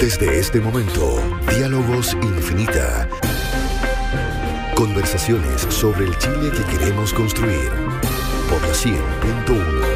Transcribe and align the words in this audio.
Desde 0.00 0.38
este 0.38 0.60
momento, 0.60 1.16
Diálogos 1.56 2.12
Infinita. 2.22 3.08
Conversaciones 4.74 5.62
sobre 5.70 6.04
el 6.04 6.18
Chile 6.18 6.50
que 6.50 6.76
queremos 6.76 7.14
construir. 7.14 7.70
Por 8.50 8.60
la 8.60 8.74
100.1. 8.74 9.95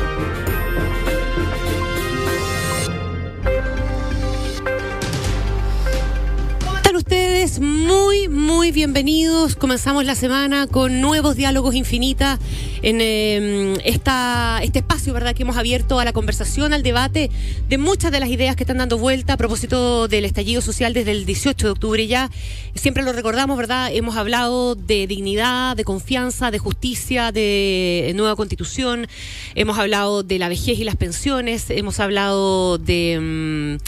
muy, 7.60 8.28
muy 8.28 8.72
bienvenidos. 8.72 9.54
Comenzamos 9.54 10.06
la 10.06 10.14
semana 10.14 10.66
con 10.66 11.02
nuevos 11.02 11.36
diálogos 11.36 11.74
infinitas 11.74 12.38
en 12.80 13.00
em, 13.02 13.74
esta, 13.84 14.60
este 14.62 14.78
espacio, 14.78 15.12
¿verdad?, 15.12 15.34
que 15.34 15.42
hemos 15.42 15.58
abierto 15.58 16.00
a 16.00 16.04
la 16.06 16.14
conversación, 16.14 16.72
al 16.72 16.82
debate 16.82 17.30
de 17.68 17.78
muchas 17.78 18.12
de 18.12 18.20
las 18.20 18.30
ideas 18.30 18.56
que 18.56 18.62
están 18.62 18.78
dando 18.78 18.96
vuelta 18.96 19.34
a 19.34 19.36
propósito 19.36 20.08
del 20.08 20.24
estallido 20.24 20.62
social 20.62 20.94
desde 20.94 21.10
el 21.10 21.26
18 21.26 21.66
de 21.66 21.70
octubre. 21.70 22.06
Ya 22.06 22.30
siempre 22.74 23.02
lo 23.02 23.12
recordamos, 23.12 23.58
¿verdad? 23.58 23.90
Hemos 23.92 24.16
hablado 24.16 24.74
de 24.74 25.06
dignidad, 25.06 25.76
de 25.76 25.84
confianza, 25.84 26.50
de 26.50 26.58
justicia, 26.58 27.30
de 27.30 28.12
nueva 28.16 28.36
constitución. 28.36 29.06
Hemos 29.54 29.78
hablado 29.78 30.22
de 30.22 30.38
la 30.38 30.48
vejez 30.48 30.78
y 30.78 30.84
las 30.84 30.96
pensiones. 30.96 31.68
Hemos 31.68 32.00
hablado 32.00 32.78
de. 32.78 33.78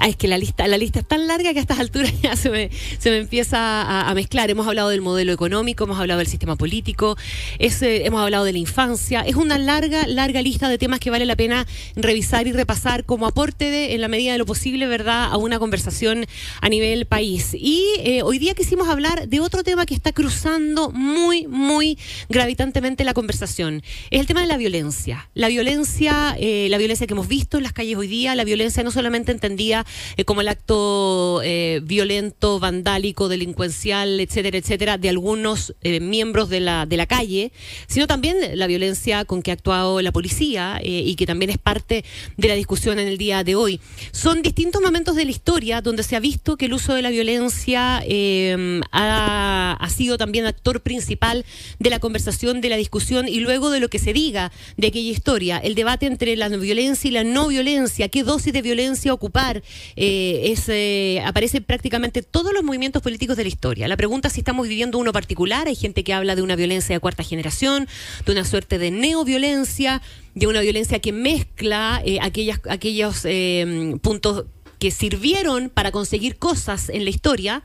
Em, 0.00 0.08
es 0.08 0.16
que 0.16 0.28
la 0.28 0.38
lista, 0.38 0.66
la 0.66 0.78
lista 0.78 1.00
es 1.00 1.06
tan 1.06 1.26
larga 1.26 1.52
que 1.52 1.58
a 1.58 1.62
estas 1.62 1.78
alturas 1.78 2.12
ya 2.22 2.36
se 2.36 2.50
me, 2.50 2.70
se 2.98 3.10
me 3.10 3.18
empieza 3.18 4.08
a, 4.08 4.14
mezclar. 4.14 4.50
Hemos 4.50 4.66
hablado 4.66 4.88
del 4.88 5.00
modelo 5.00 5.32
económico, 5.32 5.84
hemos 5.84 5.98
hablado 5.98 6.18
del 6.18 6.26
sistema 6.26 6.56
político, 6.56 7.16
eh, 7.58 7.70
hemos 8.04 8.20
hablado 8.20 8.44
de 8.44 8.52
la 8.52 8.58
infancia. 8.58 9.20
Es 9.20 9.36
una 9.36 9.58
larga, 9.58 10.06
larga 10.06 10.42
lista 10.42 10.68
de 10.68 10.78
temas 10.78 11.00
que 11.00 11.10
vale 11.10 11.26
la 11.26 11.36
pena 11.36 11.66
revisar 11.94 12.46
y 12.46 12.52
repasar 12.52 13.04
como 13.04 13.26
aporte 13.26 13.70
de, 13.70 13.94
en 13.94 14.00
la 14.00 14.08
medida 14.08 14.32
de 14.32 14.38
lo 14.38 14.46
posible, 14.46 14.86
¿verdad?, 14.86 15.28
a 15.30 15.36
una 15.36 15.58
conversación 15.58 16.26
a 16.60 16.68
nivel 16.68 17.06
país. 17.06 17.54
Y 17.54 17.84
eh, 17.98 18.22
hoy 18.22 18.38
día 18.38 18.54
quisimos 18.54 18.88
hablar 18.88 19.28
de 19.28 19.40
otro 19.40 19.62
tema 19.62 19.86
que 19.86 19.94
está 19.94 20.12
cruzando 20.12 20.90
muy, 20.90 21.46
muy 21.46 21.98
gravitantemente 22.28 23.04
la 23.04 23.14
conversación. 23.14 23.82
Es 24.10 24.20
el 24.20 24.26
tema 24.26 24.40
de 24.40 24.46
la 24.46 24.56
violencia. 24.56 25.28
La 25.34 25.48
violencia, 25.48 26.36
eh, 26.38 26.68
la 26.70 26.78
violencia 26.78 27.06
que 27.06 27.14
hemos 27.14 27.28
visto 27.28 27.58
en 27.58 27.62
las 27.62 27.72
calles 27.72 27.96
hoy 27.96 28.08
día, 28.08 28.34
la 28.34 28.44
violencia 28.44 28.82
no 28.82 28.90
solamente 28.90 29.32
entendida 29.32 29.84
como 30.24 30.40
el 30.40 30.48
acto 30.48 31.40
violento, 31.82 32.58
vandálico, 32.58 33.28
delincuencial, 33.28 34.20
etcétera, 34.20 34.58
etcétera, 34.58 34.98
de 34.98 35.08
algunos 35.08 35.74
miembros 36.00 36.48
de 36.48 36.60
la, 36.60 36.86
de 36.86 36.96
la 36.96 37.06
calle, 37.06 37.52
sino 37.86 38.06
también 38.06 38.36
la 38.54 38.66
violencia 38.66 39.24
con 39.24 39.42
que 39.42 39.50
ha 39.50 39.54
actuado 39.54 40.00
la 40.02 40.12
policía 40.12 40.78
eh, 40.82 41.02
y 41.04 41.14
que 41.16 41.26
también 41.26 41.50
es 41.50 41.58
parte 41.58 42.04
de 42.36 42.48
la 42.48 42.54
discusión 42.54 42.98
en 42.98 43.08
el 43.08 43.18
día 43.18 43.44
de 43.44 43.54
hoy. 43.54 43.80
Son 44.12 44.42
distintos 44.42 44.82
momentos 44.82 45.16
de 45.16 45.24
la 45.24 45.30
historia 45.30 45.80
donde 45.80 46.02
se 46.02 46.16
ha 46.16 46.20
visto 46.20 46.56
que 46.56 46.66
el 46.66 46.74
uso 46.74 46.94
de 46.94 47.02
la 47.02 47.10
violencia 47.10 48.02
eh, 48.06 48.80
ha, 48.92 49.76
ha, 49.78 49.90
sido 49.90 50.18
también 50.18 50.46
actor 50.46 50.80
principal 50.80 51.44
de 51.78 51.90
la 51.90 51.98
conversación, 51.98 52.60
de 52.60 52.68
la 52.68 52.76
discusión 52.76 53.28
y 53.28 53.40
luego 53.40 53.70
de 53.70 53.80
lo 53.80 53.88
que 53.88 53.98
se 53.98 54.12
diga 54.12 54.52
de 54.76 54.88
aquella 54.88 55.10
historia. 55.10 55.58
El 55.58 55.74
debate 55.74 56.06
entre 56.06 56.36
la 56.36 56.48
violencia 56.48 57.08
y 57.08 57.12
la 57.12 57.24
no 57.24 57.48
violencia, 57.48 58.08
qué 58.08 58.22
dosis 58.22 58.52
de 58.52 58.62
violencia 58.62 59.12
ocupar, 59.12 59.62
eh, 59.96 60.52
es, 60.52 61.24
aparece 61.26 61.60
prácticamente 61.60 62.22
todos 62.22 62.52
los 62.52 62.62
movimientos 62.62 63.02
políticos 63.02 63.36
de 63.36 63.44
la 63.44 63.48
historia. 63.48 63.88
La 63.88 63.96
pregunta 63.96 64.28
es 64.28 64.34
si 64.34 64.40
estamos 64.40 64.68
viviendo 64.68 64.98
uno 64.98 65.12
particular, 65.12 65.68
hay 65.68 65.76
gente 65.76 66.04
que 66.04 66.12
habla 66.12 66.36
de 66.36 66.42
una 66.42 66.56
violencia 66.56 66.94
de 66.94 67.00
cuarta 67.00 67.22
generación, 67.22 67.88
de 68.24 68.32
una 68.32 68.44
suerte 68.44 68.78
de 68.78 68.90
neoviolencia, 68.90 70.02
de 70.34 70.46
una 70.46 70.60
violencia 70.60 71.00
que 71.00 71.12
mezcla 71.12 72.00
eh, 72.04 72.18
aquellas, 72.22 72.60
aquellos 72.68 73.22
eh, 73.24 73.96
puntos 74.02 74.44
que 74.78 74.90
sirvieron 74.90 75.70
para 75.70 75.90
conseguir 75.90 76.36
cosas 76.36 76.88
en 76.88 77.04
la 77.04 77.10
historia 77.10 77.62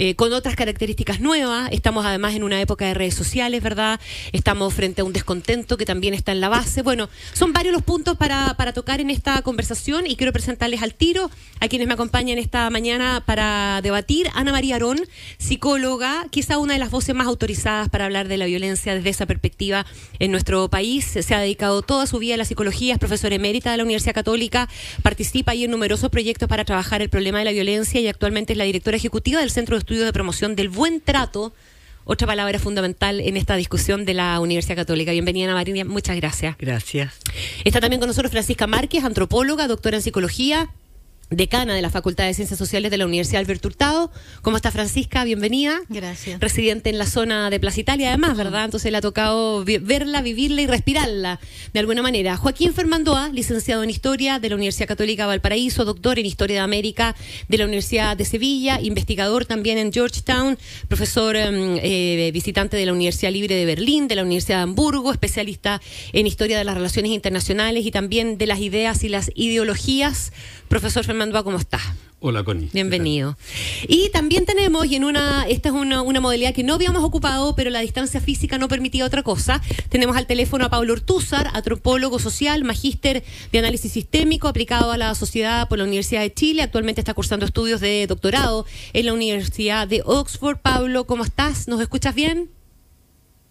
eh, 0.00 0.14
con 0.14 0.32
otras 0.32 0.54
características 0.54 1.18
nuevas. 1.18 1.70
Estamos 1.72 2.06
además 2.06 2.34
en 2.34 2.44
una 2.44 2.60
época 2.60 2.86
de 2.86 2.94
redes 2.94 3.14
sociales, 3.14 3.60
¿verdad? 3.62 3.98
Estamos 4.32 4.72
frente 4.72 5.00
a 5.00 5.04
un 5.04 5.12
descontento 5.12 5.76
que 5.76 5.84
también 5.84 6.14
está 6.14 6.30
en 6.30 6.40
la 6.40 6.48
base. 6.48 6.82
Bueno, 6.82 7.08
son 7.32 7.52
varios 7.52 7.72
los 7.72 7.82
puntos 7.82 8.16
para, 8.16 8.54
para 8.54 8.72
tocar 8.72 9.00
en 9.00 9.10
esta 9.10 9.42
conversación 9.42 10.06
y 10.06 10.14
quiero 10.14 10.32
presentarles 10.32 10.82
al 10.82 10.94
tiro 10.94 11.30
a 11.60 11.66
quienes 11.66 11.88
me 11.88 11.94
acompañan 11.94 12.38
esta 12.38 12.70
mañana 12.70 13.24
para 13.26 13.80
debatir. 13.82 14.28
Ana 14.34 14.52
María 14.52 14.76
Arón, 14.76 15.00
psicóloga, 15.38 16.26
quizá 16.30 16.58
una 16.58 16.74
de 16.74 16.78
las 16.78 16.90
voces 16.90 17.14
más 17.14 17.26
autorizadas 17.26 17.88
para 17.88 18.04
hablar 18.04 18.28
de 18.28 18.36
la 18.36 18.46
violencia 18.46 18.94
desde 18.94 19.10
esa 19.10 19.26
perspectiva 19.26 19.84
en 20.20 20.30
nuestro 20.30 20.68
país. 20.68 21.06
Se 21.06 21.34
ha 21.34 21.40
dedicado 21.40 21.82
toda 21.82 22.06
su 22.06 22.18
vida 22.18 22.34
a 22.34 22.36
la 22.36 22.44
psicología, 22.44 22.92
es 22.94 23.00
profesora 23.00 23.34
emérita 23.34 23.72
de 23.72 23.78
la 23.78 23.82
Universidad 23.82 24.14
Católica, 24.14 24.68
participa 25.02 25.52
ahí 25.52 25.64
en 25.64 25.72
numerosos 25.72 26.10
proyectos 26.10 26.47
para 26.48 26.64
trabajar 26.64 27.02
el 27.02 27.10
problema 27.10 27.38
de 27.38 27.44
la 27.44 27.52
violencia 27.52 28.00
y 28.00 28.08
actualmente 28.08 28.54
es 28.54 28.56
la 28.56 28.64
directora 28.64 28.96
ejecutiva 28.96 29.40
del 29.40 29.50
Centro 29.50 29.76
de 29.76 29.80
estudio 29.80 30.04
de 30.04 30.12
promoción 30.12 30.56
del 30.56 30.68
buen 30.68 31.00
trato, 31.00 31.52
otra 32.04 32.26
palabra 32.26 32.58
fundamental 32.58 33.20
en 33.20 33.36
esta 33.36 33.54
discusión 33.56 34.04
de 34.04 34.14
la 34.14 34.40
Universidad 34.40 34.76
Católica. 34.76 35.12
Bienvenida, 35.12 35.44
Ana 35.44 35.54
María, 35.54 35.84
muchas 35.84 36.16
gracias. 36.16 36.56
Gracias. 36.58 37.14
Está 37.64 37.80
también 37.80 38.00
con 38.00 38.08
nosotros 38.08 38.32
Francisca 38.32 38.66
Márquez, 38.66 39.04
antropóloga, 39.04 39.68
doctora 39.68 39.98
en 39.98 40.02
psicología, 40.02 40.70
decana 41.30 41.74
de 41.74 41.82
la 41.82 41.90
Facultad 41.90 42.24
de 42.24 42.34
Ciencias 42.34 42.58
Sociales 42.58 42.90
de 42.90 42.96
la 42.96 43.06
Universidad 43.06 43.40
Alberto 43.40 43.68
Hurtado. 43.68 44.10
¿Cómo 44.42 44.56
está 44.56 44.70
Francisca? 44.70 45.24
Bienvenida. 45.24 45.80
Gracias. 45.88 46.40
Residente 46.40 46.90
en 46.90 46.98
la 46.98 47.06
zona 47.06 47.50
de 47.50 47.60
Plaza 47.60 47.80
Italia, 47.80 48.08
además, 48.08 48.36
¿verdad? 48.36 48.64
Entonces 48.64 48.90
le 48.90 48.98
ha 48.98 49.00
tocado 49.00 49.64
verla, 49.64 50.22
vivirla 50.22 50.62
y 50.62 50.66
respirarla 50.66 51.40
de 51.72 51.80
alguna 51.80 52.02
manera. 52.02 52.36
Joaquín 52.36 52.72
Fermandoa, 52.72 53.28
licenciado 53.28 53.82
en 53.82 53.90
Historia 53.90 54.38
de 54.38 54.48
la 54.48 54.56
Universidad 54.56 54.88
Católica 54.88 55.26
Valparaíso, 55.26 55.84
doctor 55.84 56.18
en 56.18 56.26
Historia 56.26 56.56
de 56.56 56.60
América 56.60 57.14
de 57.48 57.58
la 57.58 57.64
Universidad 57.64 58.16
de 58.16 58.24
Sevilla, 58.24 58.80
investigador 58.80 59.44
también 59.44 59.78
en 59.78 59.92
Georgetown, 59.92 60.58
profesor 60.88 61.36
em, 61.36 61.78
eh, 61.82 62.30
visitante 62.32 62.76
de 62.76 62.86
la 62.86 62.92
Universidad 62.92 63.32
Libre 63.32 63.54
de 63.54 63.66
Berlín, 63.66 64.08
de 64.08 64.14
la 64.14 64.22
Universidad 64.22 64.58
de 64.58 64.62
Hamburgo, 64.62 65.12
especialista 65.12 65.80
en 66.12 66.26
Historia 66.26 66.58
de 66.58 66.64
las 66.64 66.74
Relaciones 66.74 67.12
Internacionales 67.12 67.84
y 67.84 67.90
también 67.90 68.38
de 68.38 68.46
las 68.46 68.60
ideas 68.60 69.04
y 69.04 69.08
las 69.08 69.30
ideologías 69.34 70.32
Profesor 70.68 71.02
Fernando, 71.02 71.17
¿cómo 71.42 71.58
está? 71.58 71.80
Hola, 72.20 72.44
Connie. 72.44 72.68
Bienvenido. 72.72 73.36
Y 73.88 74.10
también 74.10 74.44
tenemos, 74.44 74.86
y 74.86 74.94
en 74.94 75.04
una, 75.04 75.46
esta 75.48 75.68
es 75.70 75.74
una, 75.74 76.02
modalidad 76.02 76.54
que 76.54 76.62
no 76.62 76.74
habíamos 76.74 77.02
ocupado, 77.02 77.56
pero 77.56 77.70
la 77.70 77.80
distancia 77.80 78.20
física 78.20 78.56
no 78.56 78.68
permitía 78.68 79.04
otra 79.04 79.24
cosa, 79.24 79.60
tenemos 79.88 80.16
al 80.16 80.28
teléfono 80.28 80.64
a 80.64 80.70
Pablo 80.70 80.92
Ortúzar, 80.92 81.48
antropólogo 81.54 82.20
social, 82.20 82.62
magíster 82.62 83.24
de 83.50 83.58
análisis 83.58 83.92
sistémico 83.92 84.46
aplicado 84.46 84.92
a 84.92 84.96
la 84.96 85.14
sociedad 85.16 85.68
por 85.68 85.78
la 85.78 85.84
Universidad 85.84 86.22
de 86.22 86.32
Chile, 86.32 86.62
actualmente 86.62 87.00
está 87.00 87.14
cursando 87.14 87.44
estudios 87.44 87.80
de 87.80 88.06
doctorado 88.06 88.64
en 88.92 89.06
la 89.06 89.12
Universidad 89.12 89.88
de 89.88 90.02
Oxford. 90.04 90.58
Pablo, 90.58 91.04
¿cómo 91.04 91.24
estás? 91.24 91.66
¿Nos 91.66 91.80
escuchas 91.80 92.14
bien? 92.14 92.48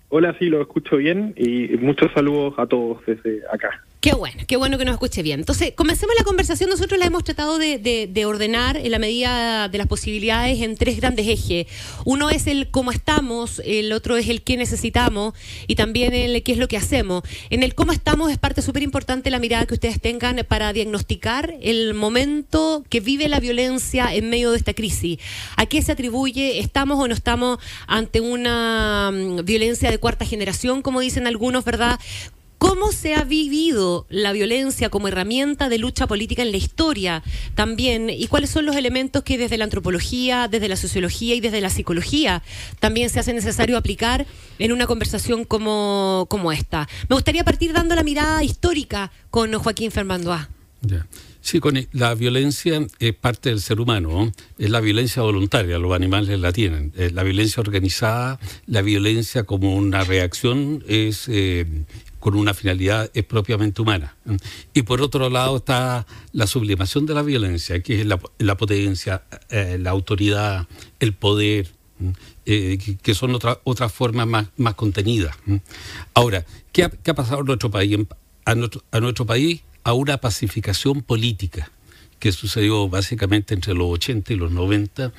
Hola, 0.10 0.36
sí, 0.40 0.46
lo 0.46 0.62
escucho 0.62 0.98
bien 0.98 1.34
y 1.36 1.76
muchos 1.78 2.12
saludos 2.14 2.54
a 2.58 2.66
todos 2.66 3.06
desde 3.06 3.42
acá. 3.52 3.87
Qué 4.08 4.16
bueno, 4.16 4.42
qué 4.48 4.56
bueno 4.56 4.78
que 4.78 4.86
nos 4.86 4.94
escuche 4.94 5.22
bien. 5.22 5.42
Entonces, 5.42 5.74
comencemos 5.76 6.16
la 6.18 6.24
conversación. 6.24 6.70
Nosotros 6.70 6.98
la 6.98 7.08
hemos 7.08 7.26
tratado 7.26 7.58
de, 7.60 8.26
ordenar 8.26 8.78
en 8.78 8.90
la 8.90 9.00
medida 9.00 9.68
de 9.68 9.78
las 9.78 9.88
posibilidades 9.88 10.62
en 10.62 10.78
tres 10.78 10.96
grandes 10.96 11.28
ejes. 11.28 11.68
Uno 12.06 12.30
es 12.30 12.48
el 12.48 12.72
cómo 12.72 12.94
estamos, 12.94 13.62
el 13.66 13.92
otro 13.92 14.16
es 14.16 14.30
el 14.30 14.44
qué 14.44 14.56
necesitamos 14.56 15.34
y 15.68 15.76
también 15.76 16.14
el 16.14 16.42
qué 16.42 16.54
es 16.54 16.58
lo 16.58 16.70
que 16.70 16.78
hacemos. 16.78 17.24
En 17.50 17.64
el 17.64 17.76
cómo 17.76 17.92
estamos 17.92 18.32
es 18.32 18.38
parte 18.38 18.62
súper 18.62 18.82
importante 18.82 19.30
la 19.30 19.40
mirada 19.40 19.66
que 19.66 19.74
ustedes 19.74 20.00
tengan 20.00 20.38
para 20.48 20.72
diagnosticar 20.72 21.56
el 21.62 21.94
momento 21.94 22.86
que 22.88 23.02
vive 23.02 23.28
la 23.28 23.42
violencia 23.42 24.16
en 24.16 24.30
medio 24.30 24.52
de 24.52 24.58
esta 24.58 24.74
crisis. 24.74 25.20
¿A 25.58 25.66
qué 25.66 25.82
se 25.82 25.92
atribuye? 25.92 26.60
¿Estamos 26.60 26.98
o 26.98 27.10
no 27.10 27.14
estamos 27.14 27.60
ante 27.88 28.22
una 28.22 29.12
mm, 29.12 29.44
violencia 29.44 29.92
de 29.92 29.98
cuarta 29.98 30.26
generación, 30.26 30.82
como 30.82 31.02
dicen 31.02 31.28
algunos, 31.28 31.66
verdad? 31.66 32.00
¿Cómo 32.58 32.92
se 32.92 33.14
ha 33.14 33.24
vivido 33.24 34.08
la 34.10 34.32
violencia 34.32 34.90
como 34.90 35.08
herramienta 35.08 35.70
de 35.70 35.78
lucha 35.78 36.08
política 36.08 36.42
en 36.42 36.52
la 36.52 36.58
historia 36.58 37.24
también? 37.54 38.10
¿Y 38.10 38.28
cuáles 38.28 38.50
son 38.50 38.66
los 38.66 38.76
elementos 38.76 39.24
que 39.24 39.38
desde 39.38 39.58
la 39.58 39.66
antropología, 39.66 40.48
desde 40.48 40.68
la 40.68 40.76
sociología 40.76 41.36
y 41.36 41.40
desde 41.40 41.62
la 41.62 41.70
psicología 41.70 42.42
también 42.80 43.10
se 43.10 43.20
hace 43.20 43.34
necesario 43.34 43.78
aplicar 43.78 44.26
en 44.58 44.72
una 44.72 44.88
conversación 44.88 45.46
como, 45.46 46.26
como 46.30 46.52
esta? 46.52 46.90
Me 47.10 47.16
gustaría 47.16 47.44
partir 47.44 47.74
dando 47.74 47.94
la 47.94 48.04
mirada 48.04 48.44
histórica 48.44 49.12
con 49.30 49.54
Joaquín 49.54 49.92
Fernando 49.92 50.34
A. 50.34 50.50
Sí, 51.42 51.62
con 51.62 51.80
la 51.94 52.14
violencia 52.14 52.86
es 53.00 53.14
parte 53.14 53.50
del 53.50 53.62
ser 53.62 53.80
humano, 53.80 54.34
es 54.58 54.70
la 54.70 54.82
violencia 54.82 55.22
voluntaria, 55.22 55.78
los 55.78 55.94
animales 55.94 56.38
la 56.40 56.52
tienen. 56.52 56.92
la 57.14 57.24
violencia 57.24 57.62
organizada, 57.62 58.38
la 58.66 58.82
violencia 58.82 59.44
como 59.44 59.76
una 59.76 60.04
reacción 60.04 60.84
es 60.88 61.30
eh, 61.30 61.66
con 62.28 62.36
una 62.36 62.54
finalidad 62.54 63.10
es 63.14 63.24
propiamente 63.24 63.82
humana. 63.82 64.14
Y 64.74 64.82
por 64.82 65.02
otro 65.02 65.30
lado 65.30 65.56
está 65.56 66.06
la 66.34 66.46
sublimación 66.46 67.06
de 67.06 67.14
la 67.14 67.22
violencia, 67.22 67.82
que 67.82 68.02
es 68.02 68.06
la, 68.06 68.18
potencia, 68.58 69.24
eh, 69.50 69.78
la 69.80 69.92
autoridad, 69.92 70.68
el 71.00 71.14
poder, 71.14 71.72
eh, 72.46 72.98
que 73.02 73.16
son 73.16 73.34
otras 73.34 73.60
otras 73.64 73.94
formas 73.94 74.28
más, 74.28 74.48
más 74.58 74.74
contenidas. 74.74 75.38
Ahora, 76.14 76.46
¿qué 76.74 76.84
ha, 76.84 76.90
pasado 77.16 77.40
en 77.40 77.46
nuestro 77.46 77.72
país? 77.72 77.98
A 78.44 78.56
nuestro, 78.56 78.84
a 78.92 79.00
nuestro 79.00 79.26
país 79.26 79.62
a 79.86 79.94
una 79.94 80.18
pacificación 80.18 81.04
política 81.04 81.72
que 82.20 82.34
sucedió 82.34 82.90
básicamente 82.90 83.54
entre 83.54 83.74
los 83.74 83.88
80 83.88 84.34
y 84.34 84.36
los 84.36 84.52
90, 84.52 85.14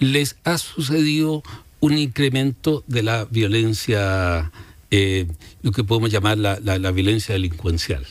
les 0.00 0.36
ha 0.44 0.56
sucedido 0.56 1.42
un 1.80 1.98
incremento 1.98 2.82
de 2.86 3.02
la 3.02 3.26
violencia, 3.26 4.50
eh, 4.90 5.26
lo 5.62 5.72
que 5.72 5.84
podemos 5.84 6.10
llamar 6.10 6.38
la, 6.38 6.58
la, 6.60 6.90
violencia 6.90 7.34
delincuencial. 7.34 8.06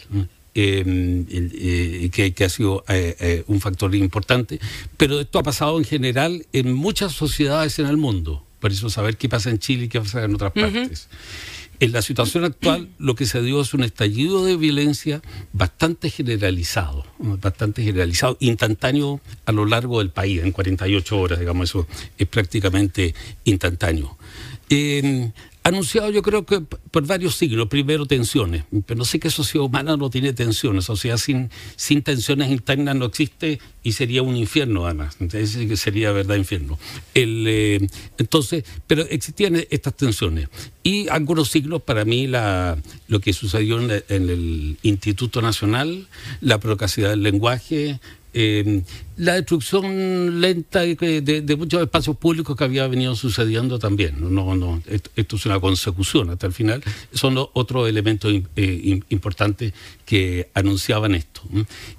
Em, 0.57 1.25
eh, 1.29 2.09
que, 2.11 2.45
ha 2.45 2.49
sido 2.49 2.83
eh, 2.87 3.43
un 3.47 3.59
factor 3.59 3.93
importante, 3.95 4.59
pero 4.95 5.19
esto 5.19 5.39
ha 5.39 5.43
pasado 5.43 5.77
en 5.77 5.83
general 5.83 6.45
en 6.53 6.73
muchas 6.73 7.11
sociedades 7.11 7.79
en 7.79 7.87
el 7.87 7.97
mundo. 7.97 8.45
Por 8.59 8.71
eso 8.71 8.89
saber 8.89 9.17
qué 9.17 9.29
pasa 9.29 9.49
en 9.49 9.59
Chile 9.59 9.85
y 9.85 9.87
qué 9.89 9.99
pasa 9.99 10.23
en 10.23 10.33
otras 10.33 10.53
partes. 10.53 11.09
En 11.81 11.91
la 11.91 12.01
situación 12.01 12.45
actual 12.45 12.87
lo 12.99 13.15
que 13.15 13.25
se 13.25 13.41
dio 13.41 13.59
es 13.59 13.73
un 13.73 13.83
estallido 13.83 14.45
de 14.45 14.55
violencia 14.55 15.21
bastante 15.51 16.09
generalizado, 16.09 17.05
bastante 17.19 17.83
generalizado, 17.83 18.37
instantáneo 18.39 19.19
a 19.45 19.51
lo 19.51 19.65
largo 19.65 19.99
del 19.99 20.09
país, 20.09 20.41
en 20.41 20.53
48 20.53 21.19
horas, 21.19 21.39
digamos, 21.39 21.69
eso 21.69 21.85
es 22.17 22.27
prácticamente 22.27 23.13
instantáneo 23.43 24.17
anunciado 25.65 26.11
yo 26.11 26.21
creo 26.21 26.45
que 26.45 26.61
por 26.61 27.07
varios 27.07 27.35
siglos. 27.35 27.67
Primero 27.67 28.05
tensiones, 28.05 28.63
pero 28.85 28.99
no 28.99 29.03
sé 29.03 29.19
qué 29.19 29.31
sociedad 29.31 29.65
humana 29.65 29.97
no 29.97 30.09
tiene 30.11 30.31
tensiones. 30.31 30.85
Sociedad 30.85 31.17
sin, 31.17 31.49
sin 31.75 32.03
tensiones 32.03 32.51
internas 32.51 32.95
no 32.95 33.05
existe 33.05 33.59
y 33.83 33.93
sería 33.93 34.21
un 34.21 34.37
infierno 34.37 34.85
además. 34.85 35.17
Entonces 35.19 35.79
sería 35.79 36.11
verdad 36.11 36.35
infierno. 36.35 36.77
Eh, 37.15 37.85
entonces, 38.19 38.63
pero 38.85 39.01
existían 39.09 39.55
estas 39.71 39.97
tensiones. 39.97 40.49
Y 40.83 41.09
algunos 41.09 41.49
siglos 41.49 41.81
para 41.81 42.05
mí 42.05 42.27
lo 42.27 43.19
que 43.19 43.33
sucedió 43.33 43.81
en, 43.81 44.03
en 44.07 44.29
el 44.29 44.77
Instituto 44.83 45.41
Nacional, 45.41 46.07
la 46.41 46.59
procacidad 46.59 47.09
del 47.09 47.23
lenguaje, 47.23 47.99
eh, 48.37 48.83
la 49.17 49.33
destrucción 49.35 50.41
lenta 50.41 50.81
de, 50.81 51.55
muchos 51.57 51.81
espacios 51.81 52.17
públicos 52.17 52.55
que 52.55 52.63
había 52.63 52.87
venido 52.87 53.15
sucediendo 53.15 53.79
también. 53.79 54.15
No, 54.19 54.55
no, 54.55 54.81
esto, 54.87 55.35
es 55.35 55.45
una 55.45 55.59
consecución 55.59 56.29
hasta 56.29 56.47
el 56.47 56.53
final. 56.53 56.83
Son 57.13 57.35
otros 57.53 57.87
elementos 57.87 58.33
eh, 58.55 58.99
importantes 59.09 59.73
que 60.05 60.49
anunciaban 60.53 61.15
esto. 61.15 61.41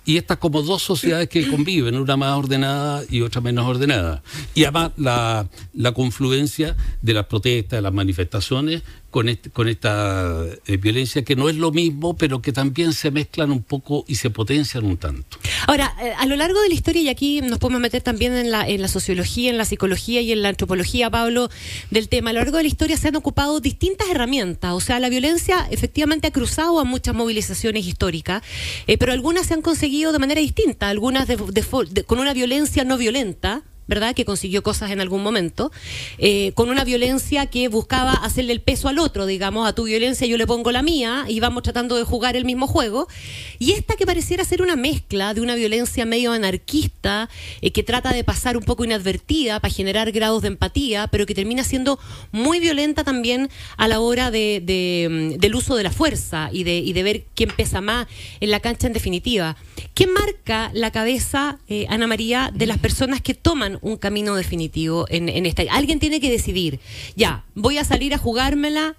Y 0.04 0.16
estas 0.16 0.38
como 0.38 0.62
dos 0.62 0.82
sociedades 0.82 1.28
que 1.28 1.48
conviven, 1.48 1.96
una 1.96 2.16
más 2.16 2.36
ordenada 2.36 3.02
y 3.08 3.22
otra 3.22 3.40
menos 3.40 3.66
ordenada. 3.66 4.22
Y 4.54 4.64
además 4.64 4.92
la, 4.96 5.48
la 5.74 5.92
confluencia 5.92 6.76
de 7.02 7.14
las 7.14 7.26
protestas, 7.26 7.78
de 7.78 7.82
las 7.82 7.92
manifestaciones 7.92 8.82
con, 9.16 9.30
este, 9.30 9.48
con 9.48 9.66
esta 9.66 10.44
eh, 10.66 10.76
violencia 10.76 11.24
que 11.24 11.36
no 11.36 11.48
es 11.48 11.56
lo 11.56 11.72
mismo, 11.72 12.18
pero 12.18 12.42
que 12.42 12.52
también 12.52 12.92
se 12.92 13.10
mezclan 13.10 13.50
un 13.50 13.62
poco 13.62 14.04
y 14.06 14.16
se 14.16 14.28
potencian 14.28 14.84
un 14.84 14.98
tanto. 14.98 15.38
Ahora, 15.66 15.94
eh, 16.02 16.12
a 16.18 16.26
lo 16.26 16.36
largo 16.36 16.60
de 16.60 16.68
la 16.68 16.74
historia 16.74 17.00
y 17.06 17.08
aquí 17.08 17.40
nos 17.40 17.58
podemos 17.58 17.80
meter 17.80 18.02
también 18.02 18.34
en 18.34 18.50
la, 18.50 18.68
en 18.68 18.82
la 18.82 18.88
sociología, 18.88 19.50
en 19.50 19.58
la 19.58 19.64
psicología 19.64 20.20
y 20.20 20.32
en 20.32 20.42
la 20.42 20.48
antropología, 20.48 21.08
Pablo, 21.08 21.48
del 21.90 22.08
tema. 22.08 22.30
A 22.30 22.32
lo 22.32 22.40
largo 22.40 22.56
de 22.56 22.64
la 22.64 22.68
historia 22.68 22.96
se 22.96 23.08
han 23.08 23.16
ocupado 23.16 23.60
distintas 23.60 24.08
herramientas. 24.10 24.72
O 24.72 24.80
sea, 24.80 24.98
la 24.98 25.08
violencia 25.08 25.68
efectivamente 25.70 26.26
ha 26.26 26.32
cruzado 26.32 26.80
a 26.80 26.84
muchas 26.84 27.14
movilizaciones 27.14 27.86
históricas, 27.86 28.42
eh, 28.88 28.98
pero 28.98 29.12
algunas 29.12 29.46
se 29.46 29.54
han 29.54 29.62
conseguido 29.62 30.12
de 30.12 30.18
manera 30.18 30.40
distinta, 30.40 30.88
algunas 30.88 31.28
con 32.06 32.18
una 32.18 32.34
violencia 32.34 32.84
no 32.84 32.98
violenta 32.98 33.62
¿verdad? 33.86 34.14
Que 34.14 34.24
consiguió 34.24 34.62
cosas 34.62 34.90
en 34.90 35.00
algún 35.00 35.22
momento, 35.22 35.70
eh, 36.18 36.52
con 36.52 36.68
una 36.68 36.84
violencia 36.84 37.46
que 37.46 37.68
buscaba 37.68 38.12
hacerle 38.12 38.52
el 38.52 38.60
peso 38.60 38.88
al 38.88 38.98
otro, 38.98 39.26
digamos, 39.26 39.68
a 39.68 39.74
tu 39.74 39.84
violencia 39.84 40.26
yo 40.26 40.36
le 40.36 40.46
pongo 40.46 40.72
la 40.72 40.82
mía 40.82 41.24
y 41.28 41.40
vamos 41.40 41.62
tratando 41.62 41.96
de 41.96 42.04
jugar 42.04 42.36
el 42.36 42.44
mismo 42.44 42.66
juego. 42.66 43.08
Y 43.58 43.72
esta 43.72 43.96
que 43.96 44.06
pareciera 44.06 44.44
ser 44.44 44.62
una 44.62 44.76
mezcla 44.76 45.34
de 45.34 45.40
una 45.40 45.54
violencia 45.54 46.04
medio 46.06 46.32
anarquista, 46.32 47.28
eh, 47.60 47.70
que 47.70 47.82
trata 47.82 48.12
de 48.12 48.24
pasar 48.24 48.56
un 48.56 48.64
poco 48.64 48.84
inadvertida 48.84 49.60
para 49.60 49.72
generar 49.72 50.12
grados 50.12 50.42
de 50.42 50.48
empatía, 50.48 51.08
pero 51.08 51.26
que 51.26 51.34
termina 51.34 51.64
siendo 51.64 51.98
muy 52.32 52.60
violenta 52.60 53.04
también 53.04 53.48
a 53.76 53.88
la 53.88 54.00
hora 54.00 54.30
de, 54.30 55.08
mm, 55.08 55.38
del 55.38 55.54
uso 55.54 55.76
de 55.76 55.82
la 55.82 55.90
fuerza 55.90 56.50
y 56.52 56.64
de, 56.64 56.78
y 56.78 56.92
de 56.92 57.02
ver 57.02 57.24
quién 57.34 57.50
pesa 57.50 57.80
más 57.80 58.06
en 58.40 58.50
la 58.50 58.60
cancha 58.60 58.86
en 58.86 58.92
definitiva. 58.92 59.56
¿Qué 59.94 60.06
marca 60.06 60.70
la 60.74 60.90
cabeza, 60.90 61.58
eh, 61.68 61.86
Ana 61.88 62.06
María, 62.06 62.50
de 62.52 62.66
las 62.66 62.78
personas 62.78 63.20
que 63.20 63.34
toman 63.34 63.75
un 63.82 63.96
camino 63.96 64.34
definitivo 64.34 65.06
en, 65.08 65.28
en 65.28 65.46
esta. 65.46 65.62
Alguien 65.70 65.98
tiene 65.98 66.20
que 66.20 66.30
decidir, 66.30 66.80
ya, 67.14 67.44
voy 67.54 67.78
a 67.78 67.84
salir 67.84 68.14
a 68.14 68.18
jugármela 68.18 68.96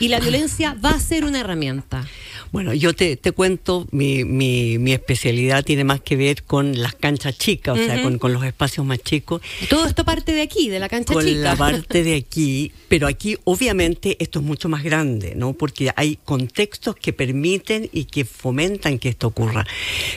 y 0.00 0.08
la 0.08 0.20
violencia 0.20 0.76
va 0.84 0.90
a 0.90 1.00
ser 1.00 1.24
una 1.24 1.40
herramienta. 1.40 2.06
Bueno, 2.54 2.72
yo 2.72 2.94
te, 2.94 3.16
te 3.16 3.32
cuento, 3.32 3.88
mi, 3.90 4.24
mi, 4.24 4.78
mi, 4.78 4.92
especialidad 4.92 5.64
tiene 5.64 5.82
más 5.82 6.00
que 6.00 6.14
ver 6.14 6.44
con 6.44 6.80
las 6.80 6.94
canchas 6.94 7.36
chicas, 7.36 7.76
o 7.76 7.84
sea, 7.84 8.00
con, 8.00 8.18
con, 8.18 8.32
los 8.32 8.44
espacios 8.44 8.86
más 8.86 9.00
chicos. 9.00 9.42
Todo 9.68 9.86
esto 9.86 10.04
parte 10.04 10.30
de 10.32 10.42
aquí, 10.42 10.68
de 10.68 10.78
la 10.78 10.88
cancha 10.88 11.14
chica. 11.14 11.24
Con 11.24 11.42
la 11.42 11.56
parte 11.56 12.04
de 12.04 12.14
aquí, 12.14 12.70
pero 12.86 13.08
aquí 13.08 13.36
obviamente 13.42 14.16
esto 14.20 14.38
es 14.38 14.44
mucho 14.44 14.68
más 14.68 14.84
grande, 14.84 15.34
¿no? 15.34 15.54
Porque 15.54 15.90
hay 15.96 16.16
contextos 16.24 16.94
que 16.94 17.12
permiten 17.12 17.90
y 17.92 18.04
que 18.04 18.24
fomentan 18.24 19.00
que 19.00 19.08
esto 19.08 19.26
ocurra. 19.26 19.66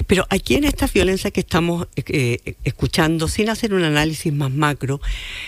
Pero 0.06 0.28
aquí 0.30 0.54
en 0.54 0.66
esta 0.66 0.86
violencia 0.86 1.32
que 1.32 1.40
estamos 1.40 1.88
eh, 1.96 2.56
escuchando, 2.64 3.28
sin 3.28 3.50
hacer 3.50 3.74
un 3.74 3.84
análisis 3.84 4.32
más 4.32 4.52
macro, 4.52 5.02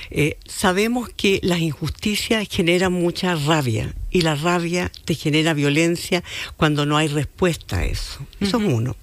eh, 0.09 0.37
sabemos 0.47 1.09
que 1.15 1.39
las 1.43 1.59
injusticias 1.59 2.47
generan 2.49 2.93
mucha 2.93 3.35
rabia 3.35 3.93
y 4.11 4.21
la 4.21 4.35
rabia 4.35 4.91
te 5.05 5.15
genera 5.15 5.53
violencia 5.53 6.23
cuando 6.57 6.85
no 6.85 6.97
hay 6.97 7.07
respuesta 7.07 7.79
a 7.79 7.85
eso. 7.85 8.25
Eso 8.39 8.57
es 8.57 8.63
uno. 8.63 8.95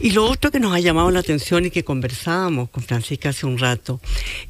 Y 0.00 0.10
lo 0.12 0.24
otro 0.24 0.50
que 0.50 0.60
nos 0.60 0.74
ha 0.74 0.80
llamado 0.80 1.10
la 1.10 1.20
atención 1.20 1.66
y 1.66 1.70
que 1.70 1.84
conversábamos 1.84 2.70
con 2.70 2.82
Francisca 2.82 3.30
hace 3.30 3.46
un 3.46 3.58
rato 3.58 4.00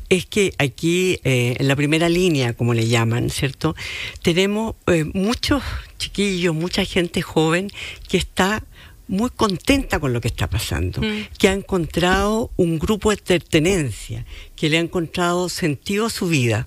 es 0.08 0.26
que 0.26 0.54
aquí, 0.58 1.20
eh, 1.24 1.56
en 1.58 1.68
la 1.68 1.76
primera 1.76 2.08
línea, 2.08 2.54
como 2.54 2.74
le 2.74 2.86
llaman, 2.86 3.30
¿cierto? 3.30 3.74
Tenemos 4.22 4.76
eh, 4.86 5.04
muchos 5.14 5.62
chiquillos, 5.98 6.54
mucha 6.54 6.84
gente 6.84 7.22
joven 7.22 7.70
que 8.08 8.16
está 8.16 8.62
muy 9.08 9.30
contenta 9.30 9.98
con 9.98 10.12
lo 10.12 10.20
que 10.20 10.28
está 10.28 10.48
pasando, 10.48 11.00
mm. 11.00 11.28
que 11.38 11.48
ha 11.48 11.52
encontrado 11.52 12.50
un 12.56 12.78
grupo 12.78 13.10
de 13.10 13.16
pertenencia, 13.16 14.24
que 14.58 14.68
le 14.68 14.78
ha 14.78 14.80
encontrado 14.80 15.48
sentido 15.48 16.06
a 16.06 16.10
su 16.10 16.28
vida. 16.28 16.66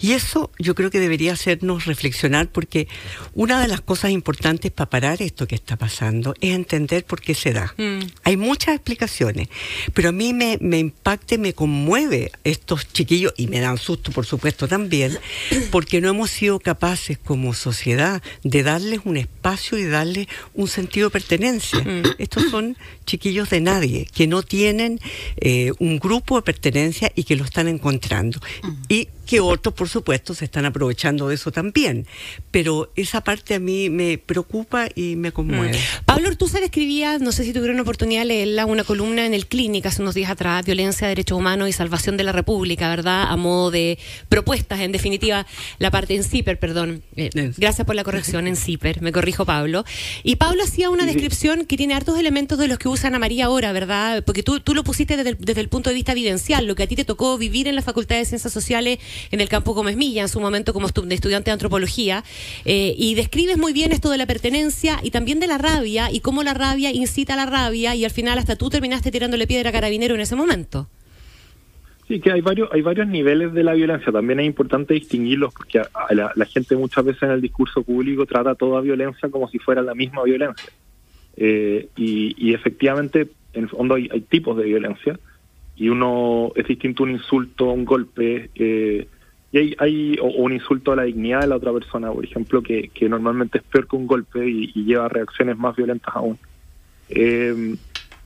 Y 0.00 0.12
eso 0.12 0.50
yo 0.58 0.74
creo 0.74 0.90
que 0.90 1.00
debería 1.00 1.32
hacernos 1.32 1.86
reflexionar 1.86 2.48
porque 2.48 2.88
una 3.34 3.60
de 3.60 3.68
las 3.68 3.80
cosas 3.80 4.10
importantes 4.10 4.70
para 4.70 4.90
parar 4.90 5.22
esto 5.22 5.46
que 5.46 5.54
está 5.54 5.76
pasando 5.76 6.34
es 6.40 6.54
entender 6.54 7.04
por 7.04 7.20
qué 7.20 7.34
se 7.34 7.52
da. 7.52 7.74
Mm. 7.76 8.00
Hay 8.24 8.36
muchas 8.36 8.74
explicaciones, 8.74 9.48
pero 9.92 10.10
a 10.10 10.12
mí 10.12 10.32
me, 10.32 10.58
me 10.60 10.78
impacta 10.78 11.34
y 11.34 11.38
me 11.38 11.52
conmueve 11.52 12.32
estos 12.44 12.92
chiquillos 12.92 13.34
y 13.36 13.48
me 13.48 13.60
dan 13.60 13.78
susto, 13.78 14.12
por 14.12 14.26
supuesto, 14.26 14.68
también, 14.68 15.18
porque 15.70 16.00
no 16.00 16.08
hemos 16.08 16.30
sido 16.30 16.58
capaces 16.58 17.18
como 17.18 17.54
sociedad 17.54 18.22
de 18.44 18.62
darles 18.62 19.00
un 19.04 19.16
espacio 19.16 19.78
y 19.78 19.84
darles 19.84 20.26
un 20.54 20.68
sentido 20.68 21.08
de 21.08 21.12
pertenencia. 21.12 21.80
Mm. 21.80 22.02
Estos 22.18 22.50
son 22.50 22.76
chiquillos 23.04 23.50
de 23.50 23.60
nadie, 23.60 24.06
que 24.14 24.26
no 24.26 24.42
tienen 24.42 25.00
eh, 25.36 25.72
un 25.78 25.98
grupo 25.98 26.36
de 26.36 26.42
pertenencia 26.42 27.12
y 27.14 27.25
que 27.26 27.36
lo 27.36 27.44
están 27.44 27.68
encontrando. 27.68 28.40
Y 28.88 29.08
que 29.26 29.40
otros, 29.40 29.74
por 29.74 29.88
supuesto, 29.88 30.34
se 30.34 30.44
están 30.44 30.64
aprovechando 30.64 31.28
de 31.28 31.34
eso 31.34 31.50
también. 31.50 32.06
Pero 32.52 32.92
esa 32.94 33.20
parte 33.22 33.54
a 33.54 33.58
mí 33.58 33.90
me 33.90 34.18
preocupa 34.18 34.86
y 34.94 35.16
me 35.16 35.32
conmueve. 35.32 35.76
Mm. 35.76 36.04
Pablo 36.04 36.28
Ortúzar 36.28 36.62
escribía, 36.62 37.18
no 37.18 37.32
sé 37.32 37.44
si 37.44 37.52
tuvieron 37.52 37.80
oportunidad 37.80 38.20
de 38.20 38.26
leerla, 38.26 38.66
una 38.66 38.84
columna 38.84 39.26
en 39.26 39.34
el 39.34 39.46
Clínica 39.46 39.88
hace 39.88 40.00
unos 40.00 40.14
días 40.14 40.30
atrás, 40.30 40.64
Violencia, 40.64 41.08
Derechos 41.08 41.36
Humanos 41.36 41.68
y 41.68 41.72
Salvación 41.72 42.16
de 42.16 42.22
la 42.24 42.32
República, 42.32 42.88
¿verdad? 42.88 43.24
A 43.28 43.36
modo 43.36 43.72
de 43.72 43.98
propuestas, 44.28 44.78
en 44.80 44.92
definitiva, 44.92 45.44
la 45.78 45.90
parte 45.90 46.14
en 46.14 46.22
CIPER, 46.22 46.58
perdón. 46.60 47.02
Eh, 47.16 47.30
gracias 47.56 47.84
por 47.84 47.96
la 47.96 48.04
corrección, 48.04 48.46
en 48.46 48.54
CIPER, 48.54 49.02
me 49.02 49.10
corrijo 49.10 49.44
Pablo. 49.44 49.84
Y 50.22 50.36
Pablo 50.36 50.62
hacía 50.62 50.88
una 50.88 51.04
descripción 51.04 51.66
que 51.66 51.76
tiene 51.76 51.94
hartos 51.94 52.16
elementos 52.18 52.58
de 52.58 52.68
los 52.68 52.78
que 52.78 52.88
usa 52.88 53.08
Ana 53.08 53.18
María 53.18 53.46
ahora, 53.46 53.72
¿verdad? 53.72 54.22
Porque 54.24 54.44
tú, 54.44 54.60
tú 54.60 54.72
lo 54.74 54.84
pusiste 54.84 55.16
desde 55.16 55.30
el, 55.30 55.38
desde 55.40 55.60
el 55.60 55.68
punto 55.68 55.90
de 55.90 55.94
vista 55.94 56.12
evidencial, 56.12 56.64
lo 56.64 56.76
que 56.76 56.84
a 56.84 56.86
ti 56.86 56.94
te 56.94 57.04
tocó 57.04 57.15
vivir 57.38 57.68
en 57.68 57.74
la 57.74 57.82
Facultad 57.82 58.16
de 58.16 58.24
Ciencias 58.24 58.52
Sociales 58.52 58.98
en 59.30 59.40
el 59.40 59.48
campo 59.48 59.74
Gómez 59.74 59.96
Milla, 59.96 60.22
en 60.22 60.28
su 60.28 60.40
momento 60.40 60.72
como 60.72 60.86
estudiante 60.86 61.50
de 61.50 61.52
antropología, 61.52 62.24
eh, 62.64 62.94
y 62.96 63.14
describes 63.14 63.58
muy 63.58 63.72
bien 63.72 63.92
esto 63.92 64.10
de 64.10 64.18
la 64.18 64.26
pertenencia 64.26 64.98
y 65.02 65.10
también 65.10 65.40
de 65.40 65.46
la 65.46 65.58
rabia 65.58 66.10
y 66.12 66.20
cómo 66.20 66.42
la 66.42 66.54
rabia 66.54 66.92
incita 66.92 67.34
a 67.34 67.36
la 67.36 67.46
rabia 67.46 67.94
y 67.94 68.04
al 68.04 68.10
final 68.10 68.38
hasta 68.38 68.56
tú 68.56 68.70
terminaste 68.70 69.10
tirándole 69.10 69.46
piedra 69.46 69.70
a 69.70 69.72
carabinero 69.72 70.14
en 70.14 70.20
ese 70.20 70.36
momento. 70.36 70.88
Sí, 72.08 72.20
que 72.20 72.30
hay 72.30 72.40
varios, 72.40 72.68
hay 72.72 72.82
varios 72.82 73.08
niveles 73.08 73.52
de 73.52 73.64
la 73.64 73.74
violencia. 73.74 74.12
También 74.12 74.38
es 74.38 74.46
importante 74.46 74.94
distinguirlos 74.94 75.52
porque 75.52 75.82
la, 76.10 76.46
gente 76.46 76.76
muchas 76.76 77.04
veces 77.04 77.24
en 77.24 77.30
el 77.32 77.40
discurso 77.40 77.82
público 77.82 78.26
trata 78.26 78.54
toda 78.54 78.80
violencia 78.80 79.28
como 79.28 79.48
si 79.48 79.58
fuera 79.58 79.82
la 79.82 79.94
misma 79.94 80.22
violencia. 80.22 80.72
Eh, 81.36 81.88
y, 81.96 82.54
efectivamente, 82.54 83.28
en 83.52 83.64
el 83.64 83.68
fondo 83.68 83.96
hay 83.96 84.20
tipos 84.28 84.56
de 84.56 84.64
violencia 84.64 85.18
y 85.76 85.88
uno 85.88 86.52
es 86.54 86.66
distinto 86.66 87.02
un 87.02 87.10
insulto, 87.10 87.66
un 87.70 87.84
golpe, 87.84 88.50
eh, 88.54 89.06
y 89.52 89.58
hay, 89.58 89.76
hay 89.78 90.18
o, 90.20 90.26
un 90.26 90.52
insulto 90.52 90.92
a 90.92 90.96
la 90.96 91.02
dignidad 91.04 91.42
de 91.42 91.48
la 91.48 91.56
otra 91.56 91.72
persona, 91.72 92.10
por 92.10 92.24
ejemplo, 92.24 92.62
que, 92.62 92.90
normalmente 93.08 93.58
es 93.58 93.64
peor 93.64 93.86
que 93.86 93.96
un 93.96 94.06
golpe 94.06 94.46
y, 94.48 94.72
lleva 94.84 95.06
a 95.06 95.08
reacciones 95.08 95.56
más 95.56 95.76
violentas 95.76 96.14
aún. 96.14 96.38
Eh, 97.08 97.76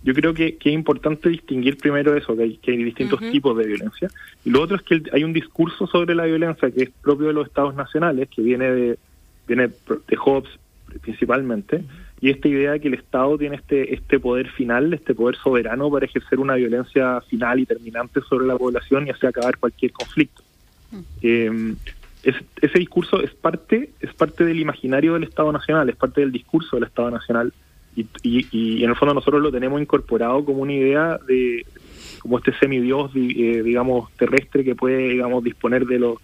yo 0.03 0.15
creo 0.15 0.33
que, 0.33 0.57
que, 0.57 0.71
es 0.71 0.75
importante 0.75 1.29
distinguir 1.29 1.77
primero 1.77 2.17
eso, 2.17 2.35
que 2.37 2.45
hay, 2.45 2.57
que 2.57 2.71
hay 2.71 2.85
distintos 2.85 3.21
tipos 3.21 3.57
de 3.59 3.67
violencia. 3.67 4.09
Y 4.45 4.51
lo 4.51 4.63
otro 4.63 4.77
es 4.77 4.83
que 4.83 5.03
hay 5.13 5.25
un 5.25 5.33
discurso 5.33 5.87
sobre 5.87 6.15
la 6.15 6.25
violencia 6.25 6.71
que 6.71 6.85
es 6.85 6.91
propio 7.03 7.27
de 7.27 7.35
los 7.35 7.47
estados 7.49 7.75
nacionales, 7.75 8.29
que 8.29 8.41
viene 8.41 8.71
de, 8.71 8.99
viene 9.47 9.69
de 9.69 10.17
Hobbes 10.17 10.51
principalmente, 11.03 11.85
y 12.21 12.31
esta 12.31 12.49
idea 12.49 12.73
de 12.73 12.81
que 12.81 12.89
el 12.89 12.95
Estado 12.95 13.39
tiene 13.39 13.57
este, 13.57 13.95
este 13.95 14.21
poder 14.21 14.51
final, 14.51 14.93
este 14.93 15.15
poder 15.15 15.37
soberano 15.37 15.91
para 15.91 16.05
ejercer 16.05 16.39
una 16.39 16.55
violencia 16.55 17.21
final 17.23 17.61
y 17.61 17.67
terminante 17.67 18.21
sobre 18.29 18.47
la 18.47 18.59
población 18.59 19.07
y 19.07 19.11
así 19.11 19.27
acabar 19.27 19.57
cualquier 19.57 19.93
conflicto. 19.93 20.43
Eh, 21.23 21.75
ese 22.23 22.79
discurso 22.79 23.23
es 23.23 23.31
parte, 23.33 23.91
es 24.01 24.13
parte 24.13 24.45
del 24.45 24.61
imaginario 24.61 25.15
del 25.15 25.25
Estado 25.25 25.51
Nacional, 25.51 25.89
es 25.89 25.97
parte 25.97 26.21
del 26.21 26.33
discurso 26.33 26.77
del 26.77 26.85
Estado 26.85 27.11
Nacional. 27.11 27.53
Y, 27.97 28.07
y, 28.23 28.85
en 28.85 28.91
el 28.91 28.97
fondo 28.97 29.15
nosotros 29.15 29.43
lo 29.43 29.51
tenemos 29.51 29.81
incorporado 29.81 30.45
como 30.45 30.63
una 30.63 30.73
idea 30.73 31.19
de 31.27 31.67
como 32.21 32.39
este 32.39 32.53
semidios 32.53 33.11
eh, 33.17 33.63
digamos 33.65 34.13
terrestre 34.13 34.63
que 34.63 34.77
puede 34.77 35.09
digamos 35.09 35.43
disponer 35.43 35.85
de 35.87 35.99
los 35.99 36.19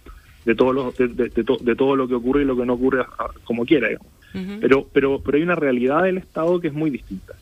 de 0.45 0.55
todo 0.55 0.71
lo 0.71 0.91
de, 0.91 1.07
de, 1.09 1.75
todo 1.75 1.95
lo 1.97 2.07
que 2.07 2.15
ocurre 2.15 2.43
y 2.43 2.45
lo 2.45 2.55
que 2.55 2.65
no 2.65 2.73
ocurre 2.73 3.03
como 3.43 3.65
quiera 3.65 3.89
pero 4.59 4.87
pero 4.91 5.21
pero 5.21 5.37
hay 5.37 5.43
una 5.43 5.55
realidad 5.55 6.03
del 6.03 6.17
Estado 6.17 6.59
que 6.59 6.67
es 6.67 6.73
muy 6.73 6.89
distinta. 6.89 7.33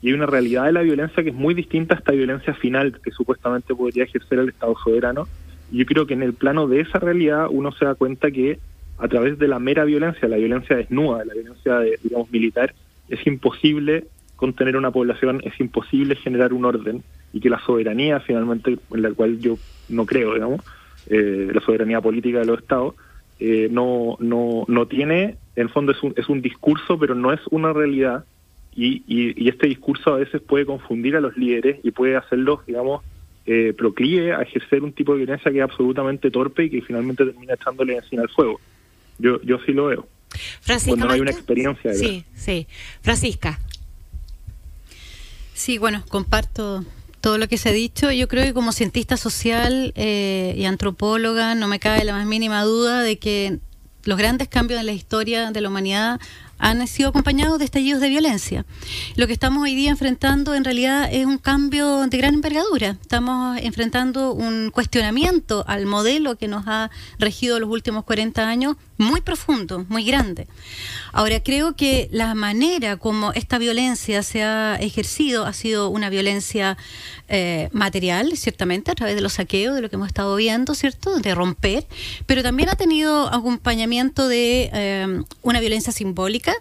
Y 0.00 0.08
hay 0.08 0.14
una 0.14 0.26
realidad 0.26 0.66
de 0.66 0.72
la 0.72 0.82
violencia 0.82 1.22
que 1.22 1.30
es 1.30 1.34
muy 1.34 1.54
distinta 1.54 1.94
a 1.94 1.98
esta 1.98 2.12
violencia 2.12 2.54
final 2.54 3.00
que 3.02 3.10
supuestamente 3.10 3.74
podría 3.74 4.04
ejercer 4.04 4.38
el 4.38 4.48
Estado 4.50 4.76
soberano. 4.82 5.26
Y 5.72 5.78
yo 5.78 5.86
creo 5.86 6.06
que 6.06 6.14
en 6.14 6.22
el 6.22 6.34
plano 6.34 6.68
de 6.68 6.80
esa 6.80 6.98
realidad 6.98 7.48
uno 7.50 7.72
se 7.72 7.84
da 7.84 7.94
cuenta 7.94 8.30
que 8.30 8.58
a 8.98 9.08
través 9.08 9.38
de 9.38 9.48
la 9.48 9.58
mera 9.58 9.84
violencia 9.84 10.28
la 10.28 10.36
violencia 10.36 10.76
desnuda 10.76 11.24
la 11.24 11.34
violencia 11.34 11.80
digamos 12.02 12.30
militar 12.32 12.74
es 13.08 13.24
imposible 13.26 14.04
contener 14.38 14.76
una 14.76 14.92
población, 14.92 15.40
es 15.42 15.58
imposible 15.58 16.14
generar 16.14 16.52
un 16.52 16.64
orden 16.64 17.02
y 17.32 17.40
que 17.40 17.50
la 17.50 17.58
soberanía 17.58 18.20
finalmente, 18.20 18.78
en 18.92 19.02
la 19.02 19.10
cual 19.10 19.40
yo 19.40 19.58
no 19.88 20.06
creo, 20.06 20.34
digamos, 20.34 20.64
eh, 21.08 21.50
la 21.52 21.60
soberanía 21.60 22.00
política 22.00 22.38
de 22.38 22.44
los 22.44 22.60
estados, 22.60 22.94
eh, 23.40 23.68
no, 23.70 24.16
no, 24.20 24.64
no 24.68 24.86
tiene, 24.86 25.36
en 25.58 25.62
el 25.62 25.70
fondo 25.70 25.90
es 25.90 26.00
un, 26.04 26.14
es 26.16 26.28
un 26.28 26.40
discurso, 26.40 26.96
pero 27.00 27.16
no 27.16 27.32
es 27.32 27.40
una 27.50 27.72
realidad 27.72 28.24
y, 28.76 29.02
y, 29.08 29.48
este 29.48 29.66
discurso 29.66 30.14
a 30.14 30.18
veces 30.18 30.40
puede 30.40 30.64
confundir 30.64 31.16
a 31.16 31.20
los 31.20 31.36
líderes 31.36 31.80
y 31.82 31.90
puede 31.90 32.16
hacerlos, 32.16 32.64
digamos, 32.64 33.02
eh, 33.44 33.74
proclive 33.76 34.34
a 34.34 34.42
ejercer 34.42 34.84
un 34.84 34.92
tipo 34.92 35.12
de 35.12 35.24
violencia 35.24 35.50
que 35.50 35.58
es 35.58 35.64
absolutamente 35.64 36.30
torpe 36.30 36.66
y 36.66 36.70
que 36.70 36.82
finalmente 36.82 37.24
termina 37.24 37.54
echándole 37.54 37.96
encima 37.96 38.22
al 38.22 38.28
fuego. 38.28 38.60
Yo, 39.18 39.42
yo 39.42 39.58
sí 39.66 39.72
lo 39.72 39.86
veo. 39.86 40.06
Francisca 40.60 40.92
cuando 40.92 41.06
no 41.06 41.12
hay 41.14 41.20
una 41.22 41.32
experiencia. 41.32 41.92
Sí, 41.92 42.24
sí. 42.36 42.68
Francisca. 43.00 43.58
Sí, 45.54 45.78
bueno, 45.78 46.04
comparto 46.08 46.84
todo 47.20 47.36
lo 47.36 47.48
que 47.48 47.58
se 47.58 47.70
ha 47.70 47.72
dicho. 47.72 48.12
Yo 48.12 48.28
creo 48.28 48.44
que 48.44 48.54
como 48.54 48.70
cientista 48.70 49.16
social 49.16 49.92
eh, 49.96 50.54
y 50.56 50.66
antropóloga 50.66 51.56
no 51.56 51.66
me 51.66 51.80
cabe 51.80 52.04
la 52.04 52.12
más 52.12 52.26
mínima 52.26 52.62
duda 52.62 53.02
de 53.02 53.18
que 53.18 53.58
los 54.08 54.16
grandes 54.16 54.48
cambios 54.48 54.80
en 54.80 54.86
la 54.86 54.92
historia 54.92 55.50
de 55.50 55.60
la 55.60 55.68
humanidad 55.68 56.18
han 56.56 56.86
sido 56.86 57.10
acompañados 57.10 57.58
de 57.58 57.66
estallidos 57.66 58.00
de 58.00 58.08
violencia. 58.08 58.64
Lo 59.16 59.26
que 59.26 59.34
estamos 59.34 59.62
hoy 59.62 59.74
día 59.74 59.90
enfrentando 59.90 60.54
en 60.54 60.64
realidad 60.64 61.10
es 61.12 61.26
un 61.26 61.36
cambio 61.36 62.06
de 62.06 62.16
gran 62.16 62.32
envergadura. 62.32 62.96
Estamos 63.02 63.58
enfrentando 63.60 64.32
un 64.32 64.70
cuestionamiento 64.70 65.62
al 65.68 65.84
modelo 65.84 66.36
que 66.36 66.48
nos 66.48 66.66
ha 66.66 66.90
regido 67.18 67.60
los 67.60 67.68
últimos 67.68 68.04
40 68.04 68.48
años 68.48 68.76
muy 68.98 69.20
profundo, 69.20 69.86
muy 69.88 70.04
grande. 70.04 70.46
Ahora, 71.12 71.40
creo 71.40 71.76
que 71.76 72.08
la 72.12 72.34
manera 72.34 72.96
como 72.96 73.32
esta 73.32 73.58
violencia 73.58 74.22
se 74.22 74.42
ha 74.42 74.76
ejercido 74.76 75.46
ha 75.46 75.52
sido 75.52 75.88
una 75.88 76.10
violencia 76.10 76.76
eh, 77.28 77.68
material, 77.72 78.36
ciertamente, 78.36 78.90
a 78.90 78.94
través 78.94 79.14
de 79.14 79.20
los 79.20 79.34
saqueos, 79.34 79.74
de 79.74 79.82
lo 79.82 79.88
que 79.88 79.96
hemos 79.96 80.08
estado 80.08 80.34
viendo, 80.36 80.74
¿cierto? 80.74 81.18
De 81.20 81.34
romper, 81.34 81.86
pero 82.26 82.42
también 82.42 82.68
ha 82.68 82.74
tenido 82.74 83.32
acompañamiento 83.32 84.28
de 84.28 84.70
eh, 84.72 85.22
una 85.42 85.60
violencia 85.60 85.92
simbólica, 85.92 86.52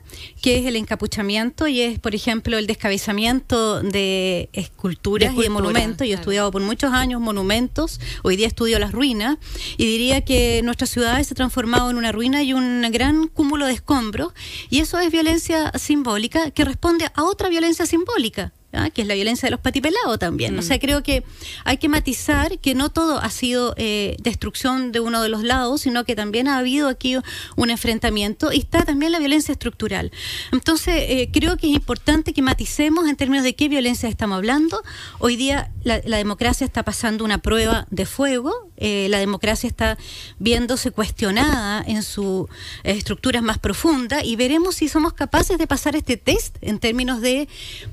que 0.42 0.60
es 0.60 0.66
el 0.66 0.76
encapuchamiento 0.76 1.68
y 1.68 1.82
es, 1.82 2.00
por 2.00 2.14
ejemplo, 2.14 2.58
el 2.58 2.68
descabezamiento 2.68 3.82
de 3.82 4.50
esculturas 4.54 5.34
y 5.34 5.42
de 5.42 5.50
monumentos. 5.50 6.08
Yo 6.08 6.14
he 6.14 6.18
estudiado 6.18 6.52
por 6.52 6.62
muchos 6.62 6.94
años 6.94 7.20
monumentos, 7.20 8.00
hoy 8.22 8.36
día 8.36 8.48
estudio 8.48 8.78
las 8.78 8.92
ruinas, 8.92 9.38
y 9.78 9.86
diría 9.86 10.22
que 10.22 10.62
nuestra 10.64 10.86
ciudad 10.86 11.22
se 11.24 11.34
ha 11.34 11.36
transformado 11.36 11.90
en 11.90 11.98
una 11.98 12.12
ruina 12.12 12.27
y 12.36 12.54
un 12.54 12.86
gran 12.92 13.28
cúmulo 13.28 13.66
de 13.66 13.74
escombros, 13.74 14.34
y 14.70 14.80
eso 14.80 15.00
es 15.00 15.12
violencia 15.12 15.72
simbólica 15.78 16.52
que 16.52 16.66
responde 16.66 17.08
a 17.14 17.24
otra 17.24 17.50
violencia 17.50 17.86
simbólica, 17.86 18.54
¿ah? 18.74 18.90
que 18.90 19.02
es 19.02 19.08
la 19.08 19.16
violencia 19.16 19.48
de 19.48 19.52
los 19.52 19.60
patipelados 19.60 20.20
también. 20.20 20.58
O 20.58 20.62
sea, 20.62 20.78
mm. 20.78 20.80
creo 20.80 21.04
que 21.04 21.24
hay 21.64 21.78
que 21.78 21.90
matizar 21.90 22.60
que 22.60 22.76
no 22.76 22.90
todo 22.90 23.20
ha 23.20 23.30
sido 23.30 23.74
eh, 23.78 24.18
destrucción 24.20 24.92
de 24.92 25.00
uno 25.00 25.22
de 25.22 25.30
los 25.30 25.44
lados, 25.44 25.82
sino 25.82 26.06
que 26.06 26.16
también 26.16 26.48
ha 26.48 26.58
habido 26.58 26.88
aquí 26.88 27.18
un 27.56 27.70
enfrentamiento 27.70 28.52
y 28.52 28.60
está 28.60 28.86
también 28.86 29.12
la 29.12 29.20
violencia 29.20 29.52
estructural. 29.52 30.12
Entonces, 30.52 30.96
eh, 31.08 31.30
creo 31.32 31.58
que 31.58 31.68
es 31.68 31.74
importante 31.74 32.34
que 32.34 32.42
maticemos 32.42 33.08
en 33.08 33.16
términos 33.16 33.44
de 33.44 33.56
qué 33.56 33.70
violencia 33.70 34.10
estamos 34.10 34.38
hablando. 34.38 34.82
Hoy 35.20 35.36
día 35.36 35.72
la, 35.84 36.00
democracia 36.00 36.66
está 36.66 36.84
pasando 36.84 37.24
una 37.24 37.38
prueba 37.40 37.88
de 37.90 38.06
fuego, 38.06 38.70
eh, 38.78 39.08
la 39.10 39.20
democracia 39.20 39.68
está 39.68 39.98
viéndose 40.40 40.92
cuestionada 40.92 41.84
en 41.86 42.04
sus 42.04 42.48
estructuras 42.84 43.44
más 43.44 43.60
profundas 43.60 44.24
y 44.24 44.36
veremos 44.36 44.76
si 44.76 44.88
somos 44.88 45.14
capaces 45.14 45.58
de 45.58 45.68
pasar 45.68 45.96
este 45.96 46.18
test 46.18 46.56
en 46.62 46.80
términos 46.80 47.22
de 47.22 47.48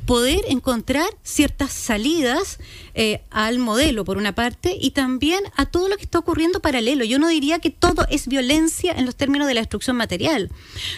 poder 0.07 0.41
encontrar 0.49 1.09
ciertas 1.23 1.73
salidas 1.73 2.59
eh, 2.95 3.23
al 3.31 3.59
modelo, 3.59 4.05
por 4.05 4.17
una 4.17 4.35
parte, 4.35 4.77
y 4.81 4.93
también 4.93 5.41
a 5.57 5.67
todo 5.67 5.89
lo 5.89 5.97
que 5.97 6.05
está 6.05 6.19
ocurriendo 6.19 6.61
paralelo. 6.61 7.05
Yo 7.05 7.19
no 7.19 7.29
diría 7.29 7.59
que 7.59 7.71
todo 7.71 8.07
es 8.09 8.29
violencia 8.29 8.93
en 8.93 9.05
los 9.05 9.17
términos 9.17 9.49
de 9.49 9.55
la 9.55 9.61
destrucción 9.61 9.97
material. 9.97 10.51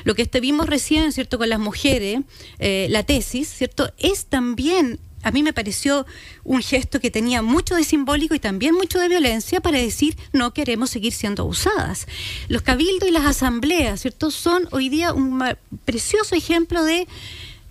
Lo 0.05 0.15
que 0.15 0.27
vimos 0.41 0.67
recién, 0.67 1.13
¿cierto?, 1.13 1.39
con 1.39 1.49
las 1.49 1.59
mujeres, 1.59 2.21
eh, 2.59 2.87
la 2.91 3.03
tesis, 3.03 3.49
¿cierto?, 3.49 3.91
es 3.99 4.27
también 4.27 4.99
a 5.27 5.33
mí 5.33 5.43
me 5.43 5.53
pareció 5.53 6.07
un 6.45 6.63
gesto 6.63 7.01
que 7.01 7.11
tenía 7.11 7.43
mucho 7.43 7.75
de 7.75 7.83
simbólico 7.83 8.37
y 8.37 8.39
también 8.39 8.77
mucho 8.77 9.01
de 9.01 9.09
violencia 9.09 9.61
para 9.61 9.77
decir 9.77 10.17
no 10.33 10.55
queremos 10.55 10.91
seguir 10.91 11.13
siendo 11.13 11.43
abusadas. 11.43 12.07
Los 12.47 12.63
cabildos 12.63 13.09
y 13.09 13.11
las 13.11 13.27
asambleas, 13.27 14.03
¿cierto? 14.03 14.31
Son 14.31 14.69
hoy 14.71 14.89
día 14.89 15.13
un 15.13 15.43
precioso 15.85 16.37
ejemplo 16.37 16.85
de 16.85 17.09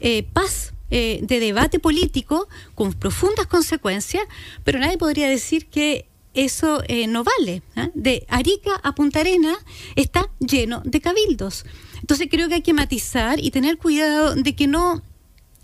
eh, 0.01 0.24
paz 0.33 0.74
eh, 0.91 1.19
de 1.21 1.39
debate 1.39 1.79
político 1.79 2.50
con 2.74 2.91
profundas 2.91 3.47
consecuencias, 3.47 4.25
pero 4.65 4.77
nadie 4.77 4.97
podría 4.97 5.29
decir 5.29 5.67
que 5.67 6.09
eso 6.33 6.83
eh, 6.89 7.07
no 7.07 7.24
vale. 7.24 7.62
¿ah? 7.77 7.89
De 7.93 8.25
Arica 8.27 8.81
a 8.83 8.93
Punta 8.95 9.21
Arena 9.21 9.55
está 9.95 10.29
lleno 10.39 10.81
de 10.83 11.00
cabildos. 11.00 11.65
Entonces 12.01 12.27
creo 12.29 12.50
que 12.50 12.55
hay 12.55 12.62
que 12.63 12.74
matizar 12.74 13.39
y 13.39 13.50
tener 13.51 13.77
cuidado 13.77 14.35
de 14.35 14.57
que 14.57 14.67
no 14.67 15.01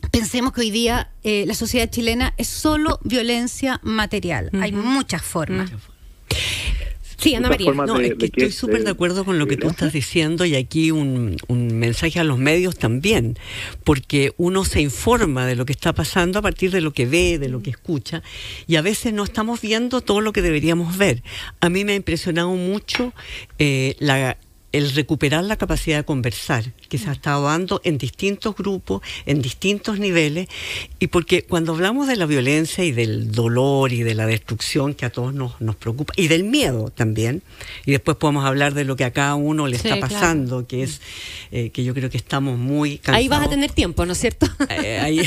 pensemos 0.10 0.53
que 0.53 0.62
hoy 0.62 0.72
día 0.72 1.12
eh, 1.24 1.46
la 1.46 1.53
sociedad 1.53 1.89
chilena 1.89 2.34
es 2.38 2.48
solo 2.48 3.00
violencia 3.03 3.79
material. 3.84 4.50
Hay 4.62 4.72
muchas 4.72 5.22
formas. 5.22 5.72
Sí, 7.22 7.36
Ana 7.36 7.50
María. 7.50 7.72
No, 7.72 8.00
es 8.00 8.15
que 8.15 8.25
estoy 8.25 8.51
súper 8.51 8.84
de 8.84 8.89
acuerdo 8.89 9.24
con 9.24 9.38
lo 9.38 9.46
que 9.46 9.55
tú 9.55 9.70
estás 9.70 9.93
diciendo 9.93 10.43
y 10.43 10.55
aquí 10.55 10.89
un, 10.89 11.38
un 11.48 11.77
mensaje 11.77 12.20
a 12.20 12.24
los 12.24 12.39
medios 12.39 12.77
también, 12.77 13.38
porque 13.84 14.34
uno 14.38 14.65
se 14.65 14.81
informa 14.81 15.46
de 15.46 15.55
lo 15.55 15.65
que 15.65 15.72
está 15.72 15.93
pasando 15.93 16.39
a 16.39 16.41
partir 16.41 16.72
de 16.72 16.81
lo 16.81 16.93
que 16.93 17.05
ve, 17.05 17.38
de 17.38 17.48
lo 17.48 17.62
que 17.62 17.70
escucha, 17.70 18.24
y 18.65 18.75
a 18.75 18.81
veces 18.81 19.13
no 19.13 19.24
estamos 19.24 19.62
viendo 19.62 20.01
todo 20.01 20.20
lo 20.20 20.34
que 20.34 20.41
deberíamos 20.41 20.98
ver. 20.98 21.22
A 21.60 21.70
mí 21.70 21.86
me 21.86 21.91
ha 21.91 21.96
impresionado 21.96 22.50
mucho 22.55 23.13
eh, 23.60 23.96
la 24.00 24.38
el 24.72 24.94
recuperar 24.94 25.44
la 25.44 25.58
capacidad 25.58 25.98
de 25.98 26.04
conversar 26.04 26.72
que 26.90 26.98
se 26.98 27.10
ha 27.10 27.13
estado 27.13 27.44
dando 27.44 27.82
en 27.84 27.98
distintos 27.98 28.56
grupos, 28.56 29.01
en 29.25 29.42
distintos 29.42 30.00
niveles, 30.00 30.48
y 31.00 31.08
porque 31.08 31.44
cuando 31.44 31.74
hablamos 31.74 32.08
de 32.08 32.16
la 32.16 32.25
violencia 32.25 32.84
y 32.84 32.92
del 32.92 33.32
dolor 33.32 33.94
y 33.94 34.04
de 34.04 34.16
la 34.16 34.25
destrucción 34.25 34.94
que 34.94 35.06
a 35.06 35.10
todos 35.10 35.34
nos, 35.34 35.60
nos 35.62 35.75
preocupa, 35.75 36.13
y 36.16 36.28
del 36.28 36.44
miedo 36.44 36.90
también, 36.90 37.42
y 37.86 37.92
después 37.92 38.18
podemos 38.18 38.46
hablar 38.46 38.74
de 38.74 38.86
lo 38.86 38.96
que 38.96 39.04
a 39.04 39.12
cada 39.12 39.36
uno 39.36 39.68
le 39.68 39.78
está 39.78 40.00
pasando, 40.00 40.68
que 40.68 40.84
es 40.84 41.01
eh, 41.51 41.70
que 41.70 41.84
yo 41.84 41.94
creo 41.94 42.10
que 42.10 42.18
estamos 42.18 42.58
muy 42.58 42.98
cansados. 42.98 43.18
Ahí 43.18 43.28
vas 43.28 43.46
a 43.46 43.50
tener 43.50 43.72
tiempo, 43.72 44.06
¿no 44.06 44.13
es 44.13 44.20
cierto? 44.20 44.48
Eh, 44.70 45.00
ahí, 45.00 45.22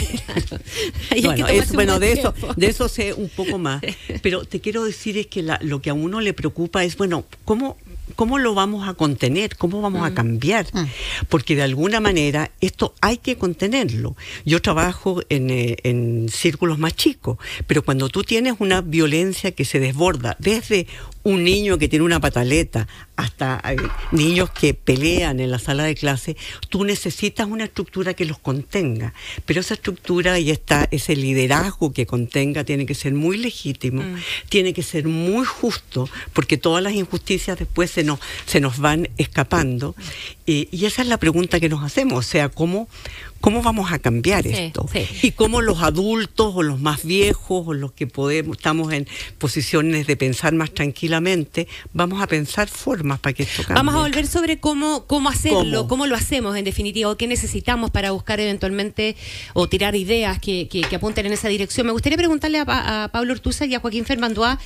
bueno, 1.22 1.46
bueno 1.72 2.00
de 2.00 2.12
eso, 2.12 2.34
de 2.56 2.66
eso 2.66 2.88
sé 2.88 3.12
un 3.12 3.28
poco 3.28 3.58
más, 3.58 3.82
pero 4.22 4.44
te 4.44 4.60
quiero 4.60 4.84
decir 4.84 5.18
es 5.18 5.26
que 5.26 5.42
la, 5.42 5.58
lo 5.62 5.80
que 5.80 5.90
a 5.90 5.94
uno 5.94 6.20
le 6.20 6.32
preocupa 6.32 6.84
es, 6.84 6.96
bueno, 6.96 7.24
¿cómo 7.44 7.76
¿cómo 8.16 8.38
lo 8.38 8.54
vamos 8.54 8.88
a 8.88 8.94
contener? 8.94 9.56
¿Cómo 9.56 9.80
vamos 9.80 10.06
a 10.06 10.10
mm. 10.10 10.14
cambiar? 10.14 10.66
Mm. 10.72 10.86
Porque 11.28 11.56
de 11.56 11.62
alguna 11.62 12.00
manera 12.00 12.50
esto 12.60 12.94
hay 13.00 13.18
que 13.18 13.36
contenerlo. 13.36 14.16
Yo 14.44 14.60
trabajo 14.62 15.22
en, 15.28 15.50
eh, 15.50 15.76
en, 15.82 16.28
círculos 16.28 16.78
más 16.78 16.94
chicos, 16.94 17.38
pero 17.66 17.84
cuando 17.84 18.08
tú 18.08 18.22
tienes 18.22 18.54
una 18.58 18.80
violencia 18.80 19.52
que 19.52 19.64
se 19.64 19.80
desborda 19.80 20.36
desde 20.38 20.86
un 21.24 21.42
niño 21.42 21.78
que 21.78 21.88
tiene 21.88 22.04
una 22.04 22.20
pataleta, 22.20 22.86
hasta 23.16 23.60
eh, 23.64 23.76
niños 24.12 24.50
que 24.50 24.74
pelean 24.74 25.40
en 25.40 25.50
la 25.50 25.58
sala 25.58 25.84
de 25.84 25.94
clase, 25.94 26.36
tú 26.68 26.84
necesitas 26.84 27.48
una 27.48 27.64
estructura 27.64 28.14
que 28.14 28.24
los 28.24 28.38
contenga. 28.38 29.14
Pero 29.46 29.60
esa 29.60 29.74
estructura 29.74 30.38
y 30.38 30.50
esta, 30.50 30.86
ese 30.90 31.16
liderazgo 31.16 31.92
que 31.92 32.06
contenga 32.06 32.64
tiene 32.64 32.86
que 32.86 32.94
ser 32.94 33.14
muy 33.14 33.38
legítimo, 33.38 34.02
mm. 34.02 34.16
tiene 34.48 34.72
que 34.74 34.82
ser 34.82 35.06
muy 35.06 35.46
justo, 35.46 36.08
porque 36.32 36.58
todas 36.58 36.82
las 36.82 36.92
injusticias 36.92 37.58
después 37.58 37.90
se 37.90 38.04
nos, 38.04 38.20
se 38.46 38.60
nos 38.60 38.78
van 38.78 39.08
escapando. 39.16 39.94
Y 40.46 40.84
esa 40.84 41.02
es 41.02 41.08
la 41.08 41.18
pregunta 41.18 41.60
que 41.60 41.68
nos 41.68 41.82
hacemos, 41.82 42.18
o 42.18 42.28
sea, 42.28 42.48
¿cómo, 42.48 42.88
¿Cómo 43.44 43.60
vamos 43.60 43.92
a 43.92 43.98
cambiar 43.98 44.46
esto? 44.46 44.88
Y 45.20 45.32
cómo 45.32 45.60
los 45.60 45.82
adultos 45.82 46.54
o 46.56 46.62
los 46.62 46.80
más 46.80 47.04
viejos 47.04 47.62
o 47.66 47.74
los 47.74 47.92
que 47.92 48.06
podemos, 48.06 48.56
estamos 48.56 48.90
en 48.94 49.06
posiciones 49.36 50.06
de 50.06 50.16
pensar 50.16 50.54
más 50.54 50.70
tranquilamente, 50.70 51.68
vamos 51.92 52.22
a 52.22 52.26
pensar 52.26 52.68
formas 52.68 53.20
para 53.20 53.34
que 53.34 53.42
esto 53.42 53.62
cambie. 53.62 53.74
Vamos 53.74 53.96
a 53.96 53.98
volver 53.98 54.26
sobre 54.26 54.60
cómo, 54.60 55.04
cómo 55.06 55.28
hacerlo, 55.28 55.88
cómo, 55.88 56.06
lo 56.06 56.16
hacemos 56.16 56.56
en 56.56 56.64
definitiva, 56.64 57.10
o 57.10 57.18
qué 57.18 57.26
necesitamos 57.26 57.90
para 57.90 58.12
buscar 58.12 58.40
eventualmente 58.40 59.14
o 59.52 59.68
tirar 59.68 59.94
ideas 59.94 60.38
que, 60.38 60.66
que, 60.66 60.96
apunten 60.96 61.26
en 61.26 61.34
esa 61.34 61.48
dirección. 61.48 61.86
Me 61.86 61.92
gustaría 61.92 62.16
preguntarle 62.16 62.60
a, 62.66 63.10
Pablo 63.12 63.34
Ortuza 63.34 63.66
y 63.66 63.74
a 63.74 63.80
Joaquín 63.80 64.06
Fermandoa 64.06 64.58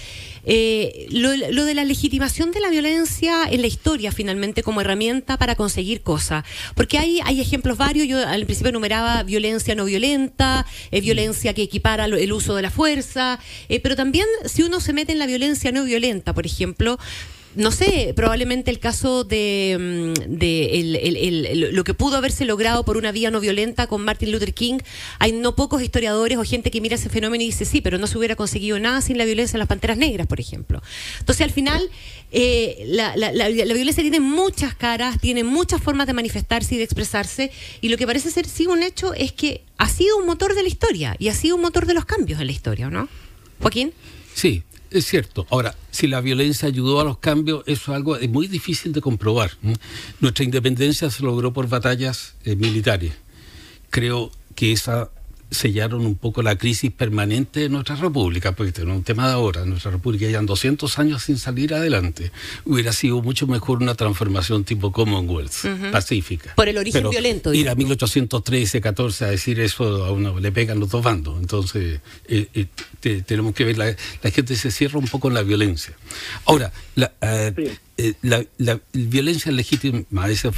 eh, 0.44 1.08
lo, 1.10 1.34
lo, 1.34 1.64
de 1.64 1.74
la 1.74 1.82
legitimación 1.82 2.52
de 2.52 2.60
la 2.60 2.70
violencia 2.70 3.42
en 3.50 3.60
la 3.60 3.66
historia 3.66 4.12
finalmente 4.12 4.62
como 4.62 4.82
herramienta 4.82 5.36
para 5.36 5.56
conseguir 5.68 6.00
cosas. 6.00 6.44
Porque 6.74 6.96
hay, 6.96 7.20
hay 7.24 7.42
ejemplos 7.42 7.76
varios, 7.76 8.08
yo 8.08 8.26
al 8.26 8.46
principio 8.46 8.70
enumeraba 8.70 9.22
violencia 9.22 9.74
no 9.74 9.84
violenta, 9.84 10.64
eh, 10.90 11.02
violencia 11.02 11.52
que 11.52 11.62
equipara 11.62 12.06
el 12.06 12.32
uso 12.32 12.54
de 12.54 12.62
la 12.62 12.70
fuerza, 12.70 13.38
eh, 13.68 13.78
pero 13.80 13.94
también 13.94 14.26
si 14.46 14.62
uno 14.62 14.80
se 14.80 14.94
mete 14.94 15.12
en 15.12 15.18
la 15.18 15.26
violencia 15.26 15.70
no 15.70 15.84
violenta, 15.84 16.32
por 16.32 16.46
ejemplo, 16.46 16.98
no 17.54 17.72
sé, 17.72 18.12
probablemente 18.14 18.70
el 18.70 18.78
caso 18.78 19.24
de, 19.24 19.76
mm, 19.78 21.74
lo 21.74 21.84
que 21.84 21.94
pudo 21.94 22.16
haberse 22.16 22.44
logrado 22.44 22.84
por 22.84 22.96
una 22.96 23.10
vía 23.10 23.30
no 23.30 23.40
violenta 23.40 23.86
con 23.86 24.04
Martin 24.04 24.30
Luther 24.30 24.54
King, 24.54 24.78
hay 25.18 25.32
no 25.32 25.56
pocos 25.56 25.82
historiadores 25.82 26.38
o 26.38 26.44
gente 26.44 26.70
que 26.70 26.80
mira 26.80 26.96
ese 26.96 27.08
fenómeno 27.08 27.42
y 27.42 27.46
dice, 27.46 27.64
sí, 27.64 27.80
pero 27.80 27.98
no 27.98 28.06
se 28.06 28.18
hubiera 28.18 28.36
conseguido 28.36 28.78
nada 28.78 29.00
sin 29.00 29.18
la 29.18 29.24
violencia 29.24 29.56
en 29.56 29.60
las 29.60 29.68
Panteras 29.68 29.96
Negras, 29.96 30.26
por 30.26 30.40
ejemplo. 30.40 30.82
Entonces, 31.20 31.44
al 31.44 31.50
final, 31.50 31.90
eh, 32.30 32.84
la, 32.86 33.14
violencia 33.48 34.02
tiene 34.02 34.20
muchas 34.20 34.74
caras, 34.74 35.18
tiene 35.20 35.42
muchas 35.42 35.82
formas 35.82 36.06
de 36.06 36.12
manifestarse 36.12 36.74
y 36.74 36.78
de 36.78 36.84
expresarse, 36.84 37.50
y 37.80 37.88
lo 37.88 37.96
que 37.96 38.06
parece 38.06 38.30
ser 38.30 38.46
sí 38.46 38.66
un 38.66 38.82
hecho 38.82 39.14
es 39.14 39.32
que 39.32 39.62
ha 39.78 39.88
sido 39.88 40.16
un 40.18 40.26
motor 40.26 40.54
de 40.54 40.62
la 40.62 40.68
historia 40.68 41.16
y 41.18 41.28
ha 41.28 41.34
sido 41.34 41.56
un 41.56 41.62
motor 41.62 41.86
de 41.86 41.94
los 41.94 42.04
cambios 42.04 42.40
en 42.40 42.46
la 42.46 42.52
historia, 42.52 42.90
¿no? 42.90 43.08
Joaquín. 43.60 43.92
Sí, 44.34 44.62
es 44.90 45.06
cierto. 45.06 45.46
Ahora, 45.50 45.74
si 45.90 46.06
la 46.06 46.20
violencia 46.20 46.68
ayudó 46.68 47.00
a 47.00 47.04
los 47.04 47.18
cambios, 47.18 47.62
eso 47.66 47.92
es 47.92 47.96
algo 47.96 48.18
muy 48.28 48.46
difícil 48.46 48.92
de 48.92 49.00
comprobar. 49.00 49.52
Nuestra 50.20 50.44
independencia 50.44 51.10
se 51.10 51.22
logró 51.22 51.52
por 51.52 51.68
batallas 51.68 52.34
eh, 52.44 52.56
militares. 52.56 53.12
Creo 53.90 54.30
que 54.54 54.72
esa 54.72 55.10
sellaron 55.50 56.04
un 56.04 56.16
poco 56.16 56.42
la 56.42 56.56
crisis 56.56 56.90
permanente 56.90 57.60
de 57.60 57.68
nuestra 57.68 57.96
república, 57.96 58.52
porque 58.52 58.68
este 58.68 58.84
no 58.84 58.92
es 58.92 58.98
un 58.98 59.04
tema 59.04 59.28
de 59.28 59.34
ahora, 59.34 59.64
nuestra 59.64 59.90
república 59.90 60.26
ya 60.26 60.40
200 60.40 60.98
años 60.98 61.22
sin 61.22 61.38
salir 61.38 61.74
adelante. 61.74 62.32
Hubiera 62.64 62.92
sido 62.92 63.22
mucho 63.22 63.46
mejor 63.46 63.82
una 63.82 63.94
transformación 63.94 64.64
tipo 64.64 64.92
Commonwealth, 64.92 65.92
pacífica. 65.92 66.54
Por 66.54 66.68
el 66.68 66.78
origen 66.78 67.08
violento. 67.08 67.52
Ir 67.52 67.68
a 67.68 67.74
1813, 67.74 68.80
14 68.80 69.24
a 69.24 69.28
decir 69.28 69.60
eso 69.60 70.04
a 70.04 70.12
uno 70.12 70.38
le 70.38 70.52
pegan 70.52 70.80
los 70.80 70.90
dos 70.90 71.02
bandos. 71.02 71.38
Entonces, 71.40 72.00
eh, 72.26 72.48
eh, 72.54 73.22
tenemos 73.26 73.54
que 73.54 73.64
ver, 73.64 73.78
la, 73.78 73.94
la, 74.22 74.30
gente 74.30 74.56
se 74.56 74.70
cierra 74.70 74.98
un 74.98 75.08
poco 75.08 75.28
en 75.28 75.34
la 75.34 75.42
violencia. 75.42 75.94
Ahora, 76.44 76.72
la, 76.94 77.12
eh, 77.20 77.76
eh, 78.00 78.14
la, 78.22 78.80
violencia 78.92 79.50
legítima, 79.50 80.04
esa, 80.28 80.52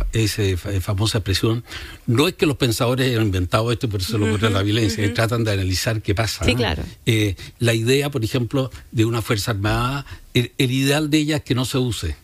famosa 0.83 1.19
expresión, 1.19 1.65
no 2.07 2.29
es 2.29 2.35
que 2.35 2.45
los 2.45 2.59
pensadores 2.59 3.09
hayan 3.09 3.23
inventado 3.23 3.73
esto 3.73 3.87
y 3.87 3.89
por 3.89 4.03
eso 4.03 4.19
lo 4.19 4.27
ocurre 4.27 4.51
la 4.51 4.63
violencia, 4.63 5.13
tratan 5.15 5.45
de 5.45 5.53
analizar 5.53 6.03
qué 6.03 6.15
pasa. 6.15 6.45
Sí, 6.45 6.55
claro. 6.55 6.83
Eh, 7.07 7.37
la 7.59 7.73
idea, 7.73 8.11
por 8.11 8.25
ejemplo, 8.25 8.71
de 8.93 9.07
una 9.07 9.23
fuerza 9.23 9.53
armada, 9.53 10.05
el, 10.35 10.53
ideal 10.59 11.09
de 11.09 11.17
ella 11.17 11.37
es 11.37 11.43
que 11.43 11.55
no 11.55 11.65
se 11.65 11.79
use, 11.79 12.15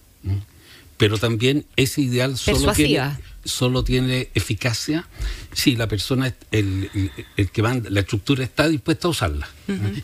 pero 0.99 1.17
también 1.17 1.65
ese 1.77 2.03
ideal 2.03 2.37
solo 2.37 2.75
tiene 2.75 3.17
solo 3.47 3.85
tiene 3.85 4.29
eficacia 4.35 5.07
si 5.53 5.77
la 5.77 5.89
persona, 5.89 6.35
el, 6.51 6.91
el, 7.37 7.51
que 7.51 7.63
va, 7.63 7.75
la 7.89 8.01
estructura 8.01 8.45
está 8.45 8.69
dispuesta 8.69 9.09
a 9.09 9.11
usarla. 9.11 9.49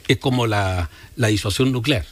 Es 0.08 0.16
como 0.16 0.46
la, 0.46 0.88
la, 1.16 1.28
disuasión 1.28 1.72
nuclear. 1.72 2.06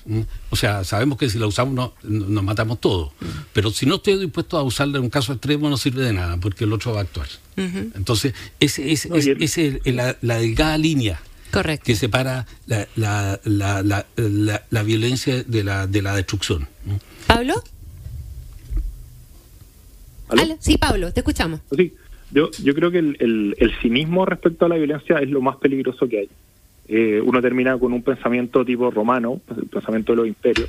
O 0.50 0.56
sea, 0.56 0.84
sabemos 0.84 1.18
que 1.18 1.30
si 1.30 1.38
la 1.38 1.46
usamos 1.46 1.92
nos 2.02 2.44
matamos 2.44 2.80
todos, 2.80 3.12
pero 3.52 3.70
si 3.70 3.86
no 3.86 3.96
estoy 3.96 4.18
dispuesto 4.18 4.58
a 4.58 4.62
usarla 4.62 4.98
en 4.98 5.04
un 5.04 5.10
caso 5.10 5.32
extremo 5.32 5.70
no 5.70 5.76
sirve 5.76 6.02
de 6.04 6.12
nada, 6.12 6.36
porque 6.36 6.64
el 6.64 6.72
otro 6.72 6.92
va 6.92 7.00
a 7.00 7.02
actuar. 7.02 7.28
Entonces, 7.56 8.34
ese, 8.58 8.92
ese, 8.92 9.80
es 9.84 9.94
la, 9.94 10.16
la, 10.22 10.38
delgada 10.38 10.78
línea 10.78 11.20
que 11.82 11.96
separa 11.96 12.46
la, 12.66 12.88
la, 12.96 13.40
la, 13.44 14.06
la, 14.70 14.82
violencia 14.82 15.42
de 15.42 15.64
la, 15.64 15.86
de 15.86 16.02
la 16.02 16.14
destrucción. 16.14 16.68
¿Pablo? 17.26 17.62
Sí, 20.58 20.78
Pablo, 20.78 21.12
te 21.12 21.20
escuchamos. 21.20 21.60
Sí, 21.76 21.94
yo, 22.32 22.50
yo 22.62 22.74
creo 22.74 22.90
que 22.90 22.98
el, 22.98 23.56
el, 23.58 23.72
cinismo 23.80 24.24
respecto 24.24 24.66
a 24.66 24.68
la 24.68 24.76
violencia 24.76 25.18
es 25.18 25.30
lo 25.30 25.40
más 25.40 25.56
peligroso 25.56 26.08
que 26.08 26.20
hay. 26.20 26.28
Eh, 26.88 27.20
uno 27.24 27.40
termina 27.40 27.78
con 27.78 27.92
un 27.92 28.02
pensamiento 28.02 28.64
tipo 28.64 28.90
romano, 28.90 29.40
el 29.56 29.66
pensamiento 29.66 30.12
de 30.12 30.16
los 30.16 30.26
imperios, 30.26 30.68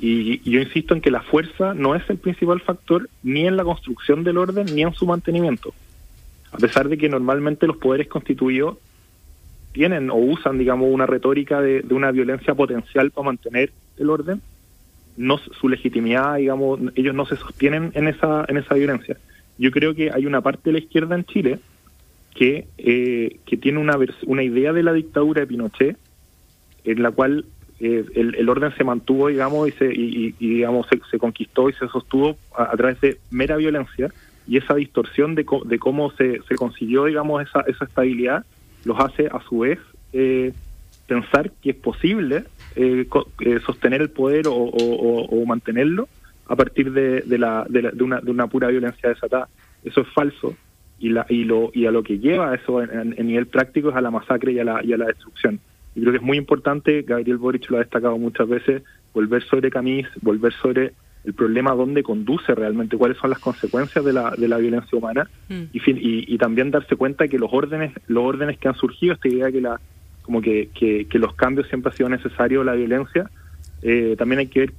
y, 0.00 0.38
yo 0.48 0.60
insisto 0.60 0.94
en 0.94 1.00
que 1.00 1.10
la 1.10 1.22
fuerza 1.22 1.74
no 1.74 1.94
es 1.94 2.08
el 2.08 2.18
principal 2.18 2.60
factor 2.60 3.08
ni 3.22 3.46
en 3.46 3.56
la 3.56 3.64
construcción 3.64 4.22
del 4.24 4.38
orden 4.38 4.66
ni 4.74 4.82
en 4.82 4.94
su 4.94 5.06
mantenimiento. 5.06 5.72
A 6.52 6.58
pesar 6.58 6.88
de 6.88 6.96
que 6.96 7.08
normalmente 7.08 7.66
los 7.66 7.76
poderes 7.76 8.08
constituidos 8.08 8.78
tienen 9.72 10.10
o 10.10 10.16
usan, 10.16 10.58
digamos, 10.58 10.88
una 10.90 11.06
retórica 11.06 11.60
de, 11.60 11.82
de 11.82 11.94
una 11.94 12.10
violencia 12.10 12.54
potencial 12.54 13.10
para 13.10 13.26
mantener 13.26 13.72
el 13.98 14.10
orden, 14.10 14.40
no 15.18 15.38
su 15.38 15.68
legitimidad, 15.68 16.36
digamos, 16.36 16.80
ellos 16.94 17.14
no 17.14 17.26
se 17.26 17.36
sostienen 17.36 17.90
en 17.94 18.08
esa 18.08 18.44
en 18.48 18.56
esa 18.56 18.74
violencia. 18.74 19.16
Yo 19.58 19.70
creo 19.70 19.94
que 19.94 20.10
hay 20.12 20.24
una 20.24 20.40
parte 20.40 20.70
de 20.70 20.72
la 20.72 20.78
izquierda 20.78 21.14
en 21.14 21.24
Chile 21.24 21.58
que 22.34 22.66
eh, 22.78 23.38
que 23.44 23.56
tiene 23.56 23.80
una 23.80 23.98
una 24.26 24.42
idea 24.42 24.72
de 24.72 24.82
la 24.82 24.92
dictadura 24.92 25.40
de 25.40 25.46
Pinochet 25.46 25.98
en 26.84 27.02
la 27.02 27.10
cual 27.10 27.44
eh, 27.80 28.04
el, 28.14 28.48
orden 28.48 28.74
se 28.76 28.82
mantuvo, 28.82 29.28
digamos, 29.28 29.68
y, 29.68 29.72
se, 29.72 29.92
y, 29.92 30.32
digamos 30.32 30.86
se, 31.10 31.18
conquistó 31.18 31.68
y 31.68 31.74
se 31.74 31.86
sostuvo 31.88 32.36
a, 32.56 32.76
través 32.76 33.00
de 33.00 33.18
mera 33.30 33.56
violencia 33.56 34.12
y 34.48 34.56
esa 34.56 34.74
distorsión 34.74 35.34
de, 35.36 35.46
de 35.64 35.78
cómo 35.78 36.10
se, 36.12 36.40
se 36.48 36.56
consiguió, 36.56 37.04
digamos, 37.04 37.42
esa, 37.46 37.60
esa 37.68 37.84
estabilidad 37.84 38.44
los 38.84 38.98
hace 38.98 39.26
a 39.26 39.40
su 39.48 39.60
vez 39.60 39.78
eh, 40.12 40.52
pensar 41.06 41.52
que 41.62 41.70
es 41.70 41.76
posible 41.76 42.44
eh, 42.76 43.06
eh, 43.40 43.60
sostener 43.64 44.02
el 44.02 44.10
poder 44.10 44.46
o, 44.48 45.44
mantenerlo 45.46 46.08
a 46.46 46.56
partir 46.56 46.92
de, 46.92 47.38
la, 47.38 47.66
de, 47.68 47.92
una, 48.02 48.20
de 48.20 48.30
una 48.30 48.46
pura 48.46 48.68
violencia 48.68 49.08
desatada. 49.08 49.48
Eso 49.84 50.00
es 50.00 50.08
falso 50.08 50.54
y, 50.98 51.10
la, 51.10 51.26
y, 51.28 51.44
lo, 51.44 51.70
y 51.72 51.86
a 51.86 51.90
lo 51.90 52.02
que 52.02 52.18
lleva 52.18 52.54
eso 52.54 52.82
en, 52.82 53.14
nivel 53.26 53.46
práctico 53.46 53.90
es 53.90 53.96
a 53.96 54.00
la 54.00 54.10
masacre 54.10 54.52
y 54.52 54.58
a 54.58 54.64
la, 54.64 54.84
y 54.84 54.92
a 54.92 54.96
la 54.96 55.06
destrucción. 55.06 55.60
Y 55.94 56.00
creo 56.00 56.12
que 56.12 56.18
es 56.18 56.24
muy 56.24 56.36
importante, 56.36 57.02
Gabriel 57.02 57.38
Boric 57.38 57.70
lo 57.70 57.76
ha 57.76 57.80
destacado 57.80 58.18
muchas 58.18 58.48
veces, 58.48 58.82
volver 59.12 59.42
sobre 59.44 59.70
Camis, 59.70 60.06
volver 60.20 60.52
sobre 60.54 60.92
el 61.24 61.34
problema 61.34 61.74
dónde 61.74 62.02
conduce 62.02 62.54
realmente, 62.54 62.96
cuáles 62.96 63.18
son 63.18 63.30
las 63.30 63.38
consecuencias 63.38 64.04
de 64.04 64.12
la, 64.12 64.32
de 64.36 64.48
la 64.48 64.58
violencia 64.58 64.96
humana 64.96 65.28
mm. 65.48 65.62
y, 65.72 66.34
y, 66.34 66.38
también 66.38 66.70
darse 66.70 66.96
cuenta 66.96 67.28
que 67.28 67.38
los 67.38 67.50
órdenes, 67.52 67.92
los 68.06 68.24
órdenes 68.24 68.58
que 68.58 68.68
han 68.68 68.76
surgido, 68.76 69.14
esta 69.14 69.28
idea 69.28 69.50
que 69.50 69.60
la 69.60 69.80
como 70.28 70.42
que, 70.42 70.68
que, 70.74 71.18
los 71.18 71.34
cambios 71.34 71.68
siempre 71.68 71.90
ha 71.90 71.96
sido 71.96 72.10
necesario 72.10 72.62
la 72.62 72.74
violencia, 72.74 73.30
eh, 73.80 74.14
también 74.18 74.40
hay 74.40 74.48
que 74.48 74.60
ver 74.60 74.74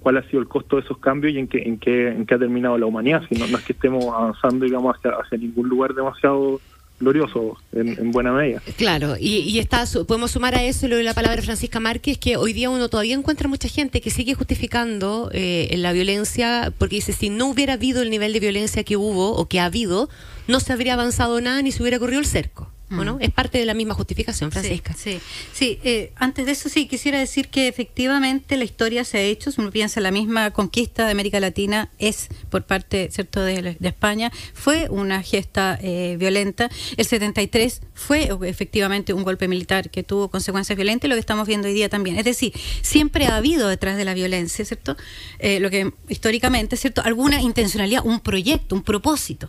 cuál 0.00 0.16
ha 0.16 0.22
sido 0.28 0.38
el 0.40 0.46
costo 0.46 0.76
de 0.76 0.82
esos 0.82 0.98
cambios 0.98 1.34
y 1.34 1.40
en 1.40 1.48
qué, 1.48 1.58
en 1.62 1.76
qué, 1.76 2.06
en 2.06 2.24
qué 2.24 2.36
ha 2.36 2.38
terminado 2.38 2.78
la 2.78 2.86
humanidad, 2.86 3.20
si 3.28 3.34
no, 3.34 3.46
es 3.46 3.64
que 3.64 3.72
estemos 3.72 4.04
avanzando, 4.14 4.64
digamos, 4.64 4.94
hacia, 4.94 5.10
hacia 5.10 5.38
ningún 5.38 5.68
lugar 5.68 5.92
demasiado 5.92 6.60
glorioso 7.00 7.56
en, 7.72 8.12
buena 8.12 8.30
medida. 8.30 8.62
Claro, 8.76 9.16
y, 9.18 9.38
y 9.38 9.58
está, 9.58 9.86
podemos 10.06 10.30
sumar 10.30 10.54
a 10.54 10.62
eso 10.62 10.86
lo 10.86 10.94
de 10.98 11.02
la 11.02 11.14
palabra 11.14 11.34
de 11.34 11.42
Francisca 11.42 11.80
Márquez, 11.80 12.16
que 12.16 12.36
hoy 12.36 12.52
día 12.52 12.70
uno 12.70 12.88
todavía 12.88 13.16
encuentra 13.16 13.48
mucha 13.48 13.66
gente 13.66 14.00
que 14.00 14.10
sigue 14.10 14.34
justificando 14.34 15.30
eh, 15.32 15.68
la 15.78 15.92
violencia, 15.92 16.72
porque 16.78 16.94
dice, 16.94 17.12
si 17.12 17.28
no 17.28 17.48
hubiera 17.48 17.72
habido 17.72 18.02
el 18.02 18.10
nivel 18.10 18.32
de 18.32 18.38
violencia 18.38 18.84
que 18.84 18.96
hubo 18.96 19.32
o 19.34 19.48
que 19.48 19.58
ha 19.58 19.64
habido, 19.64 20.08
no 20.46 20.60
se 20.60 20.72
habría 20.72 20.94
avanzado 20.94 21.40
nada 21.40 21.60
ni 21.60 21.72
se 21.72 21.82
hubiera 21.82 21.98
corrido 21.98 22.20
el 22.20 22.26
cerco. 22.26 22.71
Bueno, 22.96 23.18
es 23.20 23.30
parte 23.30 23.58
de 23.58 23.64
la 23.64 23.74
misma 23.74 23.94
justificación, 23.94 24.52
Francisca. 24.52 24.94
Sí, 24.94 25.20
sí. 25.52 25.78
Eh, 25.82 26.12
antes 26.16 26.46
de 26.46 26.52
eso 26.52 26.68
sí, 26.68 26.86
quisiera 26.86 27.18
decir 27.18 27.48
que 27.48 27.68
efectivamente 27.68 28.56
la 28.56 28.64
historia 28.64 29.04
se 29.04 29.18
ha 29.18 29.22
hecho, 29.22 29.50
si 29.50 29.60
uno 29.60 29.70
piensa 29.70 30.00
la 30.00 30.10
misma 30.10 30.50
conquista 30.50 31.06
de 31.06 31.12
América 31.12 31.40
Latina 31.40 31.90
es 31.98 32.28
por 32.50 32.64
parte, 32.64 33.08
¿cierto?, 33.10 33.42
de, 33.42 33.76
España, 33.80 34.32
fue 34.54 34.88
una 34.90 35.22
gesta 35.22 35.78
eh, 35.82 36.16
violenta. 36.18 36.70
El 36.96 37.06
73 37.06 37.82
fue 37.94 38.30
efectivamente 38.42 39.12
un 39.12 39.22
golpe 39.22 39.48
militar 39.48 39.90
que 39.90 40.02
tuvo 40.02 40.28
consecuencias 40.28 40.76
violentas 40.76 41.06
y 41.06 41.08
lo 41.08 41.14
que 41.14 41.20
estamos 41.20 41.46
viendo 41.46 41.68
hoy 41.68 41.74
día 41.74 41.88
también. 41.88 42.18
Es 42.18 42.24
decir, 42.24 42.52
siempre 42.82 43.26
ha 43.26 43.36
habido 43.36 43.68
detrás 43.68 43.96
de 43.96 44.04
la 44.04 44.14
violencia, 44.14 44.64
¿cierto? 44.64 44.96
Eh, 45.38 45.60
lo 45.60 45.70
que 45.70 45.92
históricamente, 46.08 46.76
¿cierto? 46.76 47.02
Alguna 47.02 47.40
intencionalidad, 47.40 48.04
un 48.04 48.20
proyecto, 48.20 48.74
un 48.74 48.82
propósito. 48.82 49.48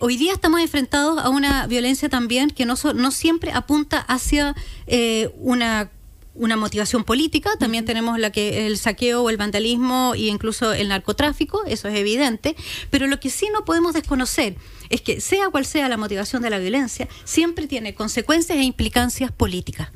Hoy 0.00 0.16
día 0.16 0.32
estamos 0.32 0.60
enfrentados 0.60 1.18
a 1.18 1.28
una 1.28 1.66
violencia 1.66 2.08
también 2.08 2.50
que 2.50 2.66
no, 2.66 2.74
no 2.94 3.10
siempre 3.10 3.52
apunta 3.52 3.98
hacia 3.98 4.54
eh, 4.86 5.30
una 5.38 5.90
una 6.34 6.56
motivación 6.56 7.04
política, 7.04 7.50
también 7.58 7.84
tenemos 7.84 8.18
la 8.18 8.30
que 8.30 8.66
el 8.66 8.76
saqueo 8.76 9.22
o 9.22 9.30
el 9.30 9.36
vandalismo 9.36 10.14
e 10.14 10.26
incluso 10.26 10.72
el 10.72 10.88
narcotráfico, 10.88 11.62
eso 11.66 11.88
es 11.88 11.94
evidente, 11.94 12.56
pero 12.90 13.06
lo 13.06 13.20
que 13.20 13.30
sí 13.30 13.48
no 13.52 13.64
podemos 13.64 13.94
desconocer 13.94 14.56
es 14.90 15.00
que 15.00 15.20
sea 15.20 15.48
cual 15.50 15.64
sea 15.64 15.88
la 15.88 15.96
motivación 15.96 16.42
de 16.42 16.50
la 16.50 16.58
violencia, 16.58 17.08
siempre 17.24 17.66
tiene 17.66 17.94
consecuencias 17.94 18.58
e 18.58 18.62
implicancias 18.62 19.30
políticas. 19.30 19.90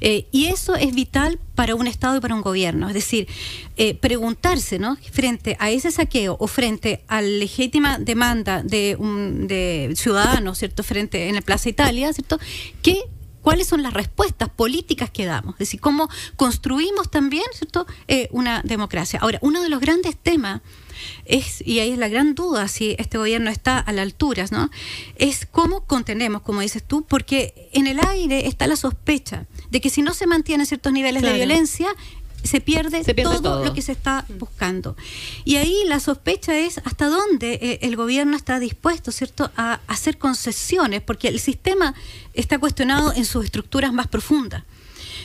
Eh, 0.00 0.26
y 0.32 0.46
eso 0.46 0.74
es 0.74 0.94
vital 0.94 1.38
para 1.54 1.74
un 1.74 1.86
Estado 1.86 2.16
y 2.16 2.20
para 2.20 2.34
un 2.34 2.42
gobierno. 2.42 2.88
Es 2.88 2.94
decir, 2.94 3.26
eh, 3.76 3.94
preguntarse, 3.94 4.78
¿no? 4.78 4.96
Frente 5.12 5.56
a 5.58 5.70
ese 5.70 5.90
saqueo 5.90 6.36
o 6.38 6.46
frente 6.46 7.02
a 7.08 7.20
la 7.20 7.28
legítima 7.28 7.98
demanda 7.98 8.62
de, 8.62 8.96
un, 8.98 9.46
de 9.46 9.92
ciudadanos, 9.96 10.58
¿cierto? 10.58 10.82
Frente 10.82 11.28
en 11.28 11.34
la 11.34 11.42
Plaza 11.42 11.68
Italia, 11.68 12.12
¿cierto? 12.12 12.38
¿Qué 12.82 13.02
cuáles 13.46 13.68
son 13.68 13.80
las 13.84 13.92
respuestas 13.92 14.48
políticas 14.48 15.08
que 15.08 15.24
damos, 15.24 15.54
es 15.54 15.60
decir, 15.60 15.80
cómo 15.80 16.08
construimos 16.34 17.12
también 17.12 17.44
¿cierto? 17.52 17.86
Eh, 18.08 18.28
una 18.32 18.60
democracia. 18.64 19.20
Ahora, 19.22 19.38
uno 19.40 19.62
de 19.62 19.68
los 19.68 19.78
grandes 19.78 20.16
temas 20.16 20.62
es, 21.26 21.62
y 21.64 21.78
ahí 21.78 21.92
es 21.92 21.98
la 21.98 22.08
gran 22.08 22.34
duda 22.34 22.66
si 22.66 22.96
este 22.98 23.18
gobierno 23.18 23.48
está 23.48 23.78
a 23.78 23.92
la 23.92 24.02
altura, 24.02 24.46
¿no? 24.50 24.68
Es 25.14 25.46
cómo 25.46 25.82
contenemos, 25.82 26.42
como 26.42 26.60
dices 26.60 26.82
tú, 26.82 27.06
porque 27.08 27.70
en 27.72 27.86
el 27.86 28.00
aire 28.04 28.48
está 28.48 28.66
la 28.66 28.74
sospecha 28.74 29.46
de 29.70 29.80
que 29.80 29.90
si 29.90 30.02
no 30.02 30.14
se 30.14 30.26
mantienen 30.26 30.66
ciertos 30.66 30.92
niveles 30.92 31.22
de 31.22 31.32
violencia, 31.32 31.88
se 32.46 32.60
pierde, 32.60 33.02
todo, 33.22 33.64
lo 33.64 33.74
que 33.74 33.82
se 33.82 33.92
está 33.92 34.24
buscando. 34.38 34.96
Y 35.44 35.56
ahí 35.56 35.82
la 35.86 36.00
sospecha 36.00 36.56
es 36.56 36.78
hasta 36.78 37.08
dónde 37.08 37.54
eh, 37.54 37.78
el 37.82 37.96
gobierno 37.96 38.36
está 38.36 38.58
dispuesto, 38.60 39.10
¿cierto?, 39.10 39.50
a 39.56 39.80
hacer 39.86 40.18
concesiones, 40.18 41.02
porque 41.02 41.28
el 41.28 41.40
sistema 41.40 41.94
está 42.34 42.58
cuestionado 42.58 43.12
en 43.14 43.24
sus 43.24 43.44
estructuras 43.44 43.92
más 43.92 44.06
profundas. 44.06 44.64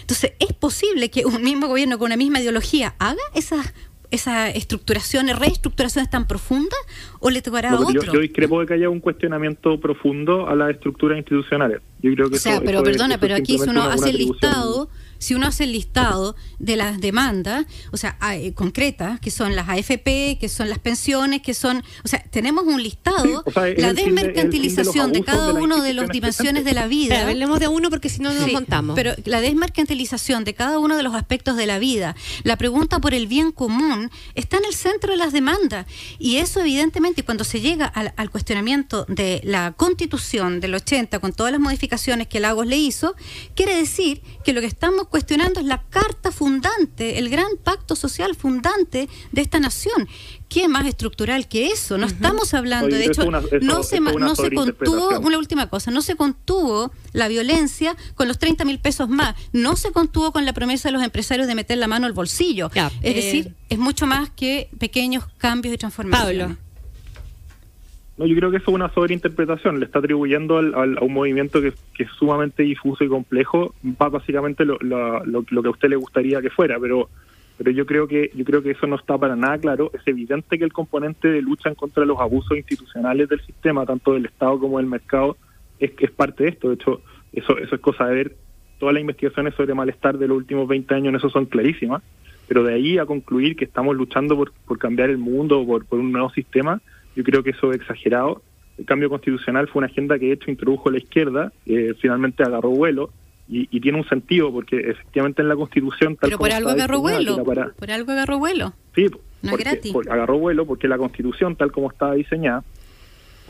Entonces, 0.01 0.33
¿es 0.39 0.53
posible 0.53 1.11
que 1.11 1.25
un 1.25 1.43
mismo 1.43 1.67
gobierno 1.67 1.99
con 1.99 2.07
una 2.07 2.17
misma 2.17 2.39
ideología 2.39 2.95
haga 2.97 3.21
esas 3.35 3.73
esas 4.11 4.55
estructuraciones, 4.55 5.39
reestructuraciones 5.39 6.09
tan 6.09 6.27
profundas 6.27 6.79
o 7.19 7.29
le 7.29 7.41
tocará 7.41 7.71
a 7.71 7.79
otro? 7.79 8.13
Yo, 8.13 8.19
discrepo 8.19 8.59
de 8.59 8.67
que 8.67 8.73
haya 8.75 8.89
un 8.89 8.99
cuestionamiento 8.99 9.79
profundo 9.79 10.47
a 10.47 10.55
las 10.55 10.71
estructuras 10.71 11.17
institucionales. 11.17 11.81
Yo 12.01 12.13
creo 12.13 12.29
que 12.29 12.35
o 12.35 12.39
sea, 12.39 12.61
pero 12.61 12.83
perdona, 12.83 13.17
pero 13.17 13.35
aquí 13.35 13.57
si 13.57 13.69
uno 13.69 13.83
hace 13.83 14.09
el 14.09 14.17
listado 14.17 14.89
si 15.21 15.35
uno 15.35 15.45
hace 15.45 15.65
el 15.65 15.71
listado 15.71 16.35
de 16.57 16.75
las 16.75 16.99
demandas, 16.99 17.67
o 17.91 17.97
sea, 17.97 18.17
eh, 18.33 18.53
concretas, 18.53 19.19
que 19.19 19.29
son 19.29 19.55
las 19.55 19.69
AFP, 19.69 20.39
que 20.39 20.49
son 20.49 20.67
las 20.67 20.79
pensiones, 20.79 21.43
que 21.43 21.53
son, 21.53 21.83
o 22.03 22.07
sea, 22.07 22.23
tenemos 22.31 22.65
un 22.65 22.81
listado, 22.81 23.43
la 23.77 23.93
desmercantilización 23.93 25.13
de, 25.13 25.23
cada 25.23 25.53
uno 25.53 25.83
de 25.83 25.93
las 25.93 26.09
dimensiones 26.09 26.65
de 26.65 26.73
la 26.73 26.87
vida. 26.87 27.21
hablemos 27.21 27.59
de 27.59 27.67
uno 27.67 27.91
porque 27.91 28.09
si 28.09 28.19
no 28.19 28.33
nos 28.33 28.51
contamos. 28.51 28.95
Pero 28.95 29.13
la 29.25 29.41
desmercantilización 29.41 30.43
de 30.43 30.55
cada 30.55 30.79
uno 30.79 30.97
de 30.97 31.03
los 31.03 31.13
aspectos 31.13 31.55
de 31.55 31.67
la 31.67 31.77
vida, 31.77 32.15
la 32.41 32.57
pregunta 32.57 32.99
por 32.99 33.13
el 33.13 33.27
bien 33.27 33.51
común, 33.51 34.09
está 34.33 34.57
en 34.57 34.65
el 34.65 34.73
centro 34.73 35.11
de 35.11 35.17
las 35.17 35.33
demandas. 35.33 35.85
Y 36.17 36.37
eso, 36.37 36.61
evidentemente, 36.61 37.23
cuando 37.23 37.43
se 37.43 37.61
llega 37.61 37.85
al, 37.85 38.11
al 38.17 38.31
cuestionamiento 38.31 39.05
de 39.07 39.41
la 39.43 39.73
constitución 39.73 40.61
del 40.61 40.73
80, 40.73 41.19
con 41.19 41.31
todas 41.31 41.51
las 41.51 41.61
modificaciones 41.61 42.25
que 42.27 42.39
Lagos 42.39 42.65
le 42.65 42.77
hizo, 42.77 43.15
quiere 43.53 43.75
decir 43.75 44.23
que 44.43 44.53
lo 44.53 44.61
que 44.61 44.67
estamos 44.67 45.10
cuestionando 45.11 45.59
es 45.59 45.65
la 45.65 45.83
carta 45.89 46.31
fundante, 46.31 47.19
el 47.19 47.29
gran 47.29 47.49
pacto 47.63 47.95
social 47.95 48.33
fundante 48.33 49.09
de 49.31 49.41
esta 49.41 49.59
nación. 49.59 50.07
¿Qué 50.47 50.67
más 50.69 50.87
estructural 50.87 51.47
que 51.47 51.67
eso? 51.67 51.97
No 51.97 52.07
estamos 52.07 52.53
hablando, 52.53 52.95
de 52.95 53.05
hecho, 53.05 53.29
no 53.29 53.83
se, 53.83 53.99
no 53.99 54.35
se 54.35 54.51
contuvo, 54.51 55.19
una 55.19 55.37
última 55.37 55.69
cosa, 55.69 55.91
no 55.91 56.01
se 56.01 56.15
contuvo 56.15 56.91
la 57.11 57.27
violencia 57.27 57.95
con 58.15 58.29
los 58.29 58.39
30 58.39 58.63
mil 58.65 58.79
pesos 58.79 59.09
más, 59.09 59.35
no 59.51 59.75
se 59.75 59.91
contuvo 59.91 60.31
con 60.31 60.45
la 60.45 60.53
promesa 60.53 60.87
de 60.87 60.93
los 60.93 61.03
empresarios 61.03 61.47
de 61.47 61.55
meter 61.55 61.77
la 61.77 61.87
mano 61.87 62.07
al 62.07 62.13
bolsillo. 62.13 62.71
es 62.73 62.91
eh, 63.01 63.13
decir, 63.13 63.55
es 63.69 63.77
mucho 63.77 64.07
más 64.07 64.29
que 64.29 64.69
pequeños 64.79 65.25
cambios 65.37 65.75
y 65.75 65.77
transformaciones. 65.77 66.57
No, 68.17 68.25
yo 68.25 68.35
creo 68.35 68.51
que 68.51 68.57
eso 68.57 68.71
es 68.71 68.75
una 68.75 68.93
sobreinterpretación, 68.93 69.79
le 69.79 69.85
está 69.85 69.99
atribuyendo 69.99 70.57
al, 70.57 70.97
a 70.97 71.01
un 71.01 71.13
movimiento 71.13 71.61
que, 71.61 71.69
es 71.69 72.09
sumamente 72.17 72.63
difuso 72.63 73.03
y 73.03 73.07
complejo, 73.07 73.73
va 74.01 74.09
básicamente 74.09 74.65
lo, 74.65 74.77
lo, 74.79 75.43
que 75.43 75.67
a 75.67 75.71
usted 75.71 75.89
le 75.89 75.95
gustaría 75.95 76.41
que 76.41 76.49
fuera, 76.49 76.79
pero 76.79 77.09
pero 77.57 77.71
yo 77.71 77.85
creo 77.85 78.07
que 78.07 78.31
yo 78.33 78.43
creo 78.43 78.63
que 78.63 78.71
eso 78.71 78.87
no 78.87 78.95
está 78.95 79.19
para 79.19 79.35
nada 79.35 79.57
claro. 79.59 79.91
Es 79.93 80.01
evidente 80.07 80.57
que 80.57 80.63
el 80.63 80.73
componente 80.73 81.27
de 81.27 81.43
lucha 81.43 81.69
en 81.69 81.75
contra 81.75 82.05
los 82.05 82.19
abusos 82.19 82.57
institucionales 82.57 83.29
del 83.29 83.39
sistema, 83.41 83.85
tanto 83.85 84.13
del 84.13 84.25
Estado 84.25 84.59
como 84.59 84.79
del 84.79 84.87
mercado, 84.87 85.37
es 85.79 86.11
parte 86.11 86.45
de 86.45 86.49
esto. 86.49 86.69
De 86.69 86.75
hecho, 86.75 87.01
eso 87.31 87.57
eso 87.59 87.75
es 87.75 87.81
cosa 87.81 88.07
de 88.07 88.15
ver. 88.15 88.35
Todas 88.79 88.93
las 88.93 89.01
investigaciones 89.01 89.53
sobre 89.53 89.75
malestar 89.75 90.17
de 90.17 90.27
los 90.27 90.37
últimos 90.37 90.67
20 90.67 90.95
años 90.95 91.09
en 91.09 91.15
eso 91.17 91.29
son 91.29 91.45
clarísimas, 91.45 92.01
pero 92.47 92.63
de 92.63 92.73
ahí 92.73 92.97
a 92.97 93.05
concluir 93.05 93.55
que 93.55 93.65
estamos 93.65 93.95
luchando 93.95 94.35
por, 94.35 94.51
por 94.65 94.79
cambiar 94.79 95.11
el 95.11 95.19
mundo, 95.19 95.63
por, 95.63 95.85
por 95.85 95.99
un 95.99 96.11
nuevo 96.11 96.31
sistema, 96.31 96.81
yo 97.15 97.23
creo 97.23 97.43
que 97.43 97.51
eso 97.51 97.71
es 97.71 97.77
exagerado. 97.81 98.41
El 98.77 98.85
cambio 98.85 99.09
constitucional 99.09 99.67
fue 99.67 99.79
una 99.81 99.87
agenda 99.87 100.17
que 100.17 100.27
de 100.27 100.33
hecho 100.33 100.49
introdujo 100.49 100.89
la 100.89 100.97
izquierda, 100.97 101.51
eh, 101.65 101.93
finalmente 101.99 102.43
agarró 102.43 102.69
vuelo 102.69 103.11
y, 103.47 103.81
tiene 103.81 103.97
un 103.97 104.07
sentido 104.07 104.51
porque 104.51 104.77
efectivamente 104.77 105.41
en 105.41 105.49
la 105.49 105.57
constitución 105.57 106.15
tal 106.15 106.29
Pero 106.29 106.37
por 106.37 106.51
algo 106.51 106.69
agarró 106.69 107.01
vuelo. 107.01 107.43
Por 107.43 107.91
algo 107.91 108.11
agarró 108.11 108.39
vuelo. 108.39 108.73
Sí, 108.95 109.07
no 109.41 109.51
agarró 110.09 110.37
vuelo 110.37 110.65
porque 110.65 110.87
la 110.87 110.97
constitución 110.97 111.57
tal 111.57 111.71
como 111.71 111.91
estaba 111.91 112.13
diseñada 112.13 112.63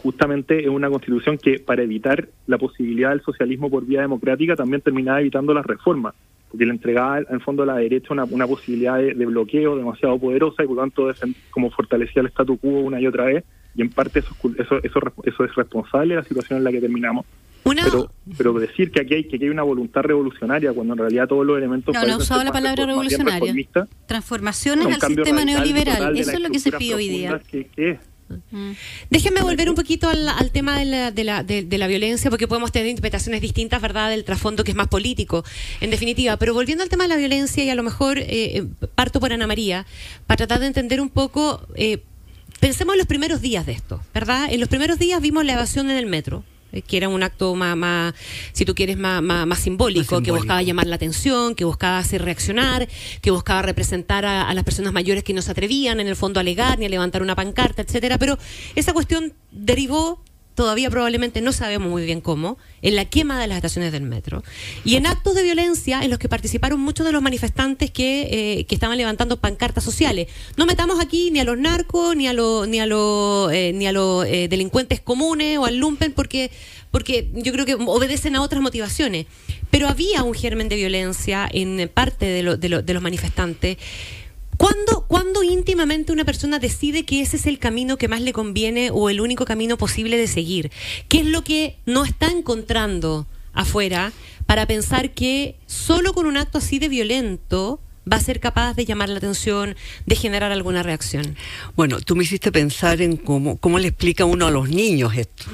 justamente 0.02 0.64
es 0.64 0.70
una 0.70 0.90
constitución 0.90 1.38
que 1.38 1.60
para 1.60 1.84
evitar 1.84 2.28
la 2.48 2.58
posibilidad 2.58 3.12
del 3.12 3.22
socialismo 3.22 3.70
por 3.70 3.86
vía 3.86 4.02
democrática 4.02 4.56
también 4.56 4.82
terminaba 4.82 5.22
evitando 5.22 5.54
las 5.54 5.66
reformas 5.66 6.16
porque 6.52 6.66
le 6.66 6.72
entregaba 6.72 7.20
en 7.20 7.40
fondo 7.40 7.64
a 7.64 7.66
la 7.66 7.78
derecha 7.78 8.10
una, 8.12 8.26
una 8.26 8.46
posibilidad 8.46 8.98
de, 8.98 9.14
bloqueo 9.26 9.78
demasiado 9.78 10.20
poderosa 10.20 10.64
y 10.64 10.68
por 10.68 10.76
lo 10.76 10.82
tanto 10.82 11.10
como 11.50 11.72
fortalecía 11.72 12.22
el 12.22 12.28
statu 12.28 12.58
quo 12.58 12.82
una 12.82 13.00
y 13.00 13.08
otra 13.08 13.26
vez 13.26 13.46
y 13.74 13.82
en 13.82 13.90
parte 13.90 14.20
eso, 14.20 14.36
eso, 14.58 14.84
eso, 14.84 15.00
eso 15.24 15.44
es 15.46 15.56
responsable 15.56 16.16
de 16.16 16.22
la 16.22 16.28
situación 16.28 16.58
en 16.58 16.66
la 16.66 16.72
que 16.72 16.82
terminamos. 16.82 17.26
Pero, 17.64 18.12
pero 18.38 18.54
decir 18.54 18.92
que 18.92 19.02
aquí, 19.02 19.14
hay, 19.14 19.24
que 19.26 19.38
hay 19.40 19.50
una 19.50 19.64
voluntad 19.64 20.02
revolucionaria 20.02 20.74
cuando 20.74 20.94
en 20.94 21.00
realidad 21.00 21.28
todos 21.28 21.46
los 21.46 21.58
elementos... 21.58 21.94
No, 21.94 22.06
no 22.06 22.18
usado 22.18 22.44
la 22.44 22.52
palabra 22.52 22.86
revolucionaria. 22.86 23.54
Transformaciones 24.08 24.88
al 24.88 25.02
sistema 25.02 25.46
neoliberal. 25.46 26.18
Eso 26.18 26.32
es 26.32 26.40
lo 26.40 26.50
que 26.50 26.60
se 26.60 26.72
pide 26.72 26.96
hoy 26.96 27.08
día. 27.08 27.40
Que, 27.50 27.66
que 27.68 28.00
Déjenme 29.10 29.42
volver 29.42 29.70
un 29.70 29.76
poquito 29.76 30.10
al, 30.10 30.52
tema 30.52 30.80
de 30.80 31.24
la, 31.24 31.88
violencia, 31.88 32.30
porque 32.30 32.48
podemos 32.48 32.72
tener 32.72 32.88
interpretaciones 32.88 33.42
distintas, 33.42 33.82
¿verdad?, 33.82 34.10
del 34.10 34.24
trasfondo 34.24 34.64
que 34.64 34.72
es 34.72 34.78
más 34.78 34.88
político, 34.88 35.44
en 35.80 35.90
definitiva. 35.90 36.38
Pero 36.38 36.54
volviendo 36.54 36.84
al 36.84 36.90
tema 36.90 37.06
de 37.06 37.10
la 37.10 37.18
violencia, 37.18 37.64
y 37.64 37.70
a 37.70 37.76
lo 37.76 37.84
mejor 37.84 38.20
eh, 38.20 38.26
eh, 38.30 38.66
parto 38.96 39.20
por 39.20 39.34
Ana 39.34 39.48
María, 39.48 39.86
para 40.28 40.38
tratar 40.38 40.60
de 40.60 40.68
entender 40.68 41.02
un 41.02 41.10
poco, 41.10 41.62
eh, 41.76 42.04
pensemos 42.60 42.94
en 42.94 43.00
los 43.00 43.08
primeros 43.08 43.42
días 43.42 43.66
de 43.66 43.74
esto, 43.74 44.02
¿verdad? 44.14 44.52
En 44.52 44.60
los 44.60 44.70
primeros 44.70 45.00
días 45.00 45.22
vimos 45.22 45.46
la 45.46 45.54
evasión 45.54 45.90
en 45.90 45.98
el 45.98 46.06
metro, 46.06 46.44
que 46.88 46.98
era 46.98 47.10
un 47.10 47.24
acto 47.24 47.54
más, 47.56 47.76
más 47.76 48.14
si 48.54 48.66
tú 48.66 48.76
quieres, 48.76 48.98
más, 48.98 49.22
más, 49.22 49.60
simbólico, 49.60 50.22
que 50.22 50.32
buscaba 50.32 50.62
llamar 50.62 50.88
la 50.88 50.96
atención, 50.96 51.56
que 51.56 51.66
buscaba 51.66 51.98
hacer 51.98 52.24
reaccionar, 52.24 52.88
que 53.22 53.32
buscaba 53.32 53.62
representar 53.62 54.26
a, 54.26 54.54
las 54.54 54.64
personas 54.64 54.94
mayores 54.94 55.24
que 55.24 55.34
no 55.34 55.42
se 55.42 55.52
atrevían 55.52 56.00
en 56.00 56.08
el 56.08 56.16
fondo 56.16 56.40
a 56.40 56.42
alegar 56.42 56.80
ni 56.80 56.86
a 56.86 56.90
levantar 56.90 57.22
una 57.22 57.36
pancarta, 57.36 57.82
etcétera. 57.82 58.18
Pero 58.18 58.38
esa 58.76 58.94
cuestión 58.94 59.34
derivó 59.52 60.24
todavía 60.56 60.90
probablemente 60.90 61.42
no 61.42 61.52
sabemos 61.52 61.90
muy 61.90 62.06
bien 62.06 62.22
cómo, 62.22 62.58
en 62.82 62.96
la 62.96 63.06
quema 63.06 63.40
de 63.40 63.48
las 63.48 63.58
estaciones 63.58 63.92
del 63.92 64.04
metro 64.04 64.44
y 64.84 64.96
en 64.96 65.06
actos 65.06 65.36
de 65.36 65.44
violencia 65.44 66.02
en 66.02 66.10
los 66.10 66.20
que 66.20 66.30
participaron 66.30 66.80
muchos 66.80 67.06
de 67.06 67.12
los 67.12 67.22
manifestantes 67.22 67.92
que, 67.92 68.60
eh, 68.60 68.66
que 68.66 68.76
estaban 68.76 68.98
levantando 68.98 69.40
pancartas 69.40 69.84
sociales. 69.84 70.28
No 70.58 70.66
metamos 70.66 71.00
aquí 71.00 71.32
ni 71.32 71.40
a 71.40 71.44
los 71.44 71.58
narcos, 71.58 72.16
ni 72.16 72.28
a, 72.28 72.34
los 72.34 72.68
ni 72.68 72.80
a, 72.80 72.86
los 72.86 73.52
eh, 73.52 73.72
ni 73.74 73.88
a 73.88 73.92
los 73.92 74.26
eh, 74.26 74.48
delincuentes 74.50 75.00
comunes 75.00 75.58
o 75.58 75.66
al 75.66 75.78
lumpen, 75.78 76.12
porque, 76.12 76.52
porque 76.92 77.30
yo 77.34 77.52
creo 77.54 77.66
que 77.66 77.76
obedecen 77.76 78.36
a 78.36 78.42
otras 78.42 78.62
motivaciones. 78.62 79.26
Pero 79.70 79.88
había 79.88 80.24
un 80.24 80.34
germen 80.34 80.68
de 80.68 80.76
violencia 80.76 81.48
en 81.52 81.90
parte 81.94 82.26
de, 82.26 82.58
de, 82.58 82.82
de 82.82 82.94
los 82.94 83.02
manifestantes 83.02 83.78
¿Cuándo, 84.62 85.08
¿Cuándo 85.08 85.42
íntimamente 85.42 86.14
una 86.14 86.24
persona 86.24 86.60
decide 86.60 87.04
que 87.04 87.22
ese 87.22 87.38
es 87.38 87.48
el 87.48 87.58
camino 87.58 87.98
que 87.98 88.08
más 88.08 88.22
le 88.22 88.32
conviene 88.32 88.92
o 88.92 89.10
el 89.10 89.20
único 89.20 89.44
camino 89.44 89.76
posible 89.76 90.18
de 90.18 90.28
seguir? 90.28 90.70
¿Qué 91.08 91.22
es 91.22 91.26
lo 91.26 91.44
que 91.44 91.80
no 91.88 92.06
está 92.06 92.28
encontrando 92.28 93.26
afuera 93.54 94.14
para 94.46 94.68
pensar 94.68 95.16
que 95.16 95.56
solo 95.66 96.14
con 96.14 96.28
un 96.28 96.38
acto 96.38 96.60
así 96.60 96.78
de 96.78 96.90
violento 96.90 97.80
va 98.12 98.18
a 98.18 98.22
ser 98.22 98.40
capaz 98.40 98.74
de 98.74 98.86
llamar 98.86 99.10
la 99.10 99.18
atención, 99.18 99.76
de 100.06 100.16
generar 100.16 100.52
alguna 100.52 100.84
reacción. 100.84 101.36
Bueno, 101.76 102.02
tú 102.02 102.16
me 102.16 102.24
hiciste 102.24 102.52
pensar 102.52 103.02
en 103.02 103.18
cómo, 103.18 103.58
cómo 103.58 103.80
le 103.80 103.90
explica 103.90 104.26
uno 104.26 104.48
a 104.48 104.52
los 104.52 104.70
niños 104.70 105.16
esto. 105.16 105.46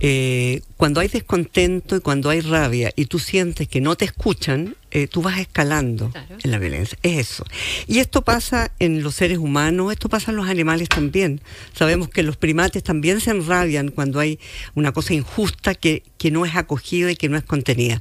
Eh, 0.00 0.62
cuando 0.76 1.00
hay 1.00 1.08
descontento 1.08 1.96
y 1.96 2.00
cuando 2.00 2.30
hay 2.30 2.40
rabia 2.40 2.92
y 2.96 3.06
tú 3.06 3.18
sientes 3.18 3.68
que 3.68 3.80
no 3.80 3.96
te 3.96 4.04
escuchan, 4.04 4.76
eh, 4.90 5.08
tú 5.08 5.22
vas 5.22 5.38
escalando 5.38 6.12
en 6.42 6.50
la 6.50 6.58
violencia. 6.58 6.96
Es 7.02 7.18
eso. 7.18 7.44
Y 7.86 7.98
esto 7.98 8.22
pasa 8.22 8.70
en 8.78 9.02
los 9.02 9.14
seres 9.14 9.38
humanos, 9.38 9.92
esto 9.92 10.08
pasa 10.08 10.30
en 10.30 10.36
los 10.36 10.48
animales 10.48 10.88
también. 10.88 11.40
Sabemos 11.74 12.08
que 12.08 12.22
los 12.22 12.36
primates 12.36 12.82
también 12.82 13.20
se 13.20 13.30
enrabian 13.30 13.88
cuando 13.88 14.20
hay 14.20 14.38
una 14.74 14.92
cosa 14.92 15.12
injusta 15.12 15.74
que, 15.74 16.04
que 16.16 16.30
no 16.30 16.46
es 16.46 16.54
acogida 16.54 17.10
y 17.10 17.16
que 17.16 17.28
no 17.28 17.36
es 17.36 17.44
contenida. 17.44 18.00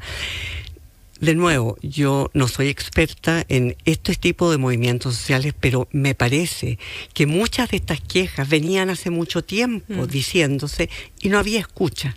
De 1.24 1.36
nuevo, 1.36 1.78
yo 1.82 2.30
no 2.34 2.50
soy 2.50 2.68
experta 2.68 3.46
en 3.48 3.78
este 3.86 4.14
tipo 4.16 4.52
de 4.52 4.58
movimientos 4.58 5.16
sociales, 5.16 5.54
pero 5.58 5.88
me 5.94 6.16
parece 6.16 6.78
que 7.14 7.28
muchas 7.28 7.70
de 7.70 7.78
estas 7.78 8.02
quejas 8.02 8.50
venían 8.50 8.90
hace 8.90 9.10
mucho 9.10 9.42
tiempo 9.42 10.04
mm. 10.04 10.08
diciéndose 10.08 10.90
y 11.22 11.30
no 11.30 11.40
había 11.40 11.62
escucha. 11.62 12.14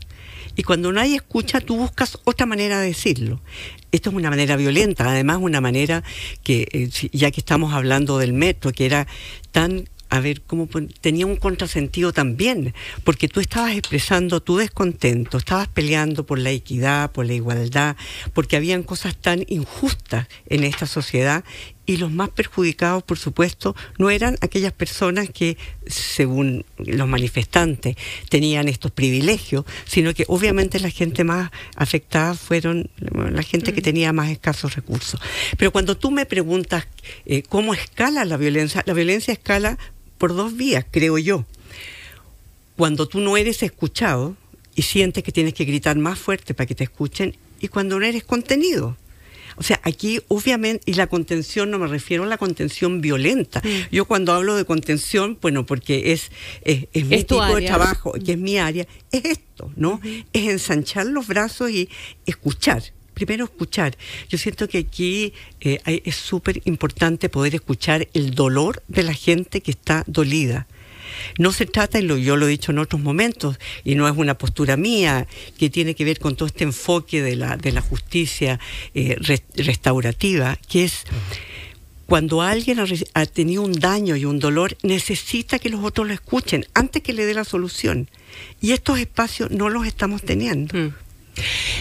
Y 0.56 0.64
cuando 0.64 0.90
no 0.90 1.00
hay 1.00 1.14
escucha, 1.14 1.60
tú 1.60 1.76
buscas 1.76 2.18
otra 2.24 2.46
manera 2.46 2.80
de 2.80 2.88
decirlo. 2.88 3.40
Esto 3.92 4.10
es 4.10 4.16
una 4.16 4.28
manera 4.28 4.56
violenta, 4.56 5.08
además 5.08 5.38
una 5.40 5.60
manera 5.60 6.02
que, 6.42 6.66
eh, 6.72 7.08
ya 7.12 7.30
que 7.30 7.40
estamos 7.40 7.74
hablando 7.74 8.18
del 8.18 8.32
metro, 8.32 8.72
que 8.72 8.86
era 8.86 9.06
tan 9.52 9.88
a 10.08 10.20
ver 10.20 10.42
cómo 10.42 10.68
tenía 11.00 11.26
un 11.26 11.36
contrasentido 11.36 12.12
también, 12.12 12.74
porque 13.04 13.28
tú 13.28 13.40
estabas 13.40 13.76
expresando 13.76 14.40
tu 14.40 14.56
descontento, 14.56 15.38
estabas 15.38 15.68
peleando 15.68 16.26
por 16.26 16.38
la 16.38 16.50
equidad, 16.50 17.12
por 17.12 17.26
la 17.26 17.34
igualdad, 17.34 17.96
porque 18.32 18.56
habían 18.56 18.82
cosas 18.82 19.16
tan 19.16 19.44
injustas 19.48 20.28
en 20.48 20.64
esta 20.64 20.86
sociedad 20.86 21.44
y 21.86 21.96
los 21.98 22.10
más 22.10 22.30
perjudicados, 22.30 23.04
por 23.04 23.16
supuesto, 23.16 23.76
no 23.96 24.10
eran 24.10 24.36
aquellas 24.40 24.72
personas 24.72 25.30
que, 25.30 25.56
según 25.86 26.66
los 26.78 27.06
manifestantes, 27.06 27.96
tenían 28.28 28.68
estos 28.68 28.90
privilegios, 28.90 29.64
sino 29.84 30.12
que 30.12 30.24
obviamente 30.26 30.80
la 30.80 30.90
gente 30.90 31.22
más 31.22 31.50
afectada 31.76 32.34
fueron 32.34 32.90
la 32.98 33.42
gente 33.42 33.72
que 33.72 33.82
tenía 33.82 34.12
más 34.12 34.30
escasos 34.30 34.74
recursos. 34.74 35.20
Pero 35.56 35.70
cuando 35.70 35.96
tú 35.96 36.10
me 36.10 36.26
preguntas 36.26 36.88
eh, 37.24 37.42
cómo 37.48 37.72
escala 37.72 38.24
la 38.24 38.36
violencia, 38.36 38.82
la 38.84 38.92
violencia 38.92 39.32
escala 39.32 39.78
por 40.18 40.34
dos 40.34 40.56
vías, 40.56 40.84
creo 40.90 41.18
yo. 41.18 41.44
Cuando 42.76 43.08
tú 43.08 43.20
no 43.20 43.36
eres 43.36 43.62
escuchado 43.62 44.36
y 44.74 44.82
sientes 44.82 45.24
que 45.24 45.32
tienes 45.32 45.54
que 45.54 45.64
gritar 45.64 45.96
más 45.96 46.18
fuerte 46.18 46.54
para 46.54 46.66
que 46.66 46.74
te 46.74 46.84
escuchen, 46.84 47.36
y 47.60 47.68
cuando 47.68 47.98
no 47.98 48.04
eres 48.04 48.24
contenido. 48.24 48.96
O 49.58 49.62
sea, 49.62 49.80
aquí 49.84 50.20
obviamente, 50.28 50.82
y 50.84 50.94
la 50.94 51.06
contención 51.06 51.70
no 51.70 51.78
me 51.78 51.86
refiero 51.86 52.24
a 52.24 52.26
la 52.26 52.36
contención 52.36 53.00
violenta. 53.00 53.62
Mm. 53.64 53.94
Yo 53.94 54.04
cuando 54.04 54.32
hablo 54.34 54.54
de 54.54 54.66
contención, 54.66 55.38
bueno, 55.40 55.64
porque 55.64 56.12
es, 56.12 56.30
es, 56.62 57.06
mi 57.06 57.24
tipo 57.24 57.56
de 57.56 57.62
trabajo, 57.62 58.12
que 58.12 58.32
es 58.32 58.38
mi 58.38 58.58
área, 58.58 58.86
es 59.12 59.24
esto, 59.24 59.72
¿no? 59.76 60.00
Es 60.34 60.48
ensanchar 60.48 61.06
los 61.06 61.26
brazos 61.26 61.70
y 61.70 61.88
escuchar 62.26 62.82
primero 63.16 63.46
escuchar. 63.46 63.96
Yo 64.28 64.36
siento 64.36 64.68
que 64.68 64.76
aquí 64.76 65.32
eh, 65.62 65.80
es 66.04 66.16
súper 66.16 66.60
importante 66.66 67.30
poder 67.30 67.54
escuchar 67.54 68.06
el 68.12 68.34
dolor 68.34 68.82
de 68.88 69.04
la 69.04 69.14
gente 69.14 69.62
que 69.62 69.70
está 69.70 70.04
dolida. 70.06 70.66
No 71.38 71.50
se 71.50 71.64
trata, 71.64 71.98
y 71.98 72.02
lo, 72.02 72.18
yo 72.18 72.36
lo 72.36 72.46
he 72.46 72.50
dicho 72.50 72.72
en 72.72 72.78
otros 72.78 73.00
momentos, 73.00 73.58
y 73.84 73.94
no 73.94 74.06
es 74.06 74.14
una 74.14 74.36
postura 74.36 74.76
mía, 74.76 75.26
que 75.58 75.70
tiene 75.70 75.94
que 75.94 76.04
ver 76.04 76.18
con 76.18 76.36
todo 76.36 76.46
este 76.46 76.64
enfoque 76.64 77.22
de 77.22 77.36
la, 77.36 77.56
de 77.56 77.72
la 77.72 77.80
justicia 77.80 78.60
eh, 78.92 79.16
restaurativa, 79.56 80.58
que 80.68 80.84
es 80.84 81.04
cuando 82.04 82.42
alguien 82.42 82.78
ha, 83.14 83.26
tenido 83.26 83.62
un 83.62 83.72
daño 83.72 84.14
y 84.14 84.26
un 84.26 84.38
dolor, 84.38 84.76
necesita 84.82 85.58
que 85.58 85.70
los 85.70 85.82
otros 85.82 86.06
lo 86.06 86.12
escuchen 86.12 86.66
antes 86.74 87.02
que 87.02 87.14
le 87.14 87.24
dé 87.24 87.32
la 87.32 87.44
solución. 87.44 88.10
Y 88.60 88.72
estos 88.72 88.98
espacios 88.98 89.50
no 89.50 89.70
los 89.70 89.86
estamos 89.86 90.22
teniendo. 90.22 90.78
Mm. 90.78 91.05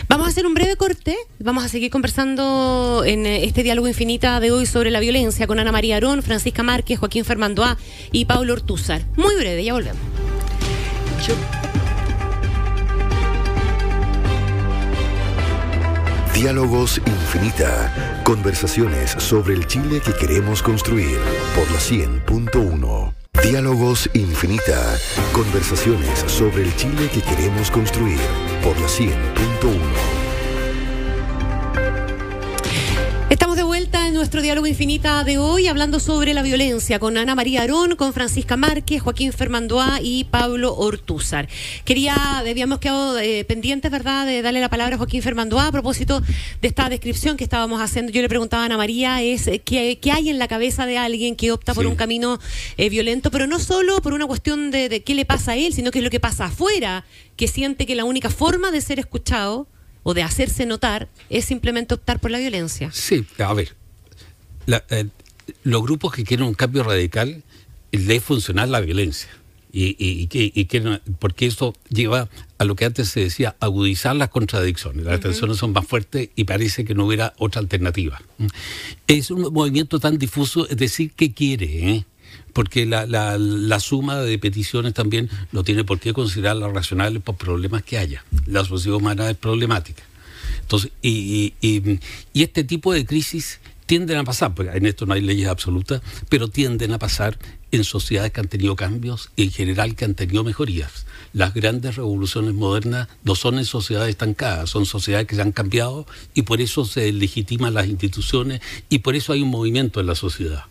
Vamos 0.07 0.27
a 0.27 0.29
hacer 0.29 0.45
un 0.45 0.53
breve 0.53 0.75
corte, 0.75 1.17
vamos 1.39 1.63
a 1.63 1.69
seguir 1.69 1.91
conversando 1.91 3.03
en 3.05 3.25
eh, 3.25 3.45
este 3.45 3.63
diálogo 3.63 3.87
infinita 3.87 4.39
de 4.39 4.51
hoy 4.51 4.65
sobre 4.65 4.91
la 4.91 4.99
violencia 4.99 5.47
con 5.47 5.59
Ana 5.59 5.71
María 5.71 5.97
Arón, 5.97 6.21
Francisca 6.23 6.63
Márquez, 6.63 6.99
Joaquín 6.99 7.25
Fermandoá 7.25 7.77
y 8.11 8.25
Pablo 8.25 8.53
Ortúzar. 8.53 9.01
Muy 9.15 9.35
breve, 9.35 9.63
ya 9.63 9.73
volvemos. 9.73 10.01
Diálogos 16.35 17.01
Infinita. 17.05 18.21
Conversaciones 18.23 19.11
sobre 19.11 19.53
el 19.53 19.65
Chile 19.67 20.01
que 20.03 20.13
queremos 20.13 20.61
construir 20.61 21.17
por 21.55 21.71
la 21.71 21.79
100.1. 21.79 23.24
Diálogos 23.43 24.09
Infinita. 24.13 24.97
Conversaciones 25.33 26.19
sobre 26.27 26.63
el 26.63 26.75
Chile 26.75 27.09
que 27.13 27.21
queremos 27.21 27.69
construir 27.69 28.19
por 28.63 28.79
la 28.79 28.87
100.1. 28.87 30.24
nuestro 34.15 34.41
diálogo 34.41 34.65
infinita 34.65 35.25
de 35.25 35.37
hoy 35.37 35.67
hablando 35.67 35.99
sobre 35.99 36.33
la 36.33 36.41
violencia 36.41 36.99
con 36.99 37.17
Ana 37.17 37.35
María 37.35 37.63
Arón, 37.63 37.97
con 37.97 38.13
Francisca 38.13 38.55
Márquez, 38.55 39.01
Joaquín 39.01 39.33
Fermandoá 39.33 39.99
y 40.01 40.23
Pablo 40.23 40.73
Ortúzar. 40.73 41.49
Quería, 41.83 42.37
habíamos 42.37 42.79
quedado 42.79 43.19
eh, 43.19 43.43
pendientes, 43.43 43.91
¿verdad?, 43.91 44.25
de 44.25 44.41
darle 44.41 44.61
la 44.61 44.69
palabra 44.69 44.95
a 44.95 44.97
Joaquín 44.97 45.21
Fermandoá 45.21 45.67
a 45.67 45.71
propósito 45.73 46.21
de 46.61 46.67
esta 46.67 46.87
descripción 46.87 47.35
que 47.35 47.43
estábamos 47.43 47.81
haciendo. 47.81 48.13
Yo 48.13 48.21
le 48.21 48.29
preguntaba 48.29 48.63
a 48.63 48.65
Ana 48.67 48.77
María, 48.77 49.21
es 49.21 49.47
eh, 49.47 49.59
qué, 49.59 49.99
hay 50.13 50.29
en 50.29 50.39
la 50.39 50.47
cabeza 50.47 50.85
de 50.85 50.97
alguien 50.97 51.35
que 51.35 51.51
opta 51.51 51.73
por 51.73 51.85
un 51.85 51.97
camino 51.97 52.39
eh, 52.77 52.89
violento, 52.89 53.31
pero 53.31 53.47
no 53.47 53.59
solo 53.59 54.01
por 54.01 54.13
una 54.13 54.25
cuestión 54.25 54.71
de, 54.71 54.87
de 54.87 55.03
qué 55.03 55.13
le 55.13 55.25
pasa 55.25 55.51
a 55.51 55.55
él, 55.57 55.73
sino 55.73 55.91
que 55.91 55.99
es 55.99 56.03
lo 56.05 56.09
que 56.09 56.21
pasa 56.21 56.45
afuera, 56.45 57.03
que 57.35 57.49
siente 57.49 57.85
que 57.85 57.95
la 57.95 58.05
única 58.05 58.29
forma 58.29 58.71
de 58.71 58.79
ser 58.79 58.97
escuchado 58.97 59.67
o 60.03 60.13
de 60.13 60.23
hacerse 60.23 60.65
notar 60.65 61.09
es 61.29 61.43
simplemente 61.43 61.93
optar 61.95 62.21
por 62.21 62.31
la 62.31 62.37
violencia. 62.37 62.91
Sí, 62.93 63.25
a 63.39 63.53
ver, 63.53 63.75
eh, 64.67 65.05
los 65.63 65.81
grupos 65.81 66.13
que 66.13 66.23
quieren 66.23 66.45
un 66.45 66.53
cambio 66.53 66.83
radical 66.83 67.43
les 67.91 68.23
funcionar 68.23 68.69
la 68.69 68.81
violencia. 68.81 69.29
Y, 69.71 69.97
y, 69.99 70.29
y, 70.31 70.65
porque 71.19 71.47
eso 71.47 71.73
lleva 71.89 72.29
a 72.57 72.63
lo 72.63 72.77
que 72.77 72.85
antes 72.85 73.09
se 73.09 73.19
decía, 73.19 73.57
agudizar 73.59 74.15
las 74.15 74.29
contradicciones. 74.29 75.03
Las 75.03 75.19
tensiones 75.19 75.57
son 75.57 75.73
más 75.73 75.85
fuertes 75.85 76.29
y 76.33 76.45
parece 76.45 76.85
que 76.85 76.95
no 76.95 77.05
hubiera 77.05 77.33
otra 77.37 77.59
alternativa. 77.59 78.21
Es 79.07 79.31
un 79.31 79.53
movimiento 79.53 79.99
tan 79.99 80.17
difuso, 80.17 80.65
es 80.69 80.77
decir, 80.77 81.11
¿qué 81.15 81.33
quiere? 81.33 81.91
Eh? 81.91 82.05
porque 82.53 82.85
la, 82.85 83.05
la, 83.05 83.37
la, 83.37 83.81
suma 83.81 84.21
de 84.21 84.39
peticiones 84.39 84.93
también 84.93 85.29
no 85.51 85.65
tiene 85.65 85.83
por 85.83 85.99
qué 85.99 86.13
considerarlas 86.13 86.71
racionales 86.71 87.21
por 87.21 87.35
problemas 87.35 87.83
que 87.83 87.97
haya. 87.97 88.23
La 88.45 88.63
sociedad 88.63 88.95
humana 88.95 89.29
es 89.29 89.35
problemática. 89.35 90.03
Entonces, 90.61 90.91
y, 91.01 91.53
y, 91.59 91.99
y 92.31 92.43
este 92.43 92.63
tipo 92.63 92.93
de 92.93 93.05
crisis 93.05 93.59
tienden 93.85 94.17
a 94.17 94.23
pasar, 94.23 94.53
porque 94.55 94.71
en 94.71 94.85
esto 94.85 95.05
no 95.05 95.13
hay 95.13 95.21
leyes 95.21 95.47
absolutas, 95.47 96.01
pero 96.29 96.47
tienden 96.47 96.93
a 96.93 96.99
pasar 96.99 97.37
en 97.71 97.83
sociedades 97.83 98.31
que 98.31 98.39
han 98.39 98.47
tenido 98.47 98.75
cambios 98.75 99.31
y 99.35 99.43
en 99.43 99.51
general 99.51 99.95
que 99.95 100.05
han 100.05 100.15
tenido 100.15 100.43
mejorías. 100.43 101.05
Las 101.33 101.53
grandes 101.53 101.95
revoluciones 101.95 102.53
modernas 102.53 103.07
no 103.23 103.35
son 103.35 103.57
en 103.57 103.65
sociedades 103.65 104.11
estancadas, 104.11 104.69
son 104.69 104.85
sociedades 104.85 105.27
que 105.27 105.35
se 105.35 105.41
han 105.41 105.51
cambiado 105.51 106.05
y 106.33 106.43
por 106.43 106.61
eso 106.61 106.85
se 106.85 107.11
legitiman 107.11 107.73
las 107.73 107.87
instituciones 107.87 108.61
y 108.89 108.99
por 108.99 109.15
eso 109.15 109.33
hay 109.33 109.41
un 109.41 109.49
movimiento 109.49 109.99
en 109.99 110.07
la 110.07 110.15
sociedad. 110.15 110.63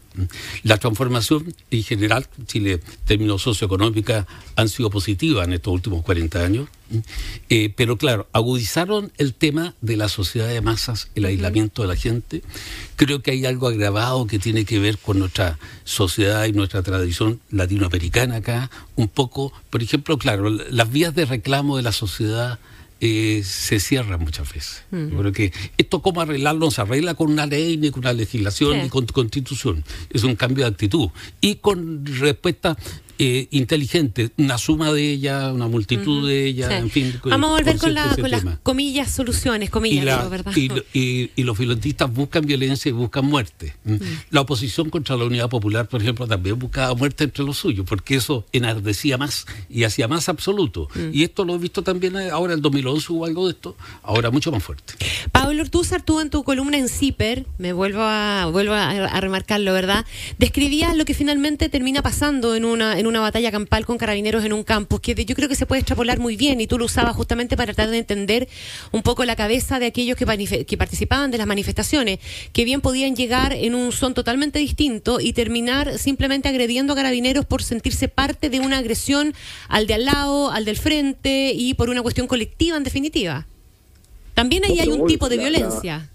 La 0.63 0.79
transformación 0.79 1.55
en 1.71 1.83
general, 1.83 2.29
Chile, 2.47 2.73
en 2.75 2.81
términos 3.05 3.43
socioeconómicos, 3.43 4.25
han 4.57 4.69
sido 4.69 4.91
positivas 4.91 5.47
en 5.47 5.55
estos 5.55 5.73
últimos 5.73 6.05
40 6.05 6.45
años, 6.45 6.69
eh, 7.49 7.73
pero 7.75 7.97
claro, 7.97 8.29
agudizaron 8.33 9.11
el 9.19 9.35
tema 9.35 9.75
de 9.81 9.97
la 9.97 10.09
sociedad 10.09 10.49
de 10.49 10.61
masas, 10.61 11.09
el 11.15 11.25
aislamiento 11.25 11.83
de 11.83 11.89
la 11.89 11.97
gente. 11.97 12.43
Creo 12.97 13.23
que 13.23 13.33
hay 13.33 13.45
algo 13.45 13.67
agravado 13.67 14.27
que 14.27 14.39
tiene 14.39 14.65
que 14.65 14.79
ver 14.79 14.99
con 14.99 15.19
nuestra 15.19 15.59
sociedad 15.83 16.45
y 16.45 16.53
nuestra 16.53 16.83
tradición 16.83 17.41
latinoamericana 17.51 18.37
acá, 18.37 18.71
un 18.95 19.09
poco, 19.09 19.53
por 19.71 19.83
ejemplo, 19.83 20.17
claro, 20.19 20.49
las 20.49 20.91
vías 20.93 21.15
de 21.15 21.25
reclamo 21.25 21.77
de 21.77 21.83
la 21.83 21.93
sociedad 21.93 22.61
eh, 23.05 23.43
se 23.45 23.81
cierra 23.81 24.17
muchas 24.17 24.53
veces. 24.53 24.83
Mm. 24.91 25.19
creo 25.19 25.33
que 25.33 25.53
esto 25.77 26.03
cómo 26.03 26.21
arreglarlo 26.21 26.67
no 26.67 26.71
se 26.71 26.81
arregla 26.81 27.15
con 27.15 27.31
una 27.31 27.47
ley, 27.47 27.77
ni 27.77 27.91
con 27.91 28.01
una 28.01 28.13
legislación, 28.13 28.83
ni 28.83 28.89
con 28.89 29.07
constitución. 29.07 29.85
Es 30.11 30.25
un 30.25 30.37
cambio 30.37 30.65
de 30.65 30.71
actitud. 30.71 31.11
Y 31.41 31.57
con 31.57 32.05
respuesta 32.07 32.77
eh, 33.19 33.49
inteligente, 33.51 34.31
una 34.37 34.59
suma 34.59 34.93
de 34.93 35.11
ella, 35.11 35.53
una 35.53 35.69
multitud 35.69 36.29
de 36.29 36.47
ellas, 36.47 36.73
en 36.73 36.91
fin. 36.91 37.21
Vamos 37.25 37.51
a 37.51 37.53
volver 37.55 37.79
con, 37.79 37.95
la, 37.95 38.17
con 38.17 38.31
las 38.31 38.45
comillas, 38.63 39.11
soluciones, 39.11 39.71
comillas, 39.71 40.29
¿verdad? 40.31 40.53
Y, 40.57 41.31
y, 41.37 41.43
los 41.45 41.59
violentistas 41.59 42.13
buscan 42.13 42.47
violencia 42.47 42.89
y 42.89 42.93
buscan 42.93 43.27
muerte. 43.27 43.77
La 44.31 44.41
oposición 44.41 44.91
contra 44.91 45.17
la 45.17 45.25
Unidad 45.25 45.49
Popular, 45.49 45.89
por 45.89 46.01
ejemplo, 46.01 46.27
también 46.27 46.59
buscaba 46.59 46.95
muerte 46.95 47.25
entre 47.25 47.45
los 47.45 47.59
suyos, 47.59 47.87
porque 47.89 48.17
eso 48.17 48.45
enardecía 48.53 49.19
más 49.19 49.47
y 49.69 49.85
hacía 49.85 50.09
más 50.09 50.29
absoluto. 50.29 50.89
Mm. 50.95 51.11
Y 51.13 51.23
esto 51.23 51.45
lo 51.45 51.55
he 51.55 51.59
visto 51.59 51.83
también 51.83 52.17
ahora, 52.17 52.53
en 52.53 52.59
el 52.59 52.63
2011 52.63 53.13
hubo 53.13 53.25
algo 53.27 53.47
de 53.47 53.53
esto, 53.53 53.77
ahora 54.03 54.31
mucho 54.31 54.51
más 54.51 54.63
fuerte. 54.63 54.95
Pablo 55.33 55.63
Ortúzar, 55.63 56.03
tú 56.03 56.21
en 56.21 56.31
tu 56.31 56.45
columna 56.45 56.79
en 56.79 56.89
CIPER, 56.89 57.47
me 57.59 57.73
vuelvo 57.73 58.03
a, 58.03 58.47
vuelvo 58.47 58.75
a, 58.75 59.21
remarcarlo, 59.21 59.73
¿verdad? 59.73 60.05
Describías 60.39 60.97
lo 60.97 61.05
que 61.05 61.15
finalmente 61.15 61.69
termina 61.69 62.03
pasando 62.03 62.55
en 62.55 62.65
una, 62.65 62.99
en 62.99 63.04
una 63.07 63.21
batalla 63.21 63.51
campal 63.51 63.87
con 63.87 63.99
carabineros 63.99 64.45
en 64.45 64.53
un 64.53 64.65
campus, 64.65 65.01
que 65.01 65.15
yo 65.25 65.35
creo 65.35 65.49
que 65.49 65.55
se 65.55 65.67
puede 65.67 65.81
extrapolar 65.81 66.19
muy 66.19 66.37
bien 66.37 66.61
y 66.61 66.67
tú 66.67 66.79
lo 66.79 66.87
usabas 66.87 67.15
justamente 67.15 67.57
para 67.57 67.73
tratar 67.73 67.91
de 67.91 67.99
entender 67.99 68.49
un 68.93 69.03
poco 69.03 69.25
la 69.25 69.37
cabeza 69.37 69.79
de 69.79 69.87
aquellos 69.87 70.17
que, 70.17 70.65
que 70.65 70.77
participaban 70.77 71.31
de 71.31 71.39
las 71.39 71.47
manifestaciones, 71.47 72.19
que 72.53 72.65
bien 72.65 72.81
podían 72.81 73.17
llegar 73.17 73.53
en 73.53 73.75
un 73.75 73.93
son 73.93 74.15
totalmente 74.15 74.59
distinto 74.59 75.21
y 75.21 75.33
terminar 75.33 75.99
simplemente 75.99 76.49
agrediendo 76.49 76.93
a 76.93 76.97
carabineros 76.97 77.45
por 77.45 77.63
sentirse 77.63 78.09
parte 78.09 78.51
de 78.51 78.61
una 78.61 78.79
agresión 78.79 79.35
al 79.69 79.87
de 79.87 79.95
al 79.95 80.05
lado, 80.05 80.51
al 80.51 80.65
del 80.65 80.77
frente 80.77 81.53
y 81.55 81.75
por 81.75 81.91
una 81.91 82.03
cuestión 82.03 82.27
colectiva 82.27 82.77
en 82.77 82.85
definitiva. 82.85 83.47
También 84.35 84.65
ahí 84.65 84.81
hay 84.81 84.89
un 84.89 85.07
tipo 85.07 85.29
de 85.29 85.39
violencia 85.39 86.11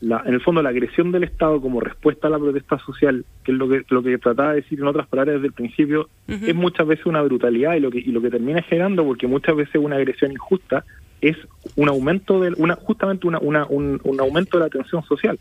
en 0.00 0.34
el 0.34 0.40
fondo 0.40 0.62
la 0.62 0.68
agresión 0.68 1.10
del 1.10 1.24
Estado 1.24 1.60
como 1.60 1.80
respuesta 1.80 2.28
a 2.28 2.30
la 2.30 2.38
protesta 2.38 2.78
social, 2.78 3.24
que 3.44 3.52
es 3.52 3.58
lo 3.58 3.68
que 3.68 3.82
lo 3.88 4.02
que 4.02 4.18
trataba 4.18 4.50
de 4.50 4.56
decir 4.56 4.78
en 4.78 4.86
otras 4.86 5.06
palabras 5.06 5.36
desde 5.36 5.46
el 5.46 5.52
principio, 5.52 6.08
es 6.28 6.54
muchas 6.54 6.86
veces 6.86 7.06
una 7.06 7.22
brutalidad 7.22 7.74
y 7.74 7.80
lo 7.80 7.90
que 7.90 7.98
y 7.98 8.12
lo 8.12 8.20
que 8.20 8.30
termina 8.30 8.62
generando, 8.62 9.04
porque 9.04 9.26
muchas 9.26 9.56
veces 9.56 9.76
una 9.76 9.96
agresión 9.96 10.32
injusta 10.32 10.84
es 11.20 11.36
un 11.76 11.88
aumento 11.88 12.40
de 12.40 12.52
una 12.58 12.76
justamente 12.76 13.26
una, 13.26 13.38
una 13.38 13.66
un, 13.66 14.00
aumento 14.20 14.58
de 14.58 14.64
la 14.64 14.70
tensión 14.70 15.02
social. 15.04 15.38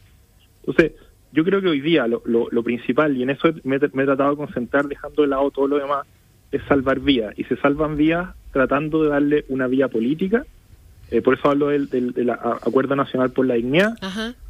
Entonces, 0.62 0.94
yo 1.34 1.44
creo 1.44 1.62
que 1.62 1.68
hoy 1.68 1.82
día 1.82 2.08
lo, 2.08 2.22
lo, 2.26 2.63
principal, 2.63 3.15
y 3.18 3.24
en 3.24 3.32
eso 3.32 3.50
me, 3.63 3.78
me, 3.94 4.04
he 4.04 4.06
tratado 4.06 4.32
de 4.32 4.38
concentrar 4.38 4.86
dejando 4.86 5.24
de 5.24 5.28
lado 5.28 5.52
todo 5.52 5.68
lo 5.68 5.78
demás, 5.78 6.08
es 6.52 6.63
salvar 6.63 7.02
vías. 7.02 7.38
Y 7.38 7.44
se 7.44 7.58
salvan 7.58 7.98
vías 7.98 8.30
tratando 8.54 9.04
de 9.04 9.10
darle 9.10 9.46
una 9.50 9.68
vía 9.68 9.89
política 9.89 10.46
eh, 11.12 11.22
por 11.22 11.36
eso 11.36 11.50
hablo 11.50 11.68
del, 11.68 11.89
del, 11.89 12.30
Acuerdo 12.30 12.96
Nacional 12.96 13.32
por 13.32 13.46
la 13.46 13.56
Dignidad, 13.56 13.96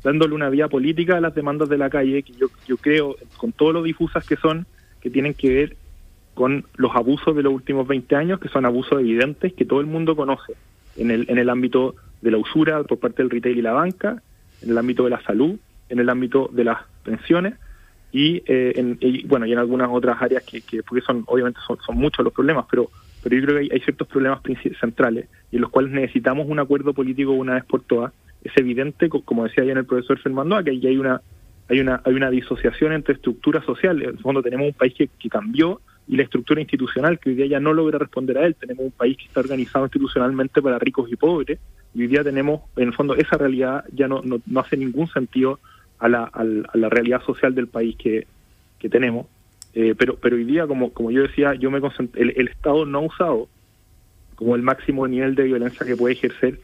dándole 0.03 0.33
una 0.33 0.49
vía 0.49 0.67
política 0.67 1.17
a 1.17 1.21
las 1.21 1.35
demandas 1.35 1.67
de 1.69 1.77
la 1.77 1.89
calle, 1.89 2.23
que 2.23 2.33
yo, 2.33 2.47
yo 2.67 2.77
creo, 2.77 3.17
con 3.37 3.51
todo 3.51 3.73
lo 3.73 3.83
difusas 3.83 4.25
que 4.25 4.37
son, 4.37 4.65
que 5.01 5.09
tienen 5.09 5.33
que 5.33 5.49
ver 5.49 5.75
con 6.33 6.65
los 6.75 6.95
abusos 6.95 7.35
de 7.35 7.43
los 7.43 7.53
últimos 7.53 7.87
20 7.87 8.15
años, 8.15 8.39
que 8.39 8.49
son 8.49 8.65
abusos 8.65 8.99
evidentes 8.99 9.53
que 9.53 9.65
todo 9.65 9.81
el 9.81 9.87
mundo 9.87 10.15
conoce, 10.15 10.53
en 10.95 11.11
el, 11.11 11.25
en 11.29 11.37
el 11.37 11.49
ámbito 11.49 11.95
de 12.21 12.31
la 12.31 12.37
usura 12.37 12.83
por 12.83 12.99
parte 12.99 13.21
del 13.21 13.29
retail 13.29 13.57
y 13.57 13.61
la 13.61 13.73
banca, 13.73 14.21
en 14.61 14.69
el 14.69 14.77
ámbito 14.77 15.03
de 15.03 15.09
la 15.09 15.21
salud, 15.23 15.57
en 15.89 15.99
el 15.99 16.09
ámbito 16.09 16.49
de 16.53 16.63
las 16.63 16.79
pensiones, 17.03 17.55
y, 18.11 18.41
eh, 18.45 18.73
en, 18.77 18.97
bueno 19.27 19.45
y 19.45 19.51
en 19.51 19.59
algunas 19.59 19.89
otras 19.91 20.21
áreas 20.21 20.43
que, 20.43 20.61
que 20.61 20.81
porque 20.83 21.01
son 21.01 21.23
obviamente 21.27 21.59
son, 21.67 21.77
son 21.85 21.97
muchos 21.97 22.23
los 22.23 22.31
problemas 22.31 22.65
pero 22.71 22.89
pero 23.25 23.37
yo 23.37 23.47
creo 23.47 23.57
que 23.57 23.73
hay, 23.73 23.79
ciertos 23.79 24.07
problemas 24.07 24.39
centrales 24.79 25.27
y 25.51 25.55
en 25.55 25.63
los 25.63 25.71
cuales 25.71 25.91
necesitamos 25.91 26.47
un 26.47 26.59
acuerdo 26.59 26.93
político 26.93 27.31
una 27.31 27.55
vez 27.55 27.65
por 27.65 27.81
todas. 27.81 28.13
Es 28.43 28.55
evidente, 28.55 29.09
como 29.09 29.45
decía 29.45 29.63
ayer 29.63 29.75
el 29.75 29.85
profesor 29.85 30.19
Fernando, 30.19 30.63
que 30.63 30.69
hay 30.69 30.97
una 30.97 31.21
hay 31.67 31.79
una 31.79 32.03
hay 32.05 32.13
una 32.13 32.29
disociación 32.29 32.93
entre 32.93 33.15
estructuras 33.15 33.65
sociales. 33.65 34.09
En 34.09 34.17
el 34.17 34.19
fondo 34.19 34.43
tenemos 34.43 34.67
un 34.67 34.73
país 34.73 34.93
que, 34.93 35.09
cambió 35.27 35.81
y 36.07 36.17
la 36.17 36.21
estructura 36.21 36.61
institucional 36.61 37.17
que 37.17 37.31
hoy 37.31 37.35
día 37.35 37.47
ya 37.47 37.59
no 37.59 37.73
logra 37.73 37.97
responder 37.97 38.37
a 38.37 38.45
él. 38.45 38.53
Tenemos 38.53 38.85
un 38.85 38.91
país 38.91 39.17
que 39.17 39.23
está 39.23 39.39
organizado 39.39 39.85
institucionalmente 39.85 40.61
para 40.61 40.77
ricos 40.77 41.11
y 41.11 41.15
pobres 41.15 41.57
y 41.95 42.01
hoy 42.03 42.07
día 42.07 42.23
tenemos, 42.23 42.61
en 42.75 42.89
el 42.89 42.93
fondo, 42.93 43.15
esa 43.15 43.39
realidad 43.39 43.85
ya 43.91 44.07
no, 44.07 44.21
no, 44.23 44.59
hace 44.59 44.77
ningún 44.77 45.07
sentido 45.07 45.59
a 45.97 46.07
la, 46.09 46.25
a 46.25 46.43
la 46.77 46.89
realidad 46.89 47.23
social 47.23 47.55
del 47.55 47.65
país 47.65 47.95
que, 47.95 48.27
que 48.77 48.87
tenemos. 48.87 49.25
Eh, 49.75 49.93
pero, 49.97 50.15
pero 50.15 50.37
hoy 50.37 50.45
día, 50.45 50.65
como, 50.67 50.91
como 50.91 51.11
yo 51.11 51.23
decía, 51.23 51.53
yo 51.53 51.69
me 51.69 51.79
el, 52.15 52.33
el 52.35 52.47
Estado 52.47 52.85
no 52.85 52.99
ha 52.99 53.01
usado 53.01 53.49
como 54.35 54.55
el 54.55 54.61
máximo 54.61 55.07
nivel 55.07 55.35
de 55.35 55.43
violencia 55.43 55.85
que 55.85 55.97
puede 55.97 56.13
ejercer. 56.13 56.59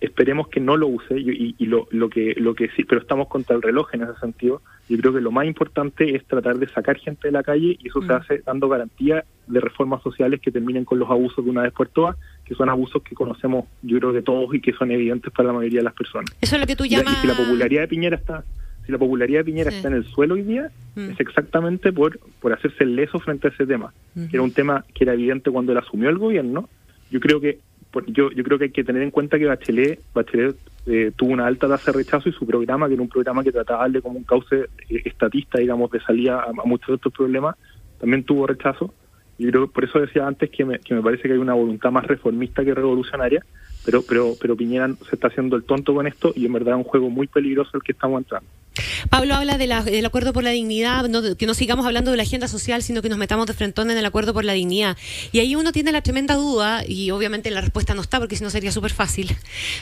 Esperemos 0.00 0.48
que 0.48 0.58
no 0.58 0.76
lo 0.76 0.88
use 0.88 1.18
y, 1.20 1.54
y 1.56 1.66
lo, 1.66 1.86
lo 1.90 2.08
que 2.08 2.34
lo 2.36 2.54
que 2.54 2.68
sí, 2.70 2.82
pero 2.82 3.00
estamos 3.00 3.28
contra 3.28 3.54
el 3.54 3.62
reloj 3.62 3.94
en 3.94 4.02
ese 4.02 4.18
sentido. 4.18 4.60
Yo 4.88 4.98
creo 4.98 5.12
que 5.12 5.20
lo 5.20 5.30
más 5.30 5.46
importante 5.46 6.16
es 6.16 6.24
tratar 6.24 6.58
de 6.58 6.68
sacar 6.68 6.96
gente 6.96 7.28
de 7.28 7.32
la 7.32 7.44
calle 7.44 7.76
y 7.78 7.88
eso 7.88 8.00
se 8.00 8.08
mm. 8.08 8.16
hace 8.16 8.38
dando 8.38 8.68
garantía 8.68 9.24
de 9.46 9.60
reformas 9.60 10.02
sociales 10.02 10.40
que 10.40 10.50
terminen 10.50 10.84
con 10.84 10.98
los 10.98 11.08
abusos 11.08 11.44
de 11.44 11.50
una 11.50 11.62
vez 11.62 11.72
por 11.72 11.88
todas, 11.88 12.16
que 12.44 12.54
son 12.54 12.68
abusos 12.68 13.02
que 13.02 13.14
conocemos, 13.14 13.66
yo 13.82 13.98
creo 13.98 14.12
que 14.12 14.22
todos 14.22 14.52
y 14.52 14.60
que 14.60 14.72
son 14.72 14.90
evidentes 14.90 15.32
para 15.32 15.48
la 15.48 15.52
mayoría 15.52 15.80
de 15.80 15.84
las 15.84 15.94
personas. 15.94 16.30
Eso 16.40 16.56
es 16.56 16.60
lo 16.60 16.66
que 16.66 16.76
tú 16.76 16.84
llamas. 16.84 17.12
Y 17.12 17.20
si 17.20 17.26
la 17.28 17.34
popularidad 17.34 17.82
de 17.82 17.88
Piñera 17.88 18.16
está 18.16 18.44
si 18.88 18.92
la 18.92 18.98
popularidad 18.98 19.40
de 19.40 19.44
Piñera 19.44 19.68
está 19.68 19.88
en 19.88 19.94
el 19.94 20.04
suelo 20.06 20.32
hoy 20.32 20.40
día, 20.44 20.70
mm. 20.96 21.10
es 21.10 21.20
exactamente 21.20 21.92
por, 21.92 22.18
por 22.40 22.54
hacerse 22.54 22.86
leso 22.86 23.20
frente 23.20 23.48
a 23.48 23.50
ese 23.50 23.66
tema, 23.66 23.92
que 24.14 24.30
era 24.32 24.42
un 24.42 24.50
tema 24.50 24.82
que 24.94 25.04
era 25.04 25.12
evidente 25.12 25.50
cuando 25.50 25.72
él 25.72 25.78
asumió 25.78 26.08
el 26.08 26.16
gobierno. 26.16 26.70
Yo 27.10 27.20
creo 27.20 27.38
que 27.38 27.58
yo, 28.06 28.30
yo 28.30 28.44
creo 28.44 28.56
que 28.56 28.64
hay 28.64 28.70
que 28.70 28.84
tener 28.84 29.02
en 29.02 29.10
cuenta 29.10 29.38
que 29.38 29.44
Bachelet, 29.44 30.00
Bachelet 30.14 30.56
eh, 30.86 31.12
tuvo 31.14 31.32
una 31.32 31.46
alta 31.46 31.68
tasa 31.68 31.92
de 31.92 31.98
rechazo 31.98 32.30
y 32.30 32.32
su 32.32 32.46
programa, 32.46 32.88
que 32.88 32.94
era 32.94 33.02
un 33.02 33.10
programa 33.10 33.44
que 33.44 33.52
trataba 33.52 33.86
de 33.90 34.00
como 34.00 34.16
un 34.16 34.24
cauce 34.24 34.56
eh, 34.88 35.02
estatista, 35.04 35.58
digamos, 35.58 35.90
de 35.90 36.00
salida 36.00 36.44
a, 36.44 36.66
muchos 36.66 36.88
de 36.88 36.94
estos 36.94 37.12
problemas, 37.12 37.56
también 38.00 38.24
tuvo 38.24 38.46
rechazo. 38.46 38.94
Y 39.36 39.50
creo 39.50 39.70
por 39.70 39.84
eso 39.84 40.00
decía 40.00 40.26
antes 40.26 40.48
que 40.48 40.64
me, 40.64 40.78
que 40.78 40.94
me 40.94 41.02
parece 41.02 41.24
que 41.24 41.34
hay 41.34 41.38
una 41.38 41.52
voluntad 41.52 41.90
más 41.90 42.06
reformista 42.06 42.64
que 42.64 42.72
revolucionaria, 42.72 43.44
pero, 43.84 44.00
pero, 44.08 44.32
pero 44.40 44.56
Piñera 44.56 44.88
se 45.08 45.16
está 45.16 45.28
haciendo 45.28 45.56
el 45.56 45.64
tonto 45.64 45.94
con 45.94 46.06
esto 46.06 46.32
y 46.34 46.46
en 46.46 46.54
verdad 46.54 46.74
es 46.74 46.86
un 46.86 46.90
juego 46.90 47.10
muy 47.10 47.26
peligroso 47.26 47.72
el 47.74 47.82
que 47.82 47.92
estamos 47.92 48.18
entrando. 48.18 48.48
Pablo 49.10 49.34
habla 49.34 49.58
del 49.58 50.06
acuerdo 50.06 50.32
por 50.32 50.44
la 50.44 50.50
dignidad, 50.50 51.06
que 51.36 51.46
no 51.46 51.54
sigamos 51.54 51.86
hablando 51.86 52.10
de 52.10 52.16
la 52.16 52.22
agenda 52.22 52.48
social, 52.48 52.82
sino 52.82 53.02
que 53.02 53.08
nos 53.08 53.18
metamos 53.18 53.46
de 53.46 53.54
frente 53.54 53.68
en 53.82 53.90
el 53.90 54.04
acuerdo 54.04 54.32
por 54.34 54.44
la 54.44 54.52
dignidad. 54.54 54.96
Y 55.32 55.40
ahí 55.40 55.54
uno 55.54 55.72
tiene 55.72 55.92
la 55.92 56.02
tremenda 56.02 56.34
duda, 56.34 56.84
y 56.86 57.10
obviamente 57.10 57.50
la 57.50 57.60
respuesta 57.60 57.94
no 57.94 58.02
está, 58.02 58.18
porque 58.18 58.36
si 58.36 58.42
no 58.42 58.50
sería 58.50 58.72
súper 58.72 58.92
fácil, 58.92 59.36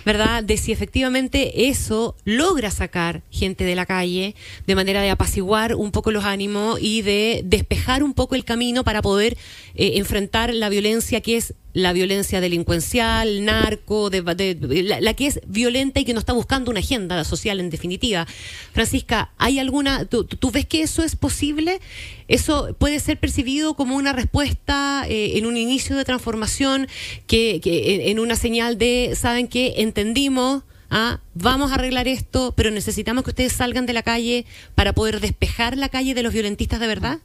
¿verdad? 0.05 0.43
De 0.43 0.57
si 0.57 0.73
efectivamente 0.73 1.69
eso 1.69 2.17
logra 2.25 2.71
sacar 2.71 3.23
gente 3.31 3.65
de 3.65 3.75
la 3.75 3.87
calle 3.87 4.35
de 4.67 4.75
manera 4.75 5.03
de 5.03 5.11
apaciguar 5.11 5.75
un 5.75 5.93
poco 5.93 6.11
los 6.11 6.25
ánimos 6.25 6.79
y 6.81 7.03
de 7.03 7.43
despejar 7.45 8.03
un 8.03 8.15
poco 8.15 8.35
el 8.35 8.45
camino 8.45 8.85
para 8.85 9.03
poder 9.03 9.37
eh, 9.75 9.93
enfrentar 9.97 10.55
la 10.55 10.69
violencia 10.69 11.21
que 11.21 11.37
es 11.37 11.55
la 11.77 11.93
violencia 11.93 12.41
delincuencial, 12.41 13.45
narco, 13.45 14.09
de, 14.09 14.23
la, 14.99 15.13
que 15.13 15.27
es 15.27 15.41
violenta 15.47 16.01
y 16.01 16.07
que 16.07 16.15
no 16.15 16.21
está 16.21 16.33
buscando 16.33 16.71
una 16.71 16.81
agenda 16.81 17.23
social 17.23 17.61
en 17.61 17.69
definitiva. 17.69 18.27
Francisca, 18.87 19.33
¿hay 19.37 19.59
alguna, 19.59 20.05
tú, 20.05 20.29
ves 20.53 20.65
que 20.65 20.81
eso 20.83 21.03
es 21.03 21.17
posible? 21.17 21.81
¿Eso 22.29 22.77
puede 22.79 23.01
ser 23.01 23.19
percibido 23.19 23.75
como 23.75 23.97
una 23.97 24.13
respuesta 24.13 25.05
eh, 25.09 25.37
en 25.39 25.47
un 25.47 25.57
inicio 25.57 25.97
de 25.97 26.05
transformación, 26.05 26.87
que, 27.27 27.61
en 27.65 28.21
una 28.21 28.37
señal 28.37 28.79
de, 28.79 29.15
¿saben 29.17 29.49
que 29.49 29.75
Entendimos. 29.79 30.63
Ah, 30.89 31.19
vamos 31.35 31.73
a 31.73 31.75
arreglar 31.75 32.07
esto, 32.07 32.55
pero 32.57 32.71
necesitamos 32.71 33.25
que 33.25 33.31
ustedes 33.31 33.53
salgan 33.53 33.87
de 33.87 33.93
la 33.93 34.05
calle 34.05 34.47
para 34.77 34.93
poder 34.93 35.19
despejar 35.19 35.77
la 35.77 35.89
calle 35.89 36.15
de 36.15 36.23
los 36.23 36.33
violentistas 36.33 36.79
de 36.79 36.87
verdad. 36.87 37.19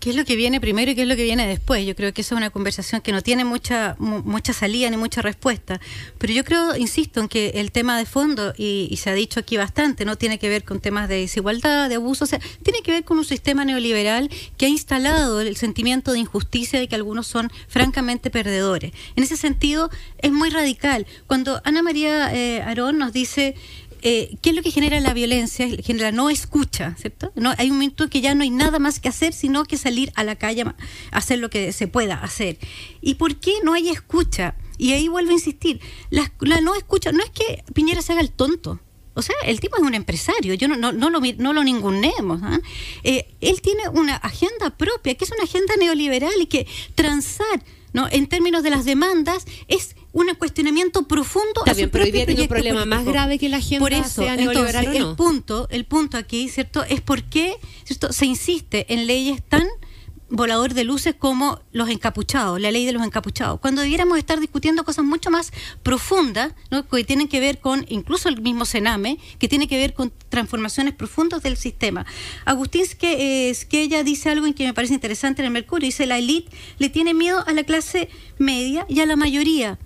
¿Qué 0.00 0.08
es 0.08 0.16
lo 0.16 0.24
que 0.24 0.34
viene 0.34 0.62
primero 0.62 0.90
y 0.90 0.94
qué 0.94 1.02
es 1.02 1.08
lo 1.08 1.14
que 1.14 1.24
viene 1.24 1.46
después? 1.46 1.84
Yo 1.84 1.94
creo 1.94 2.14
que 2.14 2.22
esa 2.22 2.34
es 2.34 2.38
una 2.38 2.48
conversación 2.48 3.02
que 3.02 3.12
no 3.12 3.20
tiene 3.20 3.44
mucha 3.44 3.96
mucha 3.98 4.54
salida 4.54 4.88
ni 4.88 4.96
mucha 4.96 5.20
respuesta. 5.20 5.78
Pero 6.16 6.32
yo 6.32 6.42
creo, 6.42 6.74
insisto, 6.74 7.20
en 7.20 7.28
que 7.28 7.50
el 7.56 7.70
tema 7.70 7.98
de 7.98 8.06
fondo, 8.06 8.54
y, 8.56 8.96
se 8.96 9.10
ha 9.10 9.12
dicho 9.12 9.40
aquí 9.40 9.58
bastante, 9.58 10.06
no 10.06 10.16
tiene 10.16 10.38
que 10.38 10.48
ver 10.48 10.64
con 10.64 10.80
temas 10.80 11.06
de 11.06 11.16
desigualdad, 11.16 11.90
de 11.90 11.96
abuso, 11.96 12.24
o 12.24 12.26
sea, 12.26 12.40
tiene 12.62 12.80
que 12.80 12.92
ver 12.92 13.04
con 13.04 13.18
un 13.18 13.26
sistema 13.26 13.66
neoliberal 13.66 14.30
que 14.56 14.64
ha 14.64 14.68
instalado 14.70 15.42
el 15.42 15.56
sentimiento 15.56 16.12
de 16.12 16.20
injusticia 16.20 16.80
de 16.80 16.88
que 16.88 16.94
algunos 16.94 17.26
son 17.26 17.52
francamente 17.68 18.30
perdedores. 18.30 18.92
En 19.16 19.24
ese 19.24 19.36
sentido, 19.36 19.90
es 20.16 20.32
muy 20.32 20.48
radical. 20.48 21.06
Cuando 21.26 21.60
Ana 21.64 21.82
María 21.82 22.34
eh, 22.34 22.62
Arón 22.62 22.96
nos 22.96 23.12
dice 23.12 23.54
eh, 24.02 24.36
¿qué 24.42 24.50
es 24.50 24.56
lo 24.56 24.62
que 24.62 24.70
genera 24.70 24.98
la 25.00 25.14
violencia? 25.14 25.68
Genera 25.82 26.12
no 26.12 26.30
escucha, 26.30 26.94
¿cierto? 26.98 27.32
No, 27.34 27.52
hay 27.58 27.70
un 27.70 27.76
momento 27.76 28.08
que 28.08 28.20
ya 28.20 28.34
no 28.34 28.42
hay 28.42 28.50
nada 28.50 28.78
más 28.78 29.00
que 29.00 29.08
hacer, 29.08 29.32
sino 29.32 29.64
que 29.64 29.76
salir 29.76 30.12
a 30.14 30.24
la 30.24 30.36
calle 30.36 30.62
a 30.62 30.74
hacer 31.10 31.38
lo 31.38 31.50
que 31.50 31.72
se 31.72 31.88
pueda 31.88 32.14
hacer. 32.14 32.58
¿Y 33.00 33.14
por 33.14 33.36
qué 33.36 33.54
no 33.64 33.74
hay 33.74 33.88
escucha? 33.88 34.54
Y 34.78 34.92
ahí 34.92 35.08
vuelvo 35.08 35.30
a 35.30 35.34
insistir, 35.34 35.80
la, 36.10 36.30
no 36.62 36.74
escucha, 36.74 37.12
no 37.12 37.22
es 37.22 37.30
que 37.30 37.62
Piñera 37.74 38.00
se 38.00 38.12
haga 38.12 38.22
el 38.22 38.30
tonto, 38.30 38.80
o 39.14 39.22
sea, 39.22 39.36
el 39.44 39.60
tipo 39.60 39.76
es 39.76 39.82
un 39.82 39.94
empresario, 39.94 40.54
yo 40.54 40.68
no, 40.68 40.76
lo, 40.76 40.92
no 40.92 41.52
lo 41.52 41.64
ningunemos. 41.64 42.40
¿ah? 42.42 42.60
Eh, 43.02 43.28
él 43.40 43.60
tiene 43.60 43.88
una 43.90 44.16
agenda 44.16 44.70
propia, 44.70 45.14
que 45.14 45.24
es 45.24 45.32
una 45.32 45.44
agenda 45.44 45.74
neoliberal 45.76 46.32
y 46.40 46.46
que 46.46 46.66
transar 46.94 47.62
¿no? 47.92 48.08
en 48.10 48.26
términos 48.26 48.62
de 48.62 48.70
las 48.70 48.84
demandas 48.84 49.44
es 49.68 49.96
un 50.12 50.28
cuestionamiento 50.38 51.06
profundo. 51.06 51.62
Está 51.64 51.74
bien, 51.74 51.90
pero 51.90 52.04
hoy 52.04 52.12
tiene 52.12 52.42
un 52.42 52.48
problema 52.48 52.84
más 52.84 53.04
grave 53.04 53.38
que 53.38 53.48
la 53.48 53.58
agenda 53.58 53.84
Por 53.84 53.92
eso, 53.92 54.22
entonces, 54.22 54.86
el 54.94 55.14
punto, 55.16 55.68
el 55.70 55.84
punto 55.84 56.16
aquí, 56.16 56.48
¿cierto? 56.48 56.84
Es 56.84 57.00
por 57.00 57.22
qué 57.24 57.56
¿cierto? 57.84 58.12
se 58.12 58.26
insiste 58.26 58.92
en 58.92 59.06
leyes 59.06 59.42
tan 59.42 59.66
volador 60.30 60.74
de 60.74 60.84
luces 60.84 61.14
como 61.16 61.60
los 61.72 61.88
encapuchados, 61.88 62.60
la 62.60 62.70
ley 62.70 62.86
de 62.86 62.92
los 62.92 63.04
encapuchados, 63.04 63.60
cuando 63.60 63.82
debiéramos 63.82 64.18
estar 64.18 64.40
discutiendo 64.40 64.84
cosas 64.84 65.04
mucho 65.04 65.30
más 65.30 65.52
profundas, 65.82 66.54
¿no? 66.70 66.88
que 66.88 67.04
tienen 67.04 67.28
que 67.28 67.40
ver 67.40 67.58
con 67.58 67.84
incluso 67.88 68.28
el 68.28 68.40
mismo 68.40 68.64
Sename, 68.64 69.18
que 69.38 69.48
tiene 69.48 69.68
que 69.68 69.76
ver 69.76 69.94
con 69.94 70.12
transformaciones 70.28 70.94
profundas 70.94 71.42
del 71.42 71.56
sistema. 71.56 72.06
Agustín 72.44 72.80
que, 72.98 73.50
es 73.50 73.64
que 73.64 73.82
ella 73.82 74.02
dice 74.02 74.30
algo 74.30 74.46
en 74.46 74.54
que 74.54 74.64
me 74.64 74.74
parece 74.74 74.94
interesante 74.94 75.42
en 75.42 75.46
el 75.46 75.52
Mercurio, 75.52 75.86
dice 75.86 76.06
la 76.06 76.18
élite 76.18 76.50
le 76.78 76.88
tiene 76.88 77.14
miedo 77.14 77.44
a 77.46 77.52
la 77.52 77.64
clase 77.64 78.08
media 78.38 78.86
y 78.88 79.00
a 79.00 79.06
la 79.06 79.16
mayoría. 79.16 79.78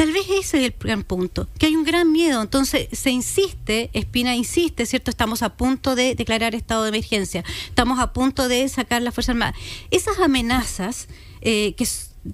Tal 0.00 0.12
vez 0.12 0.24
ese 0.30 0.64
es 0.64 0.64
el 0.64 0.74
gran 0.80 1.02
punto, 1.02 1.46
que 1.58 1.66
hay 1.66 1.76
un 1.76 1.84
gran 1.84 2.10
miedo. 2.10 2.40
Entonces 2.40 2.88
se 2.90 3.10
insiste, 3.10 3.90
Espina 3.92 4.34
insiste, 4.34 4.86
¿cierto? 4.86 5.10
Estamos 5.10 5.42
a 5.42 5.58
punto 5.58 5.94
de 5.94 6.14
declarar 6.14 6.54
estado 6.54 6.84
de 6.84 6.88
emergencia, 6.88 7.44
estamos 7.68 8.00
a 8.00 8.14
punto 8.14 8.48
de 8.48 8.66
sacar 8.70 9.02
la 9.02 9.12
Fuerza 9.12 9.32
Armada. 9.32 9.52
Esas 9.90 10.18
amenazas 10.18 11.06
eh, 11.42 11.74
que 11.76 11.86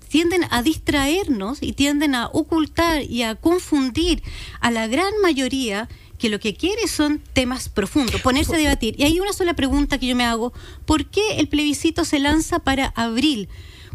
tienden 0.09 0.43
a 0.51 0.63
distraernos 0.63 1.59
y 1.61 1.73
tienden 1.73 2.15
a 2.15 2.29
ocultar 2.29 3.03
y 3.03 3.25
a 3.25 3.35
confundir 3.35 4.23
a 4.61 4.71
la 4.71 4.87
gran 4.87 5.13
mayoría 5.21 5.89
que 6.21 6.29
lo 6.29 6.39
que 6.39 6.55
quiere 6.55 6.87
son 6.87 7.21
temas 7.33 7.69
profundos, 7.69 8.21
ponerse 8.21 8.55
a 8.55 8.59
debatir. 8.59 8.95
Y 8.97 9.03
hay 9.03 9.19
una 9.19 9.33
sola 9.33 9.55
pregunta 9.55 9.99
que 9.99 10.07
yo 10.07 10.15
me 10.15 10.25
hago, 10.25 10.53
¿por 10.85 11.07
qué 11.07 11.39
el 11.39 11.49
plebiscito 11.49 12.05
se 12.05 12.21
lanza 12.21 12.61
para 12.61 12.87
abril? 12.95 13.49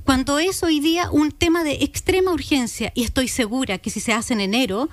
Cuando 0.03 0.39
es 0.39 0.63
hoy 0.63 0.79
día 0.79 1.09
un 1.11 1.31
tema 1.31 1.63
de 1.63 1.73
extrema 1.81 2.31
urgencia 2.31 2.91
y 2.95 3.03
estoy 3.03 3.27
segura 3.27 3.77
que 3.77 3.89
si 3.89 3.99
se 3.99 4.13
hace 4.13 4.33
en 4.33 4.41
enero, 4.41 4.89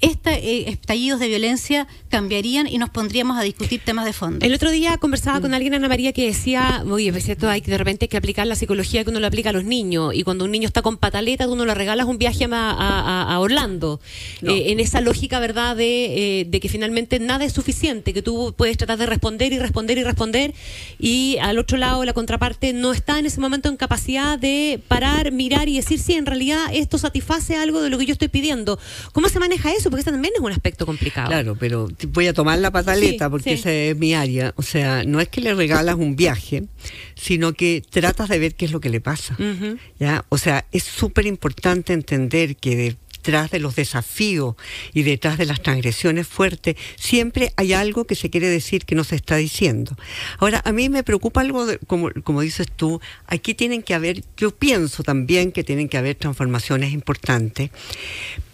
estos 0.00 0.32
eh, 0.32 0.68
estallidos 0.68 1.20
de 1.20 1.28
violencia 1.28 1.86
cambiarían 2.08 2.66
y 2.66 2.78
nos 2.78 2.90
pondríamos 2.90 3.38
a 3.38 3.42
discutir 3.42 3.80
temas 3.84 4.04
de 4.04 4.12
fondo. 4.12 4.44
El 4.44 4.54
otro 4.54 4.70
día 4.70 4.96
conversaba 4.98 5.40
con 5.40 5.50
mm. 5.50 5.54
alguien, 5.54 5.74
Ana 5.74 5.88
María, 5.88 6.12
que 6.12 6.26
decía, 6.26 6.84
oye, 6.88 7.08
es 7.08 7.24
cierto, 7.24 7.48
hay 7.48 7.60
que 7.60 7.70
de 7.70 7.78
repente 7.78 8.08
que 8.08 8.16
aplicar 8.16 8.46
la 8.46 8.54
psicología 8.54 9.04
que 9.04 9.10
uno 9.10 9.20
le 9.20 9.26
aplica 9.26 9.50
a 9.50 9.52
los 9.52 9.64
niños 9.64 10.14
y 10.14 10.22
cuando 10.22 10.44
un 10.44 10.50
niño 10.50 10.66
está 10.66 10.82
con 10.82 10.96
pataleta, 10.96 11.48
uno 11.48 11.64
le 11.64 11.74
regalas 11.74 12.06
un 12.06 12.18
viaje 12.18 12.46
a, 12.50 13.36
Orlando. 13.40 14.00
Eh, 14.42 14.72
en 14.72 14.80
esa 14.80 15.00
lógica, 15.00 15.40
¿verdad?, 15.40 15.76
de, 15.76 16.40
eh, 16.40 16.44
de 16.44 16.60
que 16.60 16.68
finalmente 16.68 17.18
nada 17.18 17.44
es 17.44 17.52
suficiente, 17.52 18.12
que 18.12 18.22
tú 18.22 18.54
puedes 18.56 18.76
tratar 18.76 18.98
de 18.98 19.06
responder 19.06 19.52
y 19.52 19.58
responder 19.58 19.98
y 19.98 20.04
responder 20.04 20.54
y 20.98 21.38
al 21.40 21.58
otro 21.58 21.78
lado 21.78 22.04
la 22.04 22.12
contraparte 22.12 22.72
no 22.72 22.92
está 22.92 23.18
en 23.18 23.26
ese 23.26 23.40
momento 23.40 23.68
en 23.68 23.76
capacidad 23.76 24.38
de 24.38 24.49
parar, 24.88 25.32
mirar 25.32 25.68
y 25.68 25.76
decir, 25.76 25.98
sí, 25.98 26.14
en 26.14 26.26
realidad 26.26 26.58
esto 26.72 26.98
satisface 26.98 27.56
algo 27.56 27.80
de 27.80 27.90
lo 27.90 27.98
que 27.98 28.06
yo 28.06 28.12
estoy 28.12 28.28
pidiendo. 28.28 28.78
¿Cómo 29.12 29.28
se 29.28 29.38
maneja 29.38 29.72
eso? 29.72 29.90
porque 29.90 30.02
ese 30.02 30.10
también 30.10 30.34
es 30.34 30.40
un 30.40 30.52
aspecto 30.52 30.86
complicado. 30.86 31.28
Claro, 31.28 31.56
pero 31.58 31.88
voy 32.08 32.26
a 32.26 32.34
tomar 32.34 32.58
la 32.58 32.70
pataleta 32.70 33.28
porque 33.28 33.52
esa 33.54 33.72
es 33.72 33.96
mi 33.96 34.14
área. 34.14 34.52
O 34.56 34.62
sea, 34.62 35.04
no 35.04 35.20
es 35.20 35.28
que 35.28 35.40
le 35.40 35.54
regalas 35.54 35.96
un 35.96 36.16
viaje, 36.16 36.64
sino 37.14 37.52
que 37.52 37.82
tratas 37.88 38.28
de 38.28 38.38
ver 38.38 38.54
qué 38.54 38.64
es 38.66 38.72
lo 38.72 38.80
que 38.80 38.90
le 38.90 39.00
pasa. 39.00 39.36
¿ya? 39.98 40.24
O 40.28 40.38
sea, 40.38 40.64
es 40.72 40.84
súper 40.84 41.26
importante 41.26 41.92
entender 41.92 42.56
que 42.56 42.96
detrás 43.20 43.50
de 43.50 43.60
los 43.60 43.76
desafíos 43.76 44.56
y 44.94 45.02
detrás 45.02 45.36
de 45.36 45.44
las 45.44 45.60
transgresiones 45.62 46.26
fuertes, 46.26 46.76
siempre 46.96 47.52
hay 47.56 47.74
algo 47.74 48.06
que 48.06 48.14
se 48.14 48.30
quiere 48.30 48.48
decir 48.48 48.86
que 48.86 48.94
no 48.94 49.04
se 49.04 49.16
está 49.16 49.36
diciendo. 49.36 49.94
Ahora, 50.38 50.62
a 50.64 50.72
mí 50.72 50.88
me 50.88 51.02
preocupa 51.02 51.42
algo, 51.42 51.66
como, 51.86 52.10
como 52.24 52.40
dices 52.40 52.66
tú, 52.74 53.00
aquí 53.26 53.52
tienen 53.54 53.82
que 53.82 53.94
haber, 53.94 54.24
yo 54.38 54.52
pienso 54.52 55.02
también 55.02 55.52
que 55.52 55.64
tienen 55.64 55.88
que 55.88 55.98
haber 55.98 56.14
transformaciones 56.14 56.92
importantes, 56.92 57.70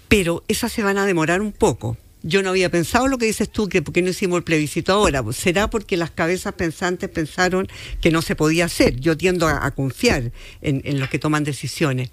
pero 0.08 0.42
esas 0.48 0.72
se 0.72 0.82
van 0.82 0.98
a 0.98 1.06
demorar 1.06 1.40
un 1.40 1.52
poco. 1.52 1.96
Yo 2.26 2.42
no 2.42 2.50
había 2.50 2.70
pensado 2.70 3.06
lo 3.06 3.18
que 3.18 3.26
dices 3.26 3.48
tú, 3.48 3.68
que 3.68 3.82
por 3.82 3.94
qué 3.94 4.02
no 4.02 4.10
hicimos 4.10 4.38
el 4.38 4.42
plebiscito 4.42 4.92
ahora. 4.92 5.22
Será 5.32 5.70
porque 5.70 5.96
las 5.96 6.10
cabezas 6.10 6.54
pensantes 6.54 7.08
pensaron 7.08 7.68
que 8.00 8.10
no 8.10 8.20
se 8.20 8.34
podía 8.34 8.64
hacer. 8.64 8.98
Yo 8.98 9.16
tiendo 9.16 9.46
a, 9.46 9.70
confiar 9.70 10.32
en, 10.60 10.98
los 10.98 11.08
que 11.08 11.20
toman 11.20 11.44
decisiones. 11.44 12.10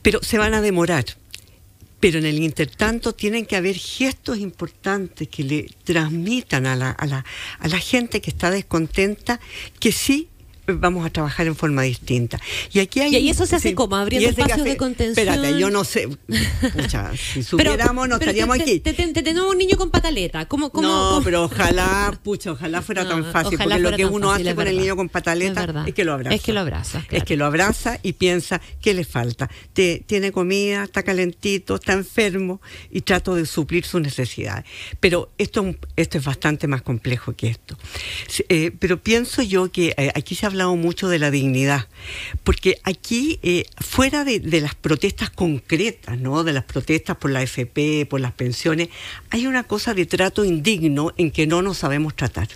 Pero 0.00 0.22
se 0.22 0.38
van 0.38 0.54
a 0.54 0.60
demorar. 0.60 1.06
Pero 2.02 2.18
en 2.18 2.26
el 2.26 2.42
intertanto 2.42 3.14
tienen 3.14 3.46
que 3.46 3.54
haber 3.54 3.76
gestos 3.76 4.38
importantes 4.38 5.28
que 5.28 5.44
le 5.44 5.70
transmitan 5.84 6.66
a 6.66 6.74
la, 6.74 6.90
a 6.90 7.06
la, 7.06 7.24
a 7.60 7.68
la 7.68 7.78
gente 7.78 8.20
que 8.20 8.30
está 8.30 8.50
descontenta 8.50 9.38
que 9.78 9.92
sí 9.92 10.28
vamos 10.66 11.04
a 11.04 11.10
trabajar 11.10 11.46
en 11.46 11.56
forma 11.56 11.82
distinta. 11.82 12.40
Y 12.72 12.78
aquí 12.80 13.00
hay, 13.00 13.16
y 13.16 13.28
eso 13.28 13.46
se 13.46 13.56
hace 13.56 13.74
como 13.74 13.96
abriendo 13.96 14.28
espacios 14.28 14.64
de 14.64 14.76
contención. 14.76 15.28
Espérate, 15.28 15.58
yo 15.58 15.70
no 15.70 15.84
sé. 15.84 16.08
si 17.32 17.42
supiéramos, 17.42 18.08
no 18.08 18.16
estaríamos 18.16 18.60
aquí. 18.60 18.80
Te, 18.80 18.92
tenemos 18.92 19.50
un 19.50 19.58
niño 19.58 19.76
con 19.76 19.90
pataleta. 19.90 20.46
¿Cómo, 20.46 20.70
cómo, 20.70 20.88
no, 20.88 21.20
pero 21.24 21.44
ojalá, 21.44 22.18
pucha, 22.22 22.52
ojalá 22.52 22.82
fuera 22.82 23.08
tan 23.08 23.24
fácil. 23.24 23.58
Porque 23.58 23.78
lo 23.78 23.92
que 23.92 24.06
uno 24.06 24.30
hace 24.32 24.54
con 24.54 24.66
el 24.66 24.76
niño 24.76 24.96
con 24.96 25.08
pataleta 25.08 25.84
es, 25.86 25.94
que 25.94 26.04
lo 26.04 26.12
abraza. 26.12 26.34
Es 26.34 26.42
que 26.42 26.52
lo 26.52 26.60
abraza. 26.60 27.04
Es 27.10 27.24
que 27.24 27.36
lo 27.36 27.46
abraza 27.46 27.98
y 28.02 28.12
piensa 28.12 28.60
qué 28.80 28.94
le 28.94 29.04
falta. 29.04 29.50
Te, 29.72 30.04
tiene 30.06 30.32
comida, 30.32 30.84
está 30.84 31.02
calentito, 31.02 31.76
está 31.76 31.92
enfermo 31.92 32.60
y 32.90 33.00
trato 33.02 33.34
de 33.34 33.46
suplir 33.46 33.84
sus 33.84 34.00
necesidades. 34.00 34.64
Pero 35.00 35.32
esto, 35.38 35.74
esto 35.96 36.18
es 36.18 36.24
bastante 36.24 36.66
más 36.66 36.82
complejo 36.82 37.34
que 37.34 37.48
esto. 37.48 37.76
Eh, 38.48 38.70
pero 38.78 39.02
pienso 39.02 39.42
yo 39.42 39.70
que 39.70 39.94
eh, 39.96 40.12
aquí 40.14 40.34
se 40.34 40.46
hablado 40.52 40.76
mucho 40.76 41.08
de 41.08 41.18
la 41.18 41.30
dignidad, 41.30 41.88
porque 42.44 42.78
aquí, 42.84 43.38
eh, 43.42 43.64
fuera 43.80 44.24
de, 44.24 44.40
de, 44.40 44.60
las 44.60 44.74
protestas 44.74 45.30
concretas, 45.30 46.18
¿no? 46.18 46.44
de 46.44 46.52
las 46.52 46.64
protestas 46.64 47.16
por 47.16 47.30
la 47.30 47.42
FP, 47.42 48.06
por 48.08 48.20
las 48.20 48.32
pensiones, 48.32 48.88
hay 49.30 49.46
una 49.46 49.64
cosa 49.64 49.94
de 49.94 50.06
trato 50.06 50.44
indigno 50.44 51.12
en 51.16 51.30
que 51.30 51.46
no 51.46 51.62
nos 51.62 51.78
sabemos 51.78 52.14
tratar. 52.14 52.48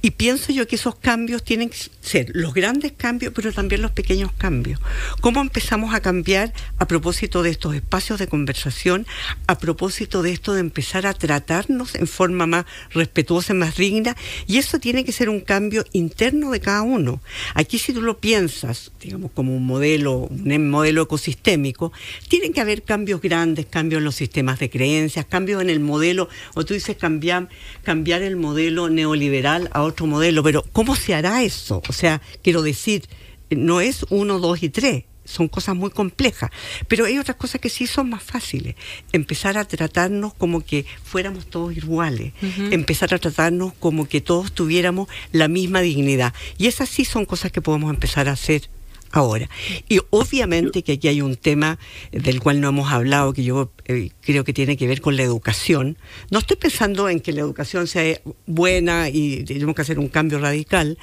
Y 0.00 0.12
pienso 0.12 0.52
yo 0.52 0.66
que 0.66 0.76
esos 0.76 0.96
cambios 0.96 1.44
tienen 1.44 1.70
que 1.70 1.76
ser 2.00 2.30
los 2.34 2.54
grandes 2.54 2.92
cambios, 2.92 3.32
pero 3.34 3.52
también 3.52 3.82
los 3.82 3.92
pequeños 3.92 4.32
cambios. 4.32 4.80
¿Cómo 5.20 5.40
empezamos 5.40 5.94
a 5.94 6.00
cambiar 6.00 6.52
a 6.78 6.86
propósito 6.86 7.42
de 7.42 7.50
estos 7.50 7.74
espacios 7.74 8.18
de 8.18 8.26
conversación, 8.26 9.06
a 9.46 9.58
propósito 9.58 10.22
de 10.22 10.32
esto 10.32 10.54
de 10.54 10.60
empezar 10.60 11.06
a 11.06 11.14
tratarnos 11.14 11.94
en 11.94 12.06
forma 12.06 12.46
más 12.46 12.64
respetuosa, 12.90 13.54
más 13.54 13.76
digna? 13.76 14.16
Y 14.46 14.58
eso 14.58 14.78
tiene 14.78 15.04
que 15.04 15.12
ser 15.12 15.28
un 15.28 15.40
cambio 15.40 15.84
interno 15.92 16.50
de 16.50 16.60
cada 16.60 16.82
uno. 16.82 17.20
Aquí 17.54 17.78
si 17.78 17.92
tú 17.92 18.02
lo 18.02 18.18
piensas, 18.18 18.92
digamos, 19.00 19.30
como 19.32 19.54
un 19.54 19.66
modelo, 19.66 20.28
un 20.30 20.70
modelo 20.70 21.02
ecosistémico, 21.02 21.92
tienen 22.28 22.52
que 22.52 22.60
haber 22.60 22.82
cambios 22.82 23.20
grandes, 23.20 23.66
cambios 23.66 23.98
en 23.98 24.04
los 24.04 24.14
sistemas 24.14 24.58
de 24.58 24.70
creencias, 24.70 25.26
cambios 25.26 25.62
en 25.62 25.70
el 25.70 25.80
modelo, 25.80 26.28
o 26.54 26.64
tú 26.64 26.74
dices 26.74 26.96
cambiar, 26.96 27.48
cambiar 27.82 28.22
el 28.22 28.36
modelo 28.36 28.88
neoliberal 28.88 29.51
a 29.72 29.82
otro 29.82 30.06
modelo, 30.06 30.42
pero 30.42 30.64
¿cómo 30.72 30.96
se 30.96 31.14
hará 31.14 31.42
eso? 31.42 31.82
O 31.88 31.92
sea, 31.92 32.20
quiero 32.42 32.62
decir, 32.62 33.04
no 33.50 33.80
es 33.80 34.04
uno, 34.10 34.38
dos 34.38 34.62
y 34.62 34.68
tres, 34.68 35.04
son 35.24 35.48
cosas 35.48 35.76
muy 35.76 35.90
complejas, 35.90 36.50
pero 36.88 37.04
hay 37.04 37.18
otras 37.18 37.36
cosas 37.36 37.60
que 37.60 37.68
sí 37.68 37.86
son 37.86 38.10
más 38.10 38.22
fáciles. 38.22 38.74
Empezar 39.12 39.58
a 39.58 39.64
tratarnos 39.64 40.34
como 40.34 40.64
que 40.64 40.86
fuéramos 41.04 41.46
todos 41.46 41.76
iguales, 41.76 42.32
empezar 42.70 43.14
a 43.14 43.18
tratarnos 43.18 43.72
como 43.74 44.08
que 44.08 44.20
todos 44.20 44.52
tuviéramos 44.52 45.08
la 45.32 45.48
misma 45.48 45.80
dignidad. 45.80 46.34
Y 46.58 46.66
esas 46.66 46.88
sí 46.88 47.04
son 47.04 47.24
cosas 47.24 47.52
que 47.52 47.62
podemos 47.62 47.90
empezar 47.90 48.28
a 48.28 48.32
hacer 48.32 48.68
ahora. 49.12 49.48
Y 49.88 50.00
obviamente 50.10 50.82
que 50.82 50.92
aquí 50.92 51.08
hay 51.08 51.20
un 51.20 51.36
tema 51.36 51.78
del 52.10 52.40
cual 52.40 52.60
no 52.60 52.68
hemos 52.68 52.90
hablado, 52.90 53.32
que 53.32 53.44
yo 53.44 53.70
eh, 53.84 54.10
creo 54.22 54.44
que 54.44 54.52
tiene 54.52 54.76
que 54.76 54.86
ver 54.88 55.00
con 55.00 55.16
la 55.16 55.22
educación. 55.22 55.98
No 56.30 56.40
estoy 56.40 56.56
pensando 56.56 57.08
en 57.08 57.20
que 57.20 57.32
la 57.32 57.40
educación 57.40 57.86
sea 57.86 58.20
buena 58.46 59.08
y 59.10 59.44
tenemos 59.44 59.74
que 59.76 59.82
hacer 59.82 59.98
un 59.98 60.08
cambio 60.08 60.38
radical, 60.38 60.98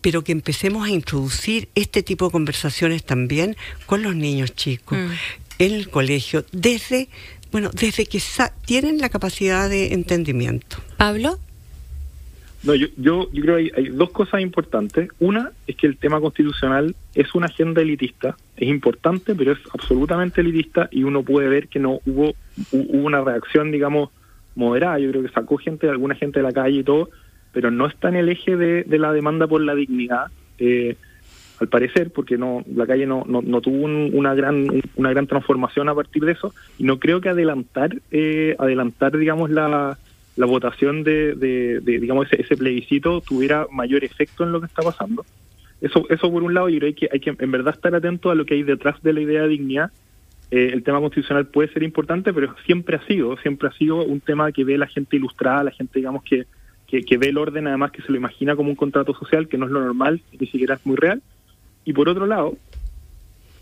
pero 0.00 0.22
que 0.22 0.32
empecemos 0.32 0.86
a 0.86 0.90
introducir 0.90 1.68
este 1.74 2.02
tipo 2.02 2.26
de 2.26 2.30
conversaciones 2.30 3.04
también 3.04 3.56
con 3.86 4.02
los 4.02 4.14
niños 4.14 4.54
chicos, 4.54 4.98
mm. 4.98 5.10
en 5.58 5.72
el 5.72 5.88
colegio, 5.88 6.44
desde, 6.52 7.08
bueno, 7.50 7.70
desde 7.72 8.06
que 8.06 8.22
tienen 8.66 8.98
la 8.98 9.08
capacidad 9.08 9.68
de 9.68 9.94
entendimiento. 9.94 10.76
Pablo. 10.98 11.40
No, 12.66 12.74
yo, 12.74 12.88
yo, 12.96 13.28
creo 13.30 13.58
que 13.58 13.72
hay, 13.76 13.88
dos 13.90 14.10
cosas 14.10 14.40
importantes. 14.40 15.08
Una 15.20 15.52
es 15.68 15.76
que 15.76 15.86
el 15.86 15.96
tema 15.96 16.20
constitucional 16.20 16.96
es 17.14 17.32
una 17.36 17.46
agenda 17.46 17.80
elitista, 17.80 18.36
es 18.56 18.68
importante, 18.68 19.36
pero 19.36 19.52
es 19.52 19.58
absolutamente 19.72 20.40
elitista 20.40 20.88
y 20.90 21.04
uno 21.04 21.22
puede 21.22 21.48
ver 21.48 21.68
que 21.68 21.78
no 21.78 22.00
hubo, 22.04 22.34
hubo 22.72 23.06
una 23.06 23.22
reacción, 23.22 23.70
digamos, 23.70 24.10
moderada. 24.56 24.98
Yo 24.98 25.10
creo 25.10 25.22
que 25.22 25.28
sacó 25.28 25.58
gente, 25.58 25.88
alguna 25.88 26.16
gente 26.16 26.40
de 26.40 26.42
la 26.42 26.50
calle 26.50 26.80
y 26.80 26.82
todo, 26.82 27.08
pero 27.52 27.70
no 27.70 27.86
está 27.86 28.08
en 28.08 28.16
el 28.16 28.28
eje 28.28 28.56
de, 28.56 28.98
la 28.98 29.12
demanda 29.12 29.46
por 29.46 29.60
la 29.60 29.76
dignidad. 29.76 30.26
Eh, 30.58 30.96
al 31.60 31.68
parecer, 31.68 32.10
porque 32.10 32.36
no 32.36 32.62
la 32.74 32.86
calle 32.86 33.06
no, 33.06 33.24
no, 33.26 33.60
tuvo 33.62 33.84
una 33.86 34.34
gran 34.34 34.66
una 34.96 35.10
gran 35.10 35.26
transformación 35.26 35.88
a 35.88 35.94
partir 35.94 36.22
de 36.26 36.32
eso 36.32 36.52
y 36.78 36.84
no 36.84 36.98
creo 36.98 37.22
que 37.22 37.30
adelantar 37.30 37.96
eh, 38.10 38.54
adelantar 38.58 39.16
digamos 39.16 39.48
la 39.48 39.96
la 40.36 40.46
votación 40.46 41.02
de, 41.02 41.34
de, 41.34 41.80
digamos, 41.80 42.28
ese, 42.30 42.56
plebiscito 42.56 43.22
tuviera 43.22 43.66
mayor 43.72 44.04
efecto 44.04 44.44
en 44.44 44.52
lo 44.52 44.60
que 44.60 44.66
está 44.66 44.82
pasando. 44.82 45.24
Eso, 45.80 46.06
eso 46.10 46.30
por 46.30 46.42
un 46.42 46.54
lado, 46.54 46.68
yo 46.68 46.78
creo 46.78 46.94
que 46.94 47.08
hay 47.10 47.20
que 47.20 47.34
en 47.38 47.50
verdad 47.50 47.74
estar 47.74 47.94
atento 47.94 48.30
a 48.30 48.34
lo 48.34 48.44
que 48.44 48.54
hay 48.54 48.62
detrás 48.62 49.02
de 49.02 49.12
la 49.12 49.20
idea 49.20 49.42
de 49.42 49.48
dignidad. 49.48 49.90
Eh, 50.50 50.70
el 50.72 50.82
tema 50.82 51.00
constitucional 51.00 51.46
puede 51.46 51.72
ser 51.72 51.82
importante, 51.82 52.32
pero 52.32 52.54
siempre 52.66 52.96
ha 52.96 53.06
sido, 53.06 53.36
siempre 53.38 53.68
ha 53.68 53.72
sido 53.72 54.04
un 54.04 54.20
tema 54.20 54.52
que 54.52 54.64
ve 54.64 54.78
la 54.78 54.86
gente 54.86 55.16
ilustrada, 55.16 55.64
la 55.64 55.70
gente, 55.70 55.98
digamos, 55.98 56.22
que, 56.22 56.46
que, 56.86 57.18
ve 57.18 57.28
el 57.28 57.38
orden, 57.38 57.66
además 57.66 57.90
que 57.90 58.02
se 58.02 58.12
lo 58.12 58.18
imagina 58.18 58.54
como 58.54 58.68
un 58.68 58.76
contrato 58.76 59.14
social, 59.14 59.48
que 59.48 59.58
no 59.58 59.66
es 59.66 59.72
lo 59.72 59.80
normal, 59.80 60.20
ni 60.38 60.46
siquiera 60.46 60.74
es 60.74 60.86
muy 60.86 60.96
real. 60.96 61.22
Y 61.84 61.94
por 61.94 62.08
otro 62.08 62.26
lado, 62.26 62.56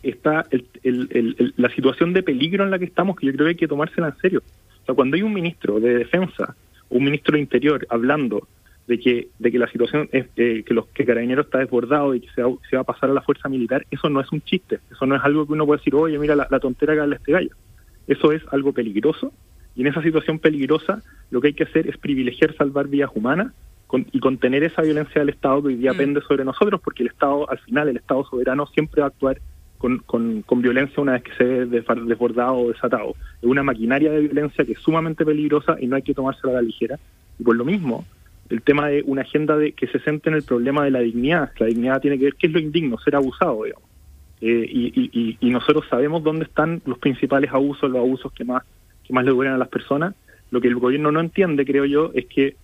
está 0.03 0.45
la 0.83 1.71
situación 1.71 2.13
de 2.13 2.23
peligro 2.23 2.65
en 2.65 2.71
la 2.71 2.79
que 2.79 2.85
estamos, 2.85 3.17
que 3.17 3.27
yo 3.27 3.33
creo 3.33 3.47
que 3.47 3.51
hay 3.51 3.57
que 3.57 3.69
tomársela 3.69 4.09
en 4.09 4.17
serio. 4.17 4.43
O 4.85 4.87
sea, 4.87 4.95
cuando 4.95 5.17
hay 5.17 5.23
un 5.23 5.33
ministro 5.33 5.81
de 5.81 5.97
defensa 5.97 6.55
o 6.91 6.99
un 6.99 7.05
ministro 7.05 7.37
de 7.37 7.41
interior 7.41 7.87
hablando 7.89 8.47
de 8.87 9.01
que 9.01 9.29
de 9.39 9.51
que 9.51 9.59
la 9.59 9.67
situación 9.69 10.11
es 10.13 10.27
eh, 10.37 10.63
que 10.67 10.75
los 10.75 10.87
que 10.89 11.07
carabineros 11.07 11.47
está 11.47 11.59
desbordado 11.59 12.15
y 12.15 12.21
que 12.21 12.29
se 12.35 12.43
va, 12.43 12.53
se 12.69 12.77
va, 12.77 12.83
a 12.83 12.85
pasar 12.85 13.09
a 13.09 13.15
la 13.15 13.23
fuerza 13.23 13.49
militar 13.49 13.87
eso 13.91 14.11
no 14.11 14.21
es 14.21 14.31
un 14.31 14.43
chiste 14.43 14.81
eso 14.91 15.07
no 15.07 15.17
es 15.17 15.23
algo 15.25 15.47
que 15.47 15.55
uno 15.55 15.65
puede 15.65 15.79
decir 15.79 15.95
oye 15.95 16.19
mira 16.19 16.37
la, 16.37 16.61
tontera 16.61 16.93
que 16.93 17.01
habla 17.01 17.17
este 17.17 17.33
gallo 17.33 17.57
eso 18.07 18.33
es 18.33 18.43
algo 18.53 18.75
peligroso 18.75 19.33
y 19.75 19.81
en 19.81 19.87
esa 19.87 20.03
situación 20.03 20.39
peligrosa 20.39 21.03
lo 21.31 21.41
que 21.41 21.47
hay 21.49 21.55
que 21.55 21.65
hacer 21.65 21.89
es 21.89 21.97
privilegiar 21.97 22.55
salvar 22.57 22.89
vidas 22.89 23.11
humanas 23.15 23.55
y 24.13 24.19
contener 24.19 24.65
esa 24.65 24.83
violencia 24.83 25.21
del 25.21 25.31
Estado 25.31 25.63
que 25.63 25.69
hoy 25.69 25.77
día 25.77 25.95
mm. 25.95 25.97
pende 25.97 26.21
sobre 26.21 26.45
nosotros 26.45 26.81
porque 26.85 27.05
el 27.05 27.09
Estado 27.09 27.49
al 27.49 27.59
final 27.61 27.89
el 27.89 27.97
Estado 27.97 28.25
soberano 28.27 28.67
siempre 28.67 29.01
va 29.01 29.07
a 29.07 29.09
actuar 29.09 29.41
con, 30.07 30.43
con, 30.43 30.63
violencia 30.63 31.03
una 31.03 31.13
vez 31.13 31.23
que 31.23 31.35
se 31.35 31.45
ve 31.45 31.67
desbordado 32.07 32.55
o 32.55 32.69
desatado. 32.69 33.15
Es 33.41 33.49
una 33.49 33.63
maquinaria 33.63 34.11
de 34.11 34.21
violencia 34.21 34.65
que 34.65 34.73
es 34.73 34.79
sumamente 34.79 35.25
peligrosa 35.25 35.77
y 35.81 35.87
no 35.87 35.97
hay 35.97 36.03
que 36.03 36.15
tomársela 36.15 36.53
a 36.53 36.57
la 36.57 36.63
ligera. 36.63 36.99
Y 37.39 37.43
por 37.43 37.57
lo 37.57 37.65
mismo, 37.65 38.05
el 38.49 38.63
tema 38.63 38.89
de 38.89 39.03
una 39.07 39.23
agenda 39.23 39.57
de 39.57 39.73
que 39.73 39.87
se 39.89 39.99
centre 40.01 40.31
en 40.31 40.37
el 40.37 40.43
problema 40.43 40.85
de 40.85 40.91
la 40.91 41.01
dignidad. 41.01 41.53
La 41.59 41.67
dignidad 41.67 42.01
tiene 42.01 42.19
que 42.19 42.25
ver 42.25 42.35
qué 42.35 42.47
es 42.47 42.53
lo 42.53 42.61
indigno, 42.61 42.99
ser 42.99 43.17
abusado, 43.17 43.65
digamos. 43.65 43.89
Eh, 44.41 44.67
y, 44.69 45.39
y, 45.41 45.51
nosotros 45.51 45.85
sabemos 45.89 46.23
dónde 46.23 46.45
están 46.45 46.83
los 46.85 46.99
principales 46.99 47.51
abusos, 47.53 47.91
los 47.91 48.01
abusos 48.01 48.33
que 48.33 48.45
más 48.45 48.63
que 49.05 49.13
más 49.13 49.25
le 49.25 49.31
duelen 49.31 49.55
a 49.55 49.59
las 49.59 49.69
personas. 49.69 50.15
Lo 50.51 50.61
que 50.61 50.69
el 50.69 50.77
gobierno 50.77 51.13
no 51.13 51.21
entiende, 51.21 51.65
creo 51.65 51.85
yo, 51.85 52.11
es 52.15 52.27
que 52.27 52.47
eh, 52.47 52.57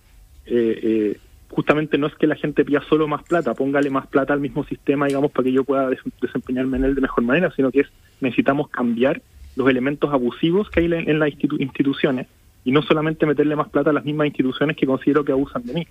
eh, 0.45 1.17
justamente 1.51 1.97
no 1.97 2.07
es 2.07 2.15
que 2.15 2.27
la 2.27 2.35
gente 2.35 2.65
pida 2.65 2.81
solo 2.89 3.07
más 3.07 3.23
plata, 3.23 3.53
póngale 3.53 3.89
más 3.89 4.07
plata 4.07 4.33
al 4.33 4.39
mismo 4.39 4.63
sistema, 4.63 5.07
digamos, 5.07 5.31
para 5.31 5.43
que 5.43 5.51
yo 5.51 5.63
pueda 5.63 5.89
desempeñarme 6.21 6.77
en 6.77 6.85
él 6.85 6.95
de 6.95 7.01
mejor 7.01 7.23
manera, 7.23 7.51
sino 7.55 7.71
que 7.71 7.81
es 7.81 7.87
necesitamos 8.21 8.69
cambiar 8.69 9.21
los 9.55 9.69
elementos 9.69 10.11
abusivos 10.13 10.69
que 10.69 10.79
hay 10.79 10.85
en, 10.85 11.19
las 11.19 11.29
instituciones 11.59 12.27
y 12.63 12.71
no 12.71 12.81
solamente 12.81 13.25
meterle 13.25 13.55
más 13.55 13.69
plata 13.69 13.89
a 13.89 13.93
las 13.93 14.05
mismas 14.05 14.27
instituciones 14.27 14.77
que 14.77 14.85
considero 14.85 15.25
que 15.25 15.33
abusan 15.33 15.65
de 15.65 15.73
mí. 15.73 15.87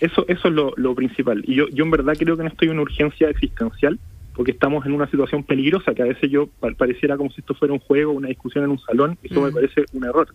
Eso, 0.00 0.24
eso 0.26 0.48
es 0.48 0.54
lo, 0.54 0.94
principal. 0.94 1.44
Y 1.46 1.54
yo, 1.54 1.68
yo 1.68 1.84
en 1.84 1.90
verdad 1.90 2.14
creo 2.18 2.36
que 2.36 2.42
no 2.42 2.48
estoy 2.48 2.68
en 2.68 2.74
una 2.74 2.82
urgencia 2.82 3.28
existencial 3.28 3.98
porque 4.34 4.52
estamos 4.52 4.86
en 4.86 4.92
una 4.92 5.10
situación 5.10 5.42
peligrosa 5.42 5.94
que 5.94 6.02
a 6.02 6.06
veces 6.06 6.30
yo 6.30 6.48
pareciera 6.76 7.16
como 7.16 7.30
si 7.30 7.40
esto 7.40 7.54
fuera 7.54 7.74
un 7.74 7.80
juego, 7.80 8.12
una 8.12 8.28
discusión 8.28 8.64
en 8.64 8.70
un 8.70 8.78
salón, 8.78 9.18
eso 9.22 9.40
me 9.40 9.50
mm. 9.50 9.54
parece 9.54 9.84
un 9.92 10.04
error. 10.04 10.28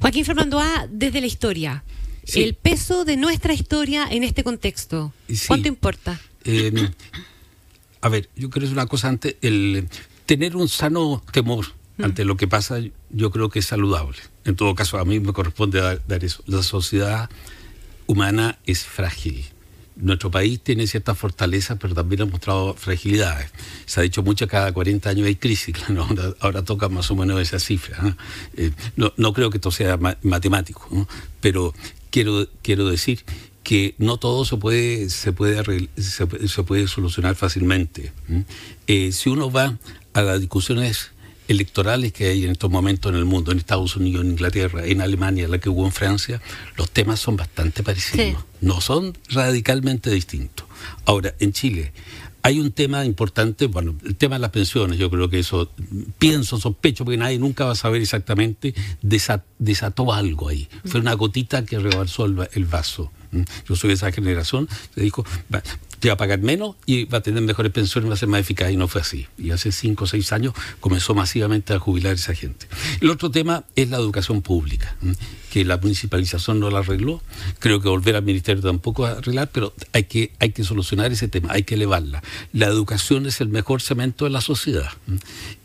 Joaquín 0.00 0.24
Fernando 0.24 0.60
A, 0.60 0.86
desde 0.88 1.20
la 1.20 1.26
historia, 1.26 1.84
el 2.34 2.54
peso 2.54 3.04
de 3.04 3.16
nuestra 3.16 3.52
historia 3.52 4.06
en 4.10 4.24
este 4.24 4.44
contexto, 4.44 5.12
¿cuánto 5.46 5.68
importa? 5.68 6.20
Eh, 6.44 6.90
a 8.00 8.08
ver, 8.08 8.28
yo 8.36 8.50
creo 8.50 8.60
que 8.60 8.66
es 8.66 8.72
una 8.72 8.86
cosa 8.86 9.08
antes, 9.08 9.36
el 9.42 9.88
tener 10.26 10.56
un 10.56 10.68
sano 10.68 11.22
temor 11.32 11.66
mm. 11.98 12.04
ante 12.04 12.24
lo 12.24 12.36
que 12.36 12.48
pasa, 12.48 12.78
yo 13.10 13.30
creo 13.30 13.50
que 13.50 13.58
es 13.58 13.66
saludable. 13.66 14.18
En 14.44 14.56
todo 14.56 14.74
caso, 14.74 14.98
a 14.98 15.04
mí 15.04 15.20
me 15.20 15.32
corresponde 15.32 15.80
dar 15.80 16.24
eso. 16.24 16.42
La 16.46 16.62
sociedad 16.62 17.28
humana 18.06 18.58
es 18.64 18.84
frágil 18.84 19.44
nuestro 20.00 20.30
país 20.30 20.60
tiene 20.60 20.86
ciertas 20.86 21.16
fortalezas, 21.18 21.78
pero 21.80 21.94
también 21.94 22.22
ha 22.22 22.26
mostrado 22.26 22.74
fragilidades. 22.74 23.50
Se 23.86 24.00
ha 24.00 24.02
dicho 24.02 24.22
mucho 24.22 24.46
que 24.46 24.52
cada 24.52 24.72
40 24.72 25.10
años 25.10 25.26
hay 25.26 25.36
crisis, 25.36 25.76
ahora, 26.40 26.64
toca 26.64 26.88
más 26.88 27.10
o 27.10 27.16
menos 27.16 27.40
esa 27.40 27.58
cifra. 27.58 28.16
Eh, 28.56 28.72
¿no? 28.96 29.32
creo 29.32 29.50
que 29.50 29.58
esto 29.58 29.70
sea 29.70 29.98
matemático, 30.22 31.06
pero 31.40 31.74
quiero, 32.10 32.48
quiero 32.62 32.88
decir 32.88 33.24
que 33.62 33.94
no 33.98 34.16
todo 34.16 34.44
se 34.44 34.56
puede, 34.56 35.10
se 35.10 35.32
puede, 35.32 35.88
se, 35.96 36.26
puede 36.64 36.88
solucionar 36.88 37.36
fácilmente. 37.36 38.12
Eh, 38.86 39.12
si 39.12 39.28
uno 39.28 39.50
va 39.50 39.78
a 40.12 40.22
las 40.22 40.40
discusiones 40.40 41.12
electorales 41.46 42.12
que 42.12 42.26
hay 42.26 42.44
en 42.44 42.52
estos 42.52 42.70
momentos 42.70 43.12
en 43.12 43.18
el 43.18 43.24
mundo, 43.24 43.52
en 43.52 43.58
Estados 43.58 43.96
Unidos, 43.96 44.24
en 44.24 44.32
Inglaterra, 44.32 44.86
en 44.86 45.00
Alemania, 45.00 45.48
la 45.48 45.58
que 45.58 45.68
hubo 45.68 45.84
en 45.84 45.92
Francia, 45.92 46.40
los 46.76 46.90
temas 46.90 47.20
son 47.20 47.36
bastante 47.36 47.82
parecidos. 47.82 48.44
No 48.60 48.80
son 48.80 49.16
radicalmente 49.28 50.10
distintos. 50.10 50.66
Ahora, 51.04 51.34
en 51.40 51.52
Chile 51.52 51.92
hay 52.42 52.60
un 52.60 52.72
tema 52.72 53.04
importante, 53.04 53.66
bueno, 53.66 53.94
el 54.04 54.16
tema 54.16 54.36
de 54.36 54.40
las 54.40 54.50
pensiones, 54.50 54.98
yo 54.98 55.10
creo 55.10 55.28
que 55.28 55.40
eso, 55.40 55.70
pienso, 56.18 56.58
sospecho, 56.58 57.04
porque 57.04 57.18
nadie 57.18 57.38
nunca 57.38 57.64
va 57.64 57.72
a 57.72 57.76
saber 57.76 58.00
exactamente, 58.00 58.74
desató 59.58 60.12
algo 60.12 60.48
ahí. 60.48 60.68
Fue 60.84 61.00
una 61.00 61.14
gotita 61.14 61.64
que 61.64 61.78
rebalsó 61.78 62.24
el, 62.24 62.64
vaso. 62.64 63.10
Yo 63.68 63.76
soy 63.76 63.88
de 63.88 63.94
esa 63.94 64.12
generación, 64.12 64.68
dijo, 64.96 65.24
te 66.00 66.08
va 66.08 66.14
a 66.14 66.16
pagar 66.16 66.40
menos 66.40 66.76
y 66.86 67.04
va 67.04 67.18
a 67.18 67.20
tener 67.20 67.42
mejores 67.42 67.70
pensiones, 67.72 68.10
va 68.10 68.14
a 68.14 68.16
ser 68.16 68.28
más 68.28 68.40
eficaz. 68.40 68.72
Y 68.72 68.76
no 68.76 68.88
fue 68.88 69.02
así. 69.02 69.26
Y 69.38 69.50
hace 69.50 69.70
cinco 69.70 70.04
o 70.04 70.06
seis 70.06 70.32
años 70.32 70.54
comenzó 70.80 71.14
masivamente 71.14 71.74
a 71.74 71.78
jubilar 71.78 72.14
esa 72.14 72.34
gente. 72.34 72.66
El 73.00 73.10
otro 73.10 73.30
tema 73.30 73.64
es 73.76 73.90
la 73.90 73.98
educación 73.98 74.40
pública, 74.40 74.96
que 75.52 75.64
la 75.64 75.76
municipalización 75.76 76.58
no 76.58 76.70
la 76.70 76.78
arregló. 76.78 77.22
Creo 77.58 77.80
que 77.80 77.88
volver 77.88 78.16
al 78.16 78.22
ministerio 78.22 78.62
tampoco 78.62 79.04
a 79.04 79.12
arreglar, 79.12 79.50
pero 79.52 79.74
hay 79.92 80.04
que, 80.04 80.32
hay 80.38 80.52
que 80.52 80.64
solucionar 80.64 81.12
ese 81.12 81.28
tema, 81.28 81.52
hay 81.52 81.64
que 81.64 81.74
elevarla. 81.74 82.22
La 82.52 82.66
educación 82.66 83.26
es 83.26 83.42
el 83.42 83.48
mejor 83.48 83.82
cemento 83.82 84.24
de 84.24 84.30
la 84.30 84.40
sociedad. 84.40 84.90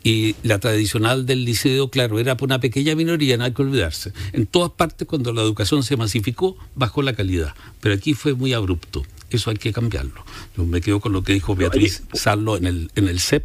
Y 0.04 0.36
la 0.42 0.58
tradicional 0.58 1.24
del 1.24 1.46
liceo, 1.46 1.90
claro, 1.90 2.18
era 2.20 2.36
por 2.36 2.48
una 2.48 2.60
pequeña 2.60 2.94
minoría, 2.94 3.38
no 3.38 3.44
hay 3.44 3.52
que 3.52 3.62
olvidarse. 3.62 4.12
En 4.32 4.46
todas 4.46 4.70
partes, 4.70 5.08
cuando 5.08 5.32
la 5.32 5.40
educación 5.40 5.82
se 5.82 5.96
masificó, 5.96 6.58
bajó 6.74 7.00
la 7.00 7.14
calidad. 7.14 7.54
Pero 7.80 7.94
aquí 7.94 8.14
fue 8.14 8.34
muy 8.34 8.52
abrupto. 8.52 9.04
Eso 9.28 9.50
hay 9.50 9.56
que 9.56 9.72
cambiarlo. 9.72 10.24
Yo 10.56 10.64
me 10.64 10.80
quedo 10.80 11.00
con 11.00 11.12
lo 11.12 11.22
que 11.22 11.32
dijo 11.32 11.56
Beatriz 11.56 12.04
Sallo 12.12 12.56
en 12.56 12.66
el, 12.66 12.90
en 12.94 13.08
el 13.08 13.18
CEP. 13.18 13.44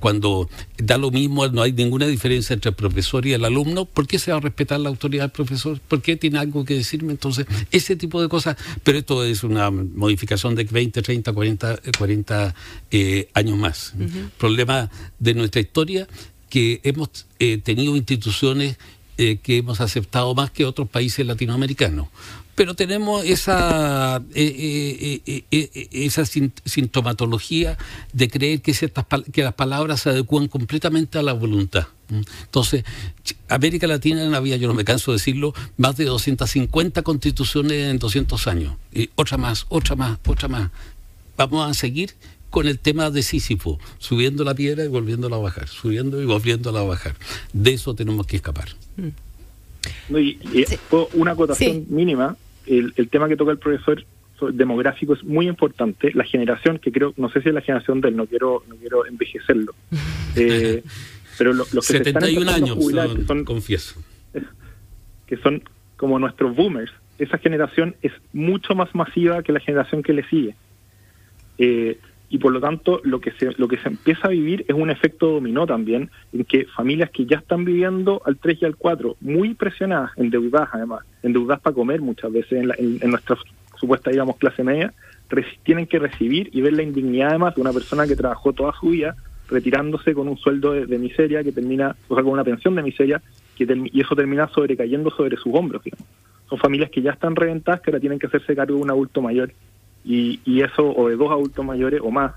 Cuando 0.00 0.50
da 0.78 0.98
lo 0.98 1.12
mismo, 1.12 1.46
no 1.46 1.62
hay 1.62 1.72
ninguna 1.72 2.08
diferencia 2.08 2.54
entre 2.54 2.70
el 2.70 2.74
profesor 2.74 3.24
y 3.24 3.32
el 3.32 3.44
alumno, 3.44 3.84
¿por 3.84 4.08
qué 4.08 4.18
se 4.18 4.32
va 4.32 4.38
a 4.38 4.40
respetar 4.40 4.80
la 4.80 4.88
autoridad 4.88 5.24
del 5.24 5.30
profesor? 5.30 5.78
¿Por 5.78 6.02
qué 6.02 6.16
tiene 6.16 6.40
algo 6.40 6.64
que 6.64 6.74
decirme? 6.74 7.12
Entonces, 7.12 7.46
ese 7.70 7.94
tipo 7.94 8.20
de 8.20 8.28
cosas, 8.28 8.56
pero 8.82 8.98
esto 8.98 9.22
es 9.22 9.44
una 9.44 9.70
modificación 9.70 10.56
de 10.56 10.64
20, 10.64 11.00
30, 11.00 11.32
40, 11.32 11.80
40 11.96 12.54
años 13.34 13.58
más. 13.58 13.94
Problema 14.38 14.90
de 15.20 15.34
nuestra 15.34 15.60
historia 15.60 16.08
que 16.48 16.80
hemos 16.82 17.26
eh, 17.38 17.58
tenido 17.58 17.96
instituciones 17.96 18.76
eh, 19.18 19.38
que 19.42 19.58
hemos 19.58 19.80
aceptado 19.80 20.34
más 20.34 20.50
que 20.50 20.64
otros 20.64 20.88
países 20.88 21.24
latinoamericanos 21.26 22.08
pero 22.56 22.74
tenemos 22.74 23.24
esa, 23.26 24.22
eh, 24.34 25.20
eh, 25.26 25.44
eh, 25.50 25.88
esa 25.92 26.24
sintomatología 26.24 27.76
de 28.14 28.28
creer 28.30 28.62
que, 28.62 28.72
ciertas, 28.72 29.04
que 29.30 29.42
las 29.42 29.52
palabras 29.52 30.00
se 30.00 30.08
adecuan 30.08 30.48
completamente 30.48 31.18
a 31.18 31.22
la 31.22 31.34
voluntad. 31.34 31.86
Entonces, 32.08 32.84
América 33.48 33.86
Latina 33.86 34.34
había, 34.34 34.56
yo 34.56 34.68
no 34.68 34.74
me 34.74 34.84
canso 34.84 35.12
de 35.12 35.18
decirlo, 35.18 35.52
más 35.76 35.98
de 35.98 36.06
250 36.06 37.02
constituciones 37.02 37.90
en 37.90 37.98
200 37.98 38.46
años. 38.46 38.74
Y 38.90 39.10
otra 39.16 39.36
más, 39.36 39.66
otra 39.68 39.94
más, 39.94 40.18
otra 40.26 40.48
más. 40.48 40.70
Vamos 41.36 41.70
a 41.70 41.74
seguir 41.74 42.14
con 42.48 42.68
el 42.68 42.78
tema 42.78 43.10
de 43.10 43.22
Sísifo, 43.22 43.78
subiendo 43.98 44.44
la 44.44 44.54
piedra 44.54 44.82
y 44.82 44.88
volviéndola 44.88 45.36
a 45.36 45.40
bajar, 45.40 45.68
subiendo 45.68 46.22
y 46.22 46.24
volviéndola 46.24 46.80
a 46.80 46.84
bajar. 46.84 47.16
De 47.52 47.74
eso 47.74 47.94
tenemos 47.94 48.26
que 48.26 48.36
escapar. 48.36 48.68
y, 50.08 50.38
una 51.12 51.32
acotación 51.32 51.84
mínima 51.90 52.34
el, 52.66 53.08
tema 53.08 53.28
que 53.28 53.36
toca 53.36 53.52
el 53.52 53.58
profesor 53.58 54.04
demográfico 54.52 55.14
es 55.14 55.24
muy 55.24 55.48
importante. 55.48 56.12
La 56.14 56.24
generación, 56.24 56.78
que 56.78 56.92
creo, 56.92 57.14
no 57.16 57.28
sé 57.30 57.40
si 57.42 57.48
es 57.48 57.54
la 57.54 57.60
generación 57.60 58.00
de 58.00 58.08
él, 58.08 58.16
no 58.16 58.26
quiero, 58.26 58.62
no 58.68 58.76
quiero 58.76 59.06
envejecerlo. 59.06 59.74
Eh, 60.38 60.82
pero 61.38 61.54
los 61.54 61.70
que 61.70 61.80
71 61.80 62.50
años, 62.50 62.78
son, 63.26 63.44
confieso. 63.46 63.98
Que 65.26 65.38
son 65.38 65.62
como 65.96 66.18
nuestros 66.18 66.54
boomers. 66.54 66.92
Esa 67.18 67.38
generación 67.38 67.96
es 68.02 68.12
mucho 68.34 68.74
más 68.74 68.94
masiva 68.94 69.42
que 69.42 69.52
la 69.52 69.60
generación 69.60 70.02
que 70.02 70.12
le 70.12 70.28
sigue. 70.28 70.54
Eh, 71.56 71.98
y 72.28 72.38
por 72.38 72.52
lo 72.52 72.60
tanto 72.60 73.00
lo 73.04 73.20
que 73.20 73.30
se 73.32 73.52
lo 73.56 73.68
que 73.68 73.78
se 73.78 73.88
empieza 73.88 74.26
a 74.26 74.30
vivir 74.30 74.64
es 74.68 74.74
un 74.74 74.90
efecto 74.90 75.30
dominó 75.30 75.66
también 75.66 76.10
en 76.32 76.44
que 76.44 76.64
familias 76.64 77.10
que 77.10 77.26
ya 77.26 77.38
están 77.38 77.64
viviendo 77.64 78.20
al 78.24 78.36
3 78.36 78.62
y 78.62 78.64
al 78.64 78.76
4 78.76 79.16
muy 79.20 79.54
presionadas 79.54 80.10
endeudadas 80.16 80.70
además 80.72 81.04
endeudadas 81.22 81.60
para 81.62 81.74
comer 81.74 82.00
muchas 82.00 82.32
veces 82.32 82.64
en, 82.64 82.98
en, 83.00 83.10
nuestra 83.10 83.36
supuesta 83.76 84.10
digamos 84.10 84.36
clase 84.36 84.64
media 84.64 84.92
tienen 85.62 85.86
que 85.86 85.98
recibir 85.98 86.50
y 86.52 86.60
ver 86.60 86.72
la 86.72 86.82
indignidad 86.82 87.30
además 87.30 87.54
de 87.54 87.60
una 87.60 87.72
persona 87.72 88.06
que 88.06 88.16
trabajó 88.16 88.52
toda 88.52 88.72
su 88.80 88.90
vida 88.90 89.14
retirándose 89.48 90.12
con 90.12 90.28
un 90.28 90.36
sueldo 90.36 90.72
de, 90.72 90.98
miseria 90.98 91.44
que 91.44 91.52
termina 91.52 91.94
o 92.08 92.14
sea 92.14 92.24
con 92.24 92.32
una 92.32 92.44
pensión 92.44 92.74
de 92.74 92.82
miseria 92.82 93.22
que 93.56 93.66
y 93.92 94.00
eso 94.00 94.16
termina 94.16 94.48
sobrecayendo 94.48 95.10
sobre 95.10 95.36
sus 95.36 95.54
hombros 95.54 95.82
son 96.48 96.58
familias 96.58 96.90
que 96.90 97.02
ya 97.02 97.12
están 97.12 97.36
reventadas 97.36 97.80
que 97.80 97.90
ahora 97.90 98.00
tienen 98.00 98.18
que 98.18 98.26
hacerse 98.26 98.56
cargo 98.56 98.74
de 98.74 98.82
un 98.82 98.90
adulto 98.90 99.22
mayor 99.22 99.52
y, 100.06 100.40
y 100.44 100.62
eso, 100.62 100.88
o 100.88 101.08
de 101.08 101.16
dos 101.16 101.30
adultos 101.30 101.64
mayores 101.64 102.00
o 102.02 102.10
más. 102.10 102.32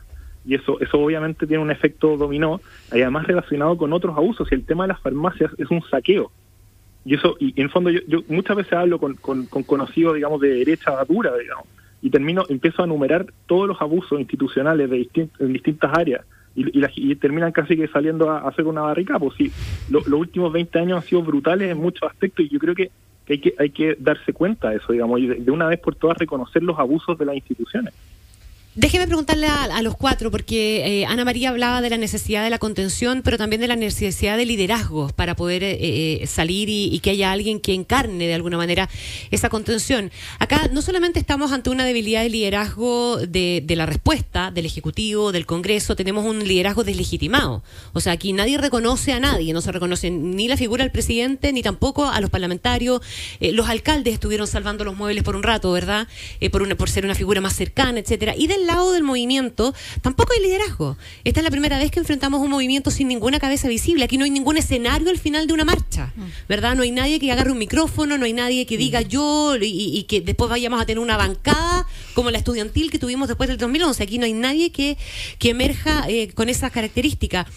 Y 0.46 0.56
eso, 0.56 0.80
eso 0.82 1.00
obviamente 1.00 1.46
tiene 1.46 1.62
un 1.62 1.72
efecto 1.72 2.18
dominó, 2.18 2.60
y 2.92 3.02
además 3.02 3.28
relacionado 3.28 3.78
con 3.78 3.94
otros 3.94 4.18
abusos. 4.18 4.52
Y 4.52 4.56
el 4.56 4.66
tema 4.66 4.86
de 4.86 4.90
las 4.90 5.02
farmacias 5.02 5.52
es 5.58 5.70
un 5.70 5.82
saqueo. 5.84 6.32
Y 7.06 7.16
eso, 7.16 7.38
y 7.40 7.60
en 7.62 7.70
fondo 7.70 7.90
yo, 7.90 8.00
yo 8.08 8.20
muchas 8.28 8.58
veces 8.58 8.74
hablo 8.74 9.00
con, 9.00 9.16
con, 9.16 9.46
conocidos, 9.46 10.16
digamos, 10.16 10.42
de 10.42 10.50
derecha 10.50 11.04
dura, 11.06 11.36
digamos, 11.38 11.66
y 12.02 12.10
termino, 12.10 12.44
empiezo 12.50 12.82
a 12.82 12.86
enumerar 12.86 13.28
todos 13.46 13.68
los 13.68 13.82
abusos 13.82 14.20
institucionales 14.20 14.90
de 14.90 15.08
en 15.40 15.54
distintas 15.54 15.92
áreas 15.98 16.26
y, 16.56 17.16
terminan 17.16 17.52
casi 17.52 17.78
que 17.78 17.88
saliendo 17.88 18.30
a, 18.30 18.48
hacer 18.48 18.66
una 18.66 18.82
barrica. 18.82 19.20
Pues 19.20 19.36
sí, 19.38 19.52
los 19.90 20.08
últimos 20.08 20.52
20 20.52 20.80
años 20.80 20.98
han 20.98 21.08
sido 21.08 21.22
brutales 21.22 21.72
en 21.72 21.78
muchos 21.78 22.10
aspectos 22.10 22.46
y 22.46 22.50
yo 22.50 22.60
creo 22.60 22.76
que, 22.76 22.92
hay, 23.34 23.40
que 23.40 23.56
hay 23.58 23.70
que 23.70 23.96
darse 24.00 24.34
cuenta 24.34 24.70
de 24.70 24.78
eso, 24.78 24.94
digamos, 24.94 25.20
y 25.20 25.28
de 25.28 25.52
una 25.52 25.68
vez 25.68 25.80
por 25.80 25.96
todas 25.96 26.18
reconocer 26.18 26.64
los 26.64 26.78
abusos 26.80 27.18
de 27.18 27.26
las 27.26 27.36
instituciones. 27.36 27.94
Déjeme 28.76 29.08
preguntarle 29.08 29.48
a, 29.48 29.82
los 29.82 29.98
cuatro, 29.98 30.30
porque 30.30 31.02
eh, 31.02 31.06
Ana 31.08 31.26
María 31.26 31.50
hablaba 31.50 31.82
de 31.82 31.90
la 31.90 31.98
necesidad 31.98 32.44
de 32.44 32.52
la 32.52 32.60
contención, 32.60 33.24
pero 33.24 33.36
también 33.36 33.62
de 33.62 33.68
la 33.68 33.76
necesidad 33.76 34.38
de 34.38 34.46
liderazgo 34.46 35.10
para 35.10 35.36
poder 35.36 35.64
eh, 35.64 35.78
eh, 36.22 36.28
salir 36.28 36.70
y, 36.70 37.00
que 37.00 37.10
haya 37.10 37.32
alguien 37.32 37.60
que 37.60 37.74
encarne 37.74 38.28
de 38.28 38.34
alguna 38.36 38.58
manera 38.58 38.88
esa 39.32 39.50
contención. 39.50 40.12
Acá 40.38 40.70
no 40.72 40.84
solamente 40.84 41.20
estamos 41.20 41.52
ante 41.52 41.72
una 41.72 41.84
debilidad 41.84 42.22
de 42.22 42.30
liderazgo 42.30 43.18
de, 43.18 43.66
la 43.76 43.88
respuesta 43.88 44.52
del 44.52 44.68
Ejecutivo, 44.68 45.32
del 45.32 45.48
Congreso, 45.48 45.96
tenemos 45.96 46.24
un 46.24 46.48
liderazgo 46.48 46.84
deslegitimado. 46.84 47.64
O 47.94 48.02
sea, 48.02 48.14
aquí 48.14 48.34
nadie 48.34 48.60
reconoce 48.60 49.14
a 49.14 49.20
nadie, 49.20 49.52
no 49.52 49.62
se 49.62 49.72
reconoce 49.72 50.12
ni 50.12 50.48
la 50.48 50.58
figura 50.58 50.84
del 50.84 50.92
presidente, 50.92 51.52
ni 51.54 51.64
tampoco 51.64 52.06
a 52.06 52.22
los 52.22 52.30
parlamentarios. 52.30 53.02
los 53.40 53.68
alcaldes 53.68 54.14
estuvieron 54.14 54.46
salvando 54.46 54.84
los 54.84 54.96
muebles 54.96 55.24
por 55.24 55.36
un 55.36 55.42
rato, 55.42 55.72
¿verdad? 55.72 56.08
por, 56.52 56.62
una, 56.62 56.76
por 56.76 56.90
ser 56.90 57.04
una 57.04 57.16
figura 57.16 57.42
más 57.42 57.56
cercana, 57.56 58.00
etcétera. 58.00 58.36
Y 58.38 58.48
del 58.60 58.68
lado 58.68 58.92
del 58.92 59.04
movimiento 59.04 59.74
tampoco 60.02 60.34
hay 60.34 60.44
liderazgo. 60.44 60.98
Esta 61.24 61.40
es 61.40 61.44
la 61.44 61.52
primera 61.52 61.78
vez 61.78 61.92
que 61.92 62.00
enfrentamos 62.00 62.42
un 62.42 62.50
movimiento 62.50 62.92
sin 62.92 63.08
ninguna 63.08 63.40
cabeza 63.40 63.68
visible. 63.68 64.04
Aquí 64.04 64.18
no 64.18 64.26
hay 64.26 64.32
ningún 64.32 64.58
escenario 64.58 65.10
al 65.10 65.18
final 65.18 65.48
de 65.48 65.54
una 65.54 65.66
marcha, 65.66 66.14
¿verdad? 66.48 66.76
No 66.76 66.84
hay 66.84 66.92
nadie 66.92 67.20
que 67.20 67.32
agarre 67.32 67.52
un 67.52 67.58
micrófono, 67.58 68.18
no 68.18 68.26
hay 68.26 68.34
nadie 68.34 68.66
que 68.66 68.78
diga 68.78 69.02
yo 69.02 69.56
y, 69.60 70.04
que 70.04 70.22
después 70.22 70.50
vayamos 70.50 70.82
a 70.82 70.86
tener 70.86 71.00
una 71.00 71.18
bancada 71.18 71.88
como 72.14 72.32
la 72.32 72.38
estudiantil 72.38 72.92
que 72.92 73.00
tuvimos 73.00 73.28
después 73.28 73.48
del 73.48 73.58
2011. 73.58 74.04
Aquí 74.04 74.18
no 74.18 74.26
hay 74.26 74.34
nadie 74.34 74.72
que, 74.72 74.98
que 75.38 75.50
emerja 75.50 76.06
eh, 76.08 76.32
con 76.34 76.50
esas 76.50 76.72
características. 76.72 77.48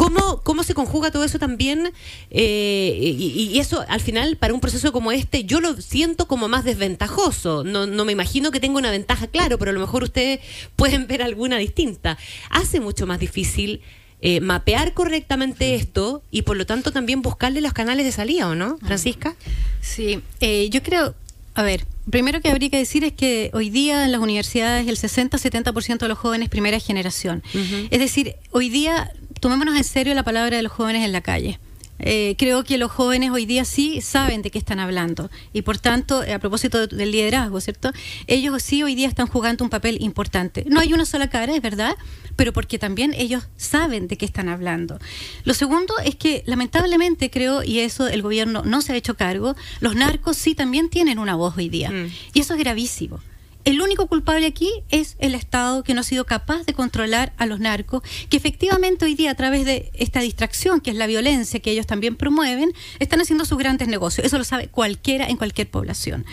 ¿Cómo, 0.00 0.40
¿Cómo 0.42 0.62
se 0.62 0.72
conjuga 0.72 1.10
todo 1.10 1.24
eso 1.24 1.38
también? 1.38 1.92
Eh, 2.30 2.96
y, 2.98 3.58
eso, 3.58 3.84
al 3.86 4.00
final, 4.00 4.38
para 4.38 4.54
un 4.54 4.60
proceso 4.60 4.92
como 4.92 5.12
este, 5.12 5.44
yo 5.44 5.60
lo 5.60 5.78
siento 5.78 6.26
como 6.26 6.48
más 6.48 6.64
desventajoso. 6.64 7.64
No, 7.64 7.86
no 7.86 8.06
me 8.06 8.12
imagino 8.12 8.50
que 8.50 8.60
tenga 8.60 8.78
una 8.78 8.90
ventaja, 8.90 9.26
claro, 9.26 9.58
pero 9.58 9.72
a 9.72 9.74
lo 9.74 9.80
mejor 9.80 10.02
ustedes 10.02 10.40
pueden 10.76 11.06
ver 11.06 11.22
alguna 11.22 11.58
distinta. 11.58 12.16
Hace 12.48 12.80
mucho 12.80 13.06
más 13.06 13.20
difícil 13.20 13.82
eh, 14.22 14.40
mapear 14.40 14.94
correctamente 14.94 15.74
esto 15.74 16.22
y, 16.30 16.42
por 16.42 16.56
lo 16.56 16.64
tanto, 16.64 16.92
también 16.92 17.20
buscarle 17.20 17.60
los 17.60 17.74
canales 17.74 18.06
de 18.06 18.12
salida, 18.12 18.48
¿o 18.48 18.54
no, 18.54 18.78
Francisca? 18.78 19.36
Sí, 19.82 20.22
eh, 20.40 20.70
yo 20.70 20.82
creo, 20.82 21.14
a 21.54 21.62
ver, 21.62 21.84
primero 22.08 22.40
que 22.40 22.48
habría 22.48 22.70
que 22.70 22.78
decir 22.78 23.04
es 23.04 23.12
que 23.12 23.50
hoy 23.52 23.68
día 23.68 24.06
en 24.06 24.12
las 24.12 24.22
universidades 24.22 24.88
el 24.88 24.96
60-70% 24.96 25.98
de 25.98 26.08
los 26.08 26.16
jóvenes 26.16 26.48
primera 26.48 26.80
generación. 26.80 27.42
Es 27.90 28.00
decir, 28.00 28.36
hoy 28.50 28.70
día 28.70 29.12
tomémonos 29.40 29.76
en 29.76 29.84
serio 29.84 30.14
la 30.14 30.22
palabra 30.22 30.56
de 30.56 30.62
los 30.62 30.72
jóvenes 30.72 31.04
en 31.04 31.12
la 31.12 31.20
calle. 31.20 31.58
Eh, 32.02 32.34
creo 32.38 32.64
que 32.64 32.78
los 32.78 32.90
jóvenes 32.90 33.30
hoy 33.30 33.44
día 33.44 33.64
sí 33.64 34.00
saben 34.00 34.40
de 34.40 34.50
qué 34.50 34.58
están 34.58 34.80
hablando 34.80 35.30
y 35.52 35.62
por 35.62 35.78
tanto, 35.78 36.22
a 36.22 36.38
propósito 36.38 36.86
del 36.86 37.10
liderazgo, 37.10 37.60
¿cierto? 37.60 37.92
Ellos 38.26 38.62
sí 38.62 38.82
hoy 38.82 38.94
día 38.94 39.06
están 39.06 39.26
jugando 39.26 39.64
un 39.64 39.70
papel 39.70 39.98
importante. 40.00 40.64
No 40.66 40.80
hay 40.80 40.94
una 40.94 41.04
sola 41.04 41.28
cara, 41.28 41.54
es 41.54 41.60
verdad, 41.60 41.94
pero 42.36 42.54
porque 42.54 42.78
también 42.78 43.12
ellos 43.14 43.44
saben 43.56 44.08
de 44.08 44.16
qué 44.16 44.24
están 44.24 44.48
hablando. 44.48 44.98
Lo 45.44 45.52
segundo 45.52 45.94
es 46.02 46.14
que 46.14 46.42
lamentablemente 46.46 47.30
creo, 47.30 47.62
y 47.62 47.80
eso 47.80 48.08
el 48.08 48.22
gobierno 48.22 48.62
no 48.64 48.80
se 48.80 48.94
ha 48.94 48.96
hecho 48.96 49.14
cargo, 49.14 49.54
los 49.80 49.94
narcos 49.94 50.38
sí 50.38 50.54
también 50.54 50.88
tienen 50.88 51.18
una 51.18 51.34
voz 51.34 51.58
hoy 51.58 51.68
día. 51.68 51.90
Mm. 51.90 52.10
Y 52.32 52.40
eso 52.40 52.54
es 52.54 52.60
gravísimo 52.60 53.20
el 53.64 53.80
único 53.80 54.06
culpable 54.06 54.46
aquí 54.46 54.70
es 54.90 55.16
el 55.18 55.34
Estado 55.34 55.82
que 55.82 55.94
no 55.94 56.00
ha 56.00 56.04
sido 56.04 56.24
capaz 56.24 56.64
de 56.64 56.74
controlar 56.74 57.32
a 57.36 57.46
los 57.46 57.60
narcos, 57.60 58.02
que 58.28 58.36
efectivamente 58.36 59.04
hoy 59.04 59.14
día 59.14 59.30
a 59.30 59.34
través 59.34 59.64
de 59.64 59.90
esta 59.94 60.20
distracción, 60.20 60.80
que 60.80 60.90
es 60.90 60.96
la 60.96 61.06
violencia 61.06 61.60
que 61.60 61.70
ellos 61.70 61.86
también 61.86 62.16
promueven, 62.16 62.72
están 62.98 63.20
haciendo 63.20 63.44
sus 63.44 63.58
grandes 63.58 63.88
negocios. 63.88 64.26
Eso 64.26 64.38
lo 64.38 64.44
sabe 64.44 64.68
cualquiera 64.68 65.26
en 65.28 65.36
cualquier 65.36 65.70
población. 65.70 66.24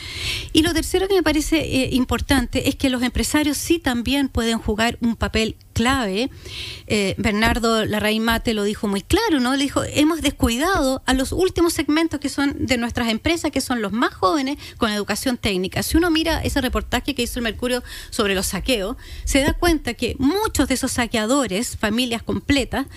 Y 0.54 0.62
lo 0.62 0.74
tercero 0.74 1.08
que 1.08 1.16
me 1.16 1.24
parece 1.24 1.58
eh, 1.60 1.90
importante 1.92 2.70
es 2.70 2.76
que 2.76 2.90
los 2.90 3.04
empresarios 3.04 3.58
sí 3.58 3.80
también 3.80 4.30
pueden 4.30 4.60
jugar 4.60 4.98
un 5.02 5.16
papel 5.16 5.58
clave. 5.78 6.32
Eh, 6.88 7.14
Bernardo 7.18 7.86
Larraín 7.86 8.24
Mate 8.24 8.56
lo 8.56 8.64
dijo 8.64 8.88
muy 8.88 9.02
claro, 9.02 9.40
¿no? 9.40 9.56
Le 9.56 9.64
dijo, 9.64 9.84
hemos 9.84 10.22
descuidado 10.22 11.04
a 11.06 11.14
los 11.14 11.32
últimos 11.32 11.74
segmentos 11.74 12.20
que 12.20 12.30
son 12.30 12.66
de 12.66 12.78
nuestras 12.78 13.10
empresas, 13.10 13.52
que 13.52 13.62
son 13.62 13.84
los 13.84 13.92
más 13.92 14.14
jóvenes, 14.14 14.58
con 14.78 14.92
educación 14.92 15.38
técnica. 15.38 15.84
Si 15.84 15.98
uno 15.98 16.10
mira 16.10 16.42
ese 16.42 16.62
reportaje 16.62 17.14
que 17.14 17.22
hizo 17.22 17.38
el 17.38 17.44
Mercurio 17.44 17.84
sobre 18.10 18.34
los 18.34 18.48
saqueos, 18.48 18.98
se 19.24 19.42
da 19.42 19.54
cuenta 19.54 19.94
que 19.94 20.16
muchos 20.18 20.68
de 20.68 20.74
esos 20.74 20.94
saqueadores, 20.94 21.78
familias 21.78 22.24
completas, 22.24 22.88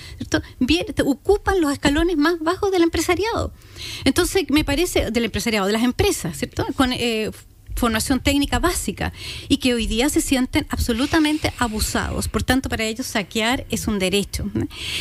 Bien, 0.59 0.87
ocupan 1.05 1.61
los 1.61 1.73
escalones 1.73 2.17
más 2.17 2.39
bajos 2.41 2.71
del 2.71 2.83
empresariado. 2.83 3.53
Entonces, 4.05 4.45
me 4.49 4.65
parece, 4.65 5.11
del 5.11 5.25
empresariado, 5.25 5.67
de 5.67 5.73
las 5.73 5.83
empresas, 5.83 6.37
¿cierto? 6.37 6.67
Con, 6.77 6.93
eh, 6.93 7.31
formación 7.77 8.21
técnica 8.21 8.59
básica 8.59 9.13
y 9.49 9.59
que 9.59 9.75
hoy 9.75 9.87
día 9.87 10.09
se 10.09 10.21
sienten 10.21 10.67
absolutamente 10.69 11.53
abusados. 11.59 12.29
Por 12.29 12.43
tanto, 12.43 12.69
para 12.69 12.85
ellos 12.85 13.07
saquear 13.07 13.67
es 13.71 13.87
un 13.87 13.99
derecho. 13.99 14.45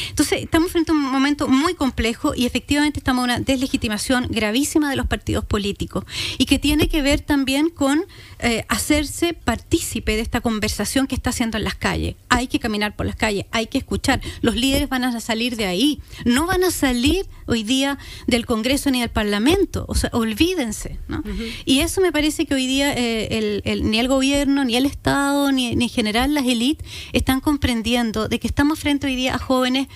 Entonces, 0.10 0.44
estamos 0.44 0.72
frente 0.72 0.92
a 0.92 0.96
un 0.96 1.02
momento 1.02 1.48
muy 1.48 1.74
complejo 1.74 2.34
y 2.36 2.46
efectivamente 2.46 3.00
estamos 3.00 3.24
en 3.24 3.32
una 3.32 3.40
deslegitimación 3.40 4.28
gravísima 4.30 4.90
de 4.90 4.96
los 4.96 5.08
partidos 5.08 5.46
políticos 5.46 6.06
y 6.38 6.46
que 6.46 6.60
tiene 6.60 6.88
que 6.88 7.02
ver 7.02 7.22
también 7.22 7.70
con 7.70 8.06
eh, 8.40 8.66
hacerse 8.70 9.34
partícipe 9.34 10.16
de 10.16 10.22
esta 10.22 10.42
conversación 10.42 11.08
que 11.08 11.16
está 11.16 11.32
haciendo 11.32 11.58
en 11.58 11.64
las 11.64 11.76
calles. 11.76 12.16
Hay 12.30 12.48
que 12.48 12.60
caminar 12.60 12.96
por 12.96 13.06
las 13.06 13.16
calles, 13.16 13.46
hay 13.52 13.68
que 13.68 13.78
escuchar. 13.78 14.22
Los 14.42 14.56
líderes 14.56 14.90
van 14.90 15.04
a 15.04 15.20
salir 15.20 15.56
de 15.56 15.66
ahí, 15.66 16.02
no 16.26 16.46
van 16.46 16.64
a 16.64 16.72
salir 16.72 17.26
hoy 17.46 17.64
día 17.64 17.98
del 18.28 18.46
Congreso 18.46 18.92
ni 18.92 19.02
del 19.02 19.10
Parlamento. 19.10 19.86
O 19.88 19.96
sea, 19.96 20.10
olvídense. 20.14 21.00
¿no? 21.08 21.24
Y 21.66 21.80
eso 21.80 22.02
me 22.02 22.12
parece 22.12 22.46
que 22.46 22.54
hoy 22.54 22.59
día 22.68 22.94
eh, 22.94 23.62
el, 23.64 23.90
ni 23.90 24.00
el 24.00 24.08
gobierno, 24.08 24.64
ni 24.66 24.76
el 24.76 24.86
Estado, 24.86 25.52
ni, 25.52 25.76
ni 25.76 25.86
en 25.86 25.90
general 25.90 26.34
las 26.34 26.46
élites 26.46 26.86
están 27.14 27.40
comprendiendo 27.42 28.28
de 28.28 28.40
que 28.40 28.48
estamos 28.48 28.80
frente 28.80 29.08
hoy 29.08 29.16
día 29.16 29.36
a 29.36 29.40
jóvenes 29.40 29.88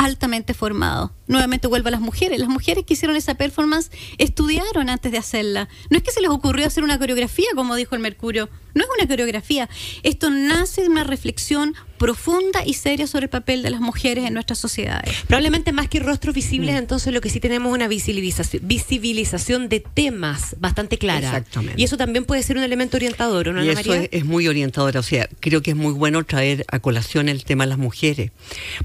altamente 0.00 0.54
formados. 0.54 1.10
Nuevamente 1.26 1.68
vuelvo 1.68 1.88
a 1.88 1.90
las 1.90 2.00
mujeres. 2.00 2.40
Las 2.40 2.48
mujeres 2.48 2.86
que 2.86 2.94
hicieron 2.94 3.16
esa 3.16 3.34
performance 3.34 3.90
estudiaron 4.16 4.88
antes 4.88 5.12
de 5.12 5.18
hacerla. 5.18 5.68
No 5.90 5.98
es 5.98 6.02
que 6.02 6.10
se 6.10 6.22
les 6.22 6.30
ocurrió 6.30 6.66
hacer 6.66 6.84
una 6.84 6.98
coreografía, 6.98 7.48
como 7.54 7.74
dijo 7.74 7.94
el 7.94 8.00
Mercurio. 8.00 8.48
No 8.74 8.84
es 8.84 8.90
una 8.98 9.08
coreografía. 9.08 9.68
Esto 10.02 10.30
nace 10.30 10.82
de 10.82 10.88
una 10.88 11.04
reflexión 11.04 11.74
profunda 12.00 12.64
y 12.64 12.72
seria 12.72 13.06
sobre 13.06 13.24
el 13.24 13.28
papel 13.28 13.62
de 13.62 13.68
las 13.68 13.82
mujeres 13.82 14.24
en 14.24 14.32
nuestras 14.32 14.58
sociedades. 14.58 15.14
Probablemente 15.26 15.70
más 15.70 15.86
que 15.86 16.00
rostros 16.00 16.34
visibles, 16.34 16.74
mm. 16.74 16.78
entonces 16.78 17.12
lo 17.12 17.20
que 17.20 17.28
sí 17.28 17.40
tenemos 17.40 17.68
es 17.70 17.74
una 17.74 17.88
visibilización, 17.88 18.66
visibilización 18.66 19.68
de 19.68 19.80
temas 19.80 20.56
bastante 20.58 20.96
clara. 20.96 21.26
Exactamente. 21.26 21.78
Y 21.78 21.84
eso 21.84 21.98
también 21.98 22.24
puede 22.24 22.42
ser 22.42 22.56
un 22.56 22.62
elemento 22.62 22.96
orientador, 22.96 23.52
¿no, 23.52 23.62
y 23.62 23.68
eso 23.68 23.92
es, 23.92 24.24
muy 24.24 24.48
orientador. 24.48 24.96
O 24.96 25.02
sea, 25.02 25.28
creo 25.40 25.60
que 25.60 25.72
es 25.72 25.76
muy 25.76 25.92
bueno 25.92 26.24
traer 26.24 26.64
a 26.68 26.78
colación 26.78 27.28
el 27.28 27.44
tema 27.44 27.64
de 27.64 27.68
las 27.68 27.78
mujeres, 27.78 28.30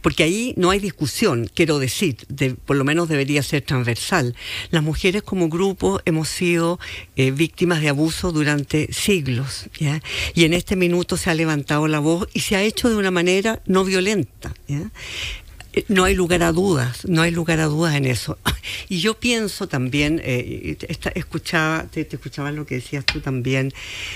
porque 0.02 0.24
ahí 0.24 0.54
no 0.58 0.72
hay 0.72 0.80
discusión, 0.80 1.50
quiero 1.54 1.80
decir, 1.80 2.18
por 2.66 2.76
lo 2.76 2.84
menos 2.84 3.08
debería 3.08 3.44
ser 3.44 3.62
transversal. 3.62 4.36
Las 4.72 4.84
mujeres 4.84 5.24
como 5.24 5.48
grupo 5.48 6.02
hemos 6.04 6.28
sido 6.28 6.82
eh, 7.16 7.32
víctimas 7.32 7.80
de 7.80 7.88
abuso 7.88 8.34
durante 8.34 8.92
siglos, 8.92 9.68
y 9.78 10.44
en 10.44 10.54
este 10.54 10.76
minuto 10.76 11.18
se 11.18 11.30
ha 11.30 11.34
levantado 11.34 11.88
la 11.88 12.00
voz 12.00 12.28
y 12.34 12.42
se 12.42 12.56
ha 12.56 12.62
hecho 12.62 12.90
de 12.90 12.96
una 12.96 13.12
manera 13.12 13.62
no 13.66 13.84
violenta. 13.84 14.54
Eh, 14.68 15.84
no 15.90 16.06
hay 16.06 16.16
lugar 16.16 16.44
a 16.44 16.52
dudas, 16.52 17.06
no 17.06 17.22
hay 17.22 17.32
lugar 17.32 17.60
a 17.60 17.66
dudas 17.66 17.96
en 17.96 18.06
eso. 18.06 18.38
Y 18.90 19.00
yo 19.00 19.20
pienso 19.20 19.68
también, 19.68 20.22
eh, 20.24 20.78
escuchaba, 21.14 21.84
te, 21.84 22.04
te, 22.04 22.16
escuchaba 22.16 22.52
lo 22.52 22.66
que 22.66 22.76
decías 22.76 23.06
tú 23.06 23.20
también, 23.20 23.74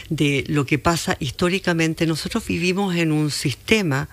de 0.10 0.44
lo 0.48 0.66
que 0.66 0.80
pasa 0.80 1.18
históricamente. 1.20 2.08
Nosotros 2.08 2.46
vivimos 2.48 2.96
en 2.96 3.12
un 3.12 3.30
sistema 3.30 4.10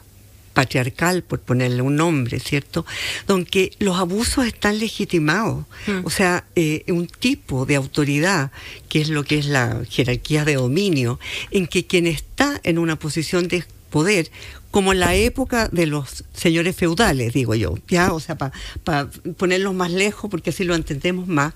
patriarcal, 0.56 1.22
por 1.22 1.40
ponerle 1.40 1.82
un 1.82 1.96
nombre, 1.96 2.40
¿cierto? 2.40 2.86
Donde 3.26 3.72
los 3.78 3.98
abusos 3.98 4.46
están 4.46 4.78
legitimados. 4.78 5.66
Mm. 5.86 6.00
O 6.04 6.08
sea, 6.08 6.44
eh, 6.56 6.82
un 6.88 7.08
tipo 7.08 7.66
de 7.66 7.76
autoridad, 7.76 8.50
que 8.88 9.02
es 9.02 9.10
lo 9.10 9.22
que 9.22 9.38
es 9.38 9.44
la 9.44 9.82
jerarquía 9.86 10.46
de 10.46 10.54
dominio, 10.54 11.20
en 11.50 11.66
que 11.66 11.84
quien 11.84 12.06
está 12.06 12.58
en 12.64 12.78
una 12.78 12.96
posición 12.98 13.48
de 13.48 13.64
poder 13.90 14.30
como 14.76 14.92
la 14.92 15.14
época 15.14 15.70
de 15.72 15.86
los 15.86 16.24
señores 16.34 16.76
feudales, 16.76 17.32
digo 17.32 17.54
yo, 17.54 17.78
ya, 17.88 18.12
o 18.12 18.20
sea, 18.20 18.36
para 18.36 19.08
ponerlos 19.38 19.72
más 19.72 19.90
lejos, 19.90 20.30
porque 20.30 20.50
así 20.50 20.64
lo 20.64 20.74
entendemos 20.74 21.26
más, 21.28 21.54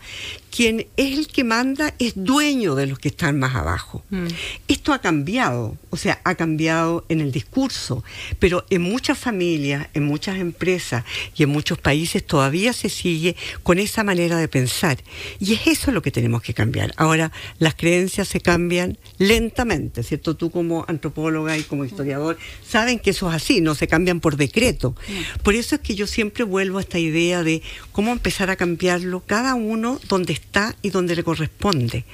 quien 0.51 0.87
es 0.97 1.19
el 1.19 1.29
que 1.29 1.45
manda 1.45 1.93
es 1.99 2.15
dueño 2.17 2.75
de 2.75 2.87
los 2.87 2.99
que 2.99 3.09
están 3.09 3.39
más 3.39 3.55
abajo. 3.55 4.03
Mm. 4.09 4.29
Esto 4.69 4.95
ha 4.95 5.01
cambiado, 5.01 5.77
o 5.91 5.99
sea, 5.99 6.23
ha 6.25 6.35
cambiado 6.35 7.05
en 7.11 7.21
el 7.21 7.31
discurso, 7.31 8.03
pero 8.39 8.65
en 8.71 8.81
muchas 8.81 9.19
familias, 9.19 9.89
en 9.93 10.05
muchas 10.05 10.39
empresas 10.39 11.05
y 11.37 11.43
en 11.43 11.51
muchos 11.51 11.77
países 11.77 12.27
todavía 12.27 12.73
se 12.73 12.89
sigue 12.89 13.37
con 13.63 13.79
esa 13.79 14.03
manera 14.03 14.39
de 14.39 14.49
pensar. 14.49 14.97
Y 15.39 15.53
es 15.53 15.67
eso 15.67 15.93
lo 15.93 16.01
que 16.01 16.11
tenemos 16.11 16.41
que 16.41 16.55
cambiar. 16.55 16.95
Ahora, 16.97 17.33
las 17.59 17.75
creencias 17.75 18.29
se 18.29 18.41
cambian 18.41 18.97
lentamente, 19.19 20.03
¿cierto? 20.03 20.37
Tú 20.37 20.51
como 20.51 20.87
antropóloga 20.89 21.59
y 21.59 21.65
como 21.65 21.85
historiador 21.85 22.39
saben 22.67 22.99
que 22.99 23.10
eso 23.11 23.29
es 23.29 23.35
así, 23.37 23.61
no 23.61 23.75
se 23.75 23.87
cambian 23.87 24.21
por 24.21 24.37
decreto. 24.37 24.95
Por 25.43 25.55
eso 25.55 25.75
es 25.75 25.81
que 25.81 25.95
yo 25.95 26.07
siempre 26.07 26.45
vuelvo 26.45 26.79
a 26.79 26.81
esta 26.81 26.99
idea 26.99 27.43
de 27.43 27.63
cómo 27.93 28.13
empezar 28.13 28.51
a 28.51 28.57
cambiarlo 28.57 29.21
cada 29.27 29.55
uno 29.55 30.01
donde 30.09 30.33
está 30.33 30.75
y 30.83 30.91
donde 30.91 31.17
le 31.17 31.23
corresponde. 31.25 32.05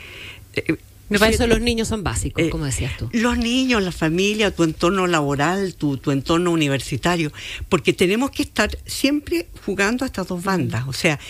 Eh, 0.54 0.76
Me 1.08 1.18
parece 1.18 1.44
que 1.44 1.48
los 1.48 1.60
niños 1.60 1.88
son 1.88 2.02
básicos, 2.02 2.42
eh, 2.42 2.50
como 2.50 2.64
decías 2.64 2.96
tú. 2.96 3.08
Los 3.12 3.38
niños, 3.38 3.82
la 3.82 3.92
familia, 3.92 4.50
tu 4.50 4.64
entorno 4.64 5.06
laboral, 5.06 5.74
tu, 5.74 5.98
tu 5.98 6.10
entorno 6.10 6.50
universitario, 6.50 7.32
porque 7.68 7.92
tenemos 7.92 8.30
que 8.32 8.42
estar 8.42 8.76
siempre 8.86 9.46
jugando 9.64 10.04
a 10.04 10.06
estas 10.06 10.26
dos 10.26 10.42
bandas. 10.42 10.88
O 10.88 10.92
sea, 10.92 11.20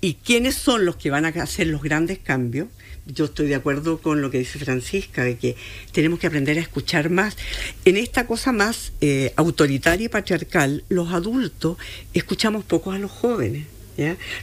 ¿y 0.00 0.14
quiénes 0.14 0.56
son 0.56 0.84
los 0.84 0.96
que 0.96 1.10
van 1.10 1.26
a 1.26 1.28
hacer 1.28 1.68
los 1.68 1.82
grandes 1.82 2.18
cambios? 2.18 2.68
Yo 3.06 3.26
estoy 3.26 3.48
de 3.48 3.54
acuerdo 3.54 3.98
con 3.98 4.22
lo 4.22 4.30
que 4.30 4.38
dice 4.38 4.58
Francisca, 4.58 5.24
de 5.24 5.36
que 5.36 5.56
tenemos 5.92 6.18
que 6.18 6.26
aprender 6.26 6.58
a 6.58 6.60
escuchar 6.60 7.10
más. 7.10 7.36
En 7.84 7.96
esta 7.96 8.26
cosa 8.26 8.52
más 8.52 8.92
eh, 9.00 9.32
autoritaria 9.36 10.06
y 10.06 10.08
patriarcal, 10.08 10.84
los 10.88 11.12
adultos 11.12 11.76
escuchamos 12.14 12.64
poco 12.64 12.92
a 12.92 12.98
los 12.98 13.10
jóvenes. 13.10 13.66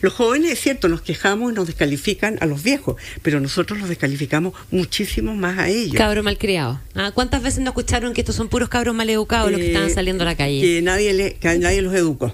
Los 0.01 0.13
jóvenes, 0.13 0.51
es 0.51 0.59
cierto, 0.59 0.87
nos 0.87 1.01
quejamos 1.01 1.51
y 1.51 1.55
nos 1.55 1.67
descalifican 1.67 2.37
a 2.41 2.45
los 2.45 2.63
viejos, 2.63 2.95
pero 3.21 3.39
nosotros 3.39 3.79
los 3.79 3.89
descalificamos 3.89 4.53
muchísimo 4.71 5.35
más 5.35 5.57
a 5.59 5.69
ellos. 5.69 5.95
Cabro 5.95 6.23
malcriado. 6.23 6.79
¿Ah? 6.95 7.11
¿Cuántas 7.13 7.41
veces 7.41 7.59
nos 7.59 7.69
escucharon 7.69 8.13
que 8.13 8.21
estos 8.21 8.35
son 8.35 8.47
puros 8.49 8.69
cabros 8.69 8.95
maleducados 8.95 9.51
los 9.51 9.59
que 9.59 9.67
estaban 9.67 9.89
eh, 9.89 9.93
saliendo 9.93 10.23
a 10.23 10.25
la 10.25 10.35
calle? 10.35 10.61
Que 10.61 10.81
nadie, 10.81 11.13
le, 11.13 11.33
que 11.35 11.57
nadie 11.59 11.81
los 11.81 11.93
educó. 11.93 12.33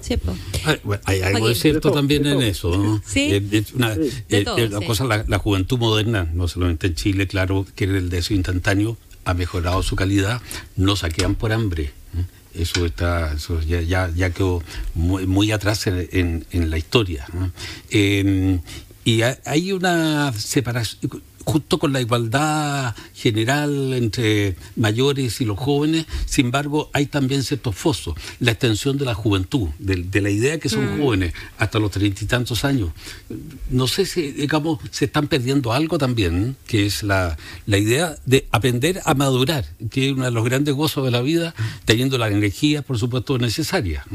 hay 1.05 1.21
algo 1.21 1.47
de 1.47 1.55
cierto 1.55 1.91
también 1.91 2.25
en 2.25 2.41
eso. 2.41 3.01
¿Sí? 3.05 3.41
una, 3.73 3.95
la, 4.29 4.85
cosa, 4.85 5.05
la, 5.05 5.37
juventud 5.37 5.77
moderna, 5.77 6.29
no 6.33 6.47
solamente 6.47 6.87
en 6.87 6.95
Chile, 6.95 7.27
claro, 7.27 7.65
que 7.75 7.85
el 7.85 8.09
deseo 8.09 8.35
instantáneo 8.35 8.97
ha 9.25 9.33
mejorado 9.33 9.83
su 9.83 9.95
calidad, 9.95 10.41
no 10.75 10.95
saquean 10.95 11.35
por 11.35 11.53
hambre 11.53 11.91
eso 12.53 12.85
está 12.85 13.33
eso 13.33 13.59
ya, 13.61 13.81
ya, 13.81 14.11
ya 14.15 14.29
quedó 14.29 14.61
muy, 14.93 15.25
muy 15.25 15.51
atrás 15.51 15.87
en, 15.87 16.45
en, 16.51 16.69
la 16.69 16.77
historia. 16.77 17.25
Em, 17.89 18.61
y 19.05 19.21
hay 19.21 19.71
una 19.71 20.31
separación 20.33 21.21
justo 21.45 21.77
con 21.79 21.93
la 21.93 22.01
igualdad 22.01 22.95
general 23.13 23.93
entre 23.93 24.55
mayores 24.75 25.41
y 25.41 25.45
los 25.45 25.57
jóvenes, 25.57 26.05
sin 26.25 26.47
embargo, 26.47 26.89
hay 26.93 27.05
también 27.05 27.43
ciertos 27.43 27.75
fosos. 27.75 28.15
La 28.39 28.51
extensión 28.51 28.97
de 28.97 29.05
la 29.05 29.13
juventud, 29.13 29.69
de, 29.79 30.21
la 30.21 30.29
idea 30.29 30.59
que 30.59 30.69
son 30.69 30.85
mm. 30.85 31.01
jóvenes 31.01 31.33
hasta 31.57 31.79
los 31.79 31.91
treinta 31.91 32.23
y 32.23 32.27
tantos 32.27 32.63
años. 32.63 32.91
No 33.69 33.87
sé 33.87 34.05
si, 34.05 34.31
digamos, 34.31 34.79
se 34.91 35.05
están 35.05 35.27
perdiendo 35.27 35.73
algo 35.73 35.97
también, 35.97 36.55
que 36.65 36.85
es 36.85 37.03
la, 37.03 37.37
la 37.65 37.77
idea 37.77 38.15
de 38.25 38.47
aprender 38.51 39.01
a 39.05 39.13
madurar, 39.13 39.65
que 39.91 40.07
es 40.07 40.13
uno 40.13 40.25
de 40.25 40.31
los 40.31 40.43
grandes 40.45 40.73
gozos 40.73 41.03
de 41.05 41.11
la 41.11 41.21
vida, 41.21 41.53
teniendo 41.85 42.17
la 42.17 42.29
energía, 42.29 42.81
por 42.81 42.97
supuesto, 42.97 43.37
necesaria. 43.37 44.05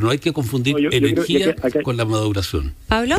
no 0.00 0.10
hay 0.10 0.18
que 0.18 0.32
confundir 0.32 0.76
energía 0.92 1.54
con 1.82 1.96
la 1.96 2.04
maduración. 2.04 2.74
¿Pablo? 2.88 3.16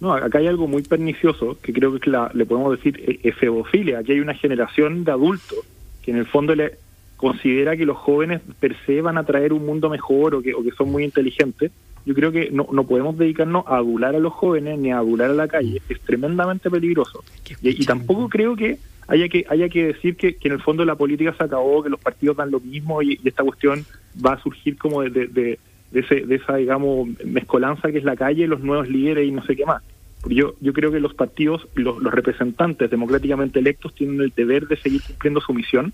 No, 0.00 0.12
acá 0.12 0.38
hay 0.38 0.46
algo 0.46 0.68
muy 0.68 0.82
pernicioso 0.82 1.58
que 1.62 1.72
creo 1.72 1.98
que 1.98 2.10
la, 2.10 2.30
le 2.34 2.44
podemos 2.44 2.76
decir 2.76 3.00
e, 3.00 3.28
efebofilia. 3.28 4.00
Aquí 4.00 4.12
hay 4.12 4.20
una 4.20 4.34
generación 4.34 5.04
de 5.04 5.12
adultos 5.12 5.58
que 6.02 6.10
en 6.10 6.18
el 6.18 6.26
fondo 6.26 6.54
le 6.54 6.74
considera 7.16 7.76
que 7.76 7.86
los 7.86 7.96
jóvenes 7.96 8.42
per 8.60 8.76
se 8.84 9.00
van 9.00 9.18
a 9.18 9.24
traer 9.24 9.52
un 9.52 9.64
mundo 9.64 9.88
mejor 9.88 10.34
o 10.34 10.42
que, 10.42 10.54
o 10.54 10.62
que 10.62 10.70
son 10.72 10.90
muy 10.90 11.04
inteligentes. 11.04 11.72
Yo 12.04 12.14
creo 12.14 12.30
que 12.30 12.50
no, 12.50 12.68
no 12.70 12.84
podemos 12.84 13.16
dedicarnos 13.16 13.64
a 13.66 13.78
adular 13.78 14.14
a 14.14 14.20
los 14.20 14.32
jóvenes 14.32 14.78
ni 14.78 14.92
a 14.92 14.98
adular 14.98 15.30
a 15.30 15.34
la 15.34 15.48
calle. 15.48 15.82
Es 15.88 16.00
tremendamente 16.02 16.70
peligroso. 16.70 17.24
Y, 17.62 17.84
tampoco 17.84 18.28
creo 18.28 18.54
que 18.54 18.78
haya 19.08 19.28
que 19.28 19.44
haya 19.48 19.68
que 19.68 19.86
decir 19.88 20.16
que, 20.16 20.36
que, 20.36 20.48
en 20.48 20.54
el 20.54 20.62
fondo 20.62 20.84
la 20.84 20.94
política 20.94 21.34
se 21.36 21.44
acabó, 21.44 21.82
que 21.82 21.90
los 21.90 21.98
partidos 21.98 22.36
dan 22.36 22.50
lo 22.50 22.60
mismo 22.60 23.02
y, 23.02 23.18
esta 23.24 23.42
cuestión 23.42 23.84
va 24.24 24.34
a 24.34 24.42
surgir 24.42 24.76
como 24.76 25.02
de 25.02 25.26
de, 25.26 25.58
ese, 26.00 26.26
de 26.26 26.34
esa, 26.36 26.56
digamos, 26.56 27.08
mezcolanza 27.24 27.90
que 27.90 27.98
es 27.98 28.04
la 28.04 28.16
calle, 28.16 28.46
los 28.46 28.60
nuevos 28.60 28.88
líderes 28.88 29.26
y 29.26 29.32
no 29.32 29.44
sé 29.44 29.56
qué 29.56 29.64
más. 29.64 29.82
Yo, 30.28 30.54
yo 30.60 30.72
creo 30.72 30.90
que 30.90 31.00
los 31.00 31.14
partidos, 31.14 31.68
los, 31.74 32.02
los 32.02 32.12
representantes 32.12 32.90
democráticamente 32.90 33.60
electos 33.60 33.94
tienen 33.94 34.20
el 34.20 34.32
deber 34.34 34.66
de 34.66 34.76
seguir 34.76 35.02
cumpliendo 35.02 35.40
su 35.40 35.54
misión 35.54 35.92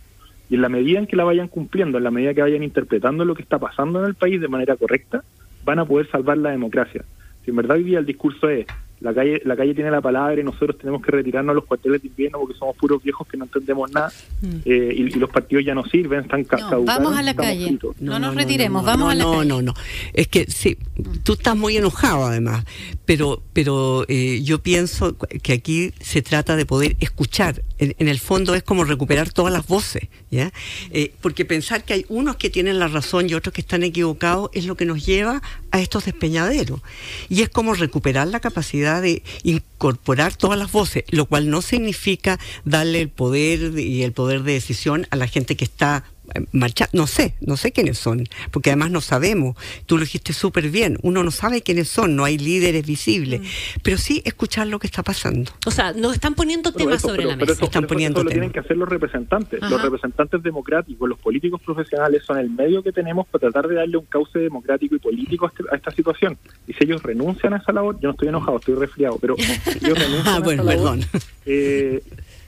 y 0.49 0.55
en 0.55 0.63
la 0.63 0.69
medida 0.69 0.99
en 0.99 1.07
que 1.07 1.17
la 1.17 1.25
vayan 1.25 1.49
cumpliendo, 1.49 1.99
en 1.99 2.05
la 2.05 2.11
medida 2.11 2.35
que 2.35 2.43
vayan 2.43 2.63
interpretando 2.63 3.25
lo 3.25 3.35
que 3.35 3.43
está 3.43 3.59
pasando 3.59 4.01
en 4.01 4.07
el 4.07 4.15
país 4.15 4.41
de 4.41 4.49
manera 4.49 4.77
correcta, 4.77 5.23
van 5.65 5.79
a 5.79 5.85
poder 5.85 6.11
salvar 6.11 6.39
la 6.39 6.51
democracia. 6.51 7.05
Si 7.45 7.51
en 7.51 7.57
verdad 7.57 7.77
hoy 7.77 7.85
día 7.85 7.99
el 7.99 8.07
discurso 8.07 8.49
es 8.49 8.67
la 9.03 9.13
calle, 9.13 9.43
la 9.45 9.57
calle 9.57 9.75
tiene 9.75 9.91
la 9.91 10.01
palabra 10.01 10.41
y 10.41 10.45
nosotros 10.45 10.79
tenemos 10.79 11.03
que 11.03 11.11
retirarnos 11.11 11.53
a 11.53 11.55
los 11.55 11.65
cuarteles 11.65 12.03
de 12.03 12.09
invierno 12.09 12.39
porque 12.39 12.55
somos 12.55 12.77
puros 12.77 13.03
viejos 13.03 13.27
que 13.27 13.37
no 13.37 13.45
entendemos 13.45 13.91
nada 13.91 14.13
mm. 14.41 14.57
eh, 14.65 14.95
y, 14.97 15.03
los 15.23 15.29
partidos 15.29 15.65
ya 15.65 15.75
no 15.75 15.85
sirven, 15.85 16.21
están 16.21 16.47
no, 16.71 16.85
Vamos 16.85 17.17
a 17.17 17.23
la 17.23 17.35
calle, 17.35 17.79
no, 18.01 18.19
nos 18.19 18.35
retiremos, 18.35 18.85
vamos 18.85 19.13
a 19.13 19.15
la 19.15 19.25
calle. 19.25 19.37
No, 19.37 19.45
no, 19.45 19.63
no, 19.63 19.75
es 20.13 20.29
que 20.29 20.47
sí, 20.51 20.79
tú 21.23 21.35
estás 21.35 21.57
muy 21.57 21.77
enojado 21.77 22.27
además, 22.27 22.65
pero, 23.05 23.43
pero 23.53 24.05
eh, 24.09 24.41
yo 24.43 24.63
pienso 24.63 25.17
que 25.43 25.53
aquí 25.53 25.93
se 26.01 26.23
trata 26.23 26.57
de 26.57 26.65
poder 26.65 26.97
escuchar, 27.01 27.63
en, 27.79 28.09
el 28.09 28.19
fondo 28.19 28.55
es 28.55 28.63
como 28.63 28.85
recuperar 28.85 29.33
todas 29.33 29.53
las 29.53 29.67
voces, 29.67 30.09
¿ya? 30.31 30.53
Eh, 30.91 31.13
porque 31.21 31.45
pensar 31.45 31.85
que 31.85 31.95
hay 31.95 32.07
unos 32.09 32.37
que 32.37 32.51
tienen 32.51 32.79
la 32.79 32.89
razón 32.89 33.29
y 33.29 33.35
otros 33.35 33.53
que 33.53 33.61
están 33.61 33.83
equivocados 33.83 34.51
es 34.53 34.67
lo 34.67 34.77
que 34.77 34.85
nos 34.85 35.05
lleva 35.05 35.43
a 35.71 35.81
estos 35.81 36.05
despeñaderos 36.05 36.81
y 37.29 37.43
es 37.43 37.49
como 37.49 37.75
recuperar 37.75 38.29
la 38.29 38.41
capacidad 38.41 38.92
de 39.01 39.23
incorporar 39.43 40.37
todas 40.37 40.59
las 40.59 40.71
voces, 40.71 41.05
lo 41.11 41.27
cual 41.27 41.51
no 41.51 41.63
significa 41.63 42.39
darle 42.65 43.01
el 43.01 43.09
poder 43.09 43.79
y 43.79 44.03
el 44.03 44.13
poder 44.13 44.43
de 44.43 44.53
decisión 44.53 45.07
a 45.11 45.17
la 45.17 45.27
gente 45.27 45.57
que 45.57 45.65
está 45.65 46.05
marcha, 46.53 46.89
no 46.93 47.07
sé, 47.07 47.35
no 47.41 47.57
sé 47.57 47.73
quiénes 47.73 47.99
son, 47.99 48.25
porque 48.51 48.71
además 48.71 48.91
no 48.91 49.01
sabemos, 49.01 49.57
tú 49.87 49.97
lo 49.97 50.05
dijiste 50.05 50.33
súper 50.33 50.71
bien, 50.71 50.99
uno 51.03 51.23
no 51.23 51.31
sabe 51.31 51.63
quiénes 51.63 51.89
son, 51.89 52.17
no 52.17 52.25
hay 52.25 52.39
líderes 52.39 52.87
visibles, 52.87 53.41
mm. 53.41 53.45
pero 53.83 53.99
sí 53.99 54.23
escuchar 54.25 54.67
lo 54.69 54.79
que 54.79 54.87
está 54.87 55.03
pasando. 55.03 55.53
O 55.67 55.71
sea, 55.71 55.93
nos 55.93 56.15
están 56.15 56.35
poniendo 56.35 56.73
temas 56.73 57.03
sobre 57.03 57.25
la 57.25 57.37
mesa. 57.37 57.65
están 57.65 57.87
poniendo 57.87 58.23
lo 58.23 58.31
tienen 58.31 58.51
que 58.51 58.61
hacer 58.61 58.77
los 58.77 58.89
representantes, 58.89 59.61
los 59.63 59.83
representantes 59.83 60.43
democráticos, 60.43 61.09
los 61.09 61.19
políticos 61.19 61.61
profesionales 61.65 62.23
son 62.25 62.39
el 62.39 62.51
medio 62.51 62.83
que 62.83 62.93
tenemos 62.93 63.27
para 63.27 63.51
tratar 63.51 63.69
de 63.69 63.77
darle 63.77 63.97
un 63.97 64.07
cauce 64.07 64.39
democrático 64.39 64.95
y 64.95 64.99
político 64.99 65.47
a, 65.47 65.49
este, 65.49 65.65
esta 65.75 65.91
situación. 65.91 66.39
Y 66.67 66.73
si 66.73 66.85
ellos 66.85 67.03
renuncian 67.03 67.55
a 67.55 67.57
esa 67.59 67.73
labor, 67.73 67.99
yo 68.01 68.09
no 68.09 68.13
estoy 68.13 68.29
enojado, 68.29 68.59
estoy 68.59 68.75
resfriado, 68.75 69.19
pero 69.21 69.37
si 69.37 69.85
ellos 69.85 69.99
renuncian 69.99 70.35
ah, 70.35 70.41
bueno, 70.41 70.63
a 70.63 70.75
esa 70.75 70.85
labor, 70.85 70.99
eh, 71.47 72.03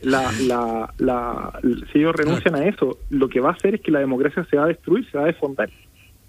la, 0.04 0.32
la, 0.42 0.94
la, 0.98 1.60
si 1.92 1.98
ellos 1.98 2.14
renuncian 2.14 2.54
a 2.54 2.66
eso, 2.66 2.98
lo 3.10 3.28
que 3.28 3.40
va 3.40 3.50
a 3.50 3.52
hacer 3.52 3.76
es 3.76 3.80
que 3.80 3.90
la 3.90 4.00
democracia 4.00 4.46
se 4.50 4.56
va 4.56 4.64
a 4.64 4.68
destruir, 4.68 5.08
se 5.10 5.18
va 5.18 5.24
a 5.24 5.28
desfondar. 5.28 5.70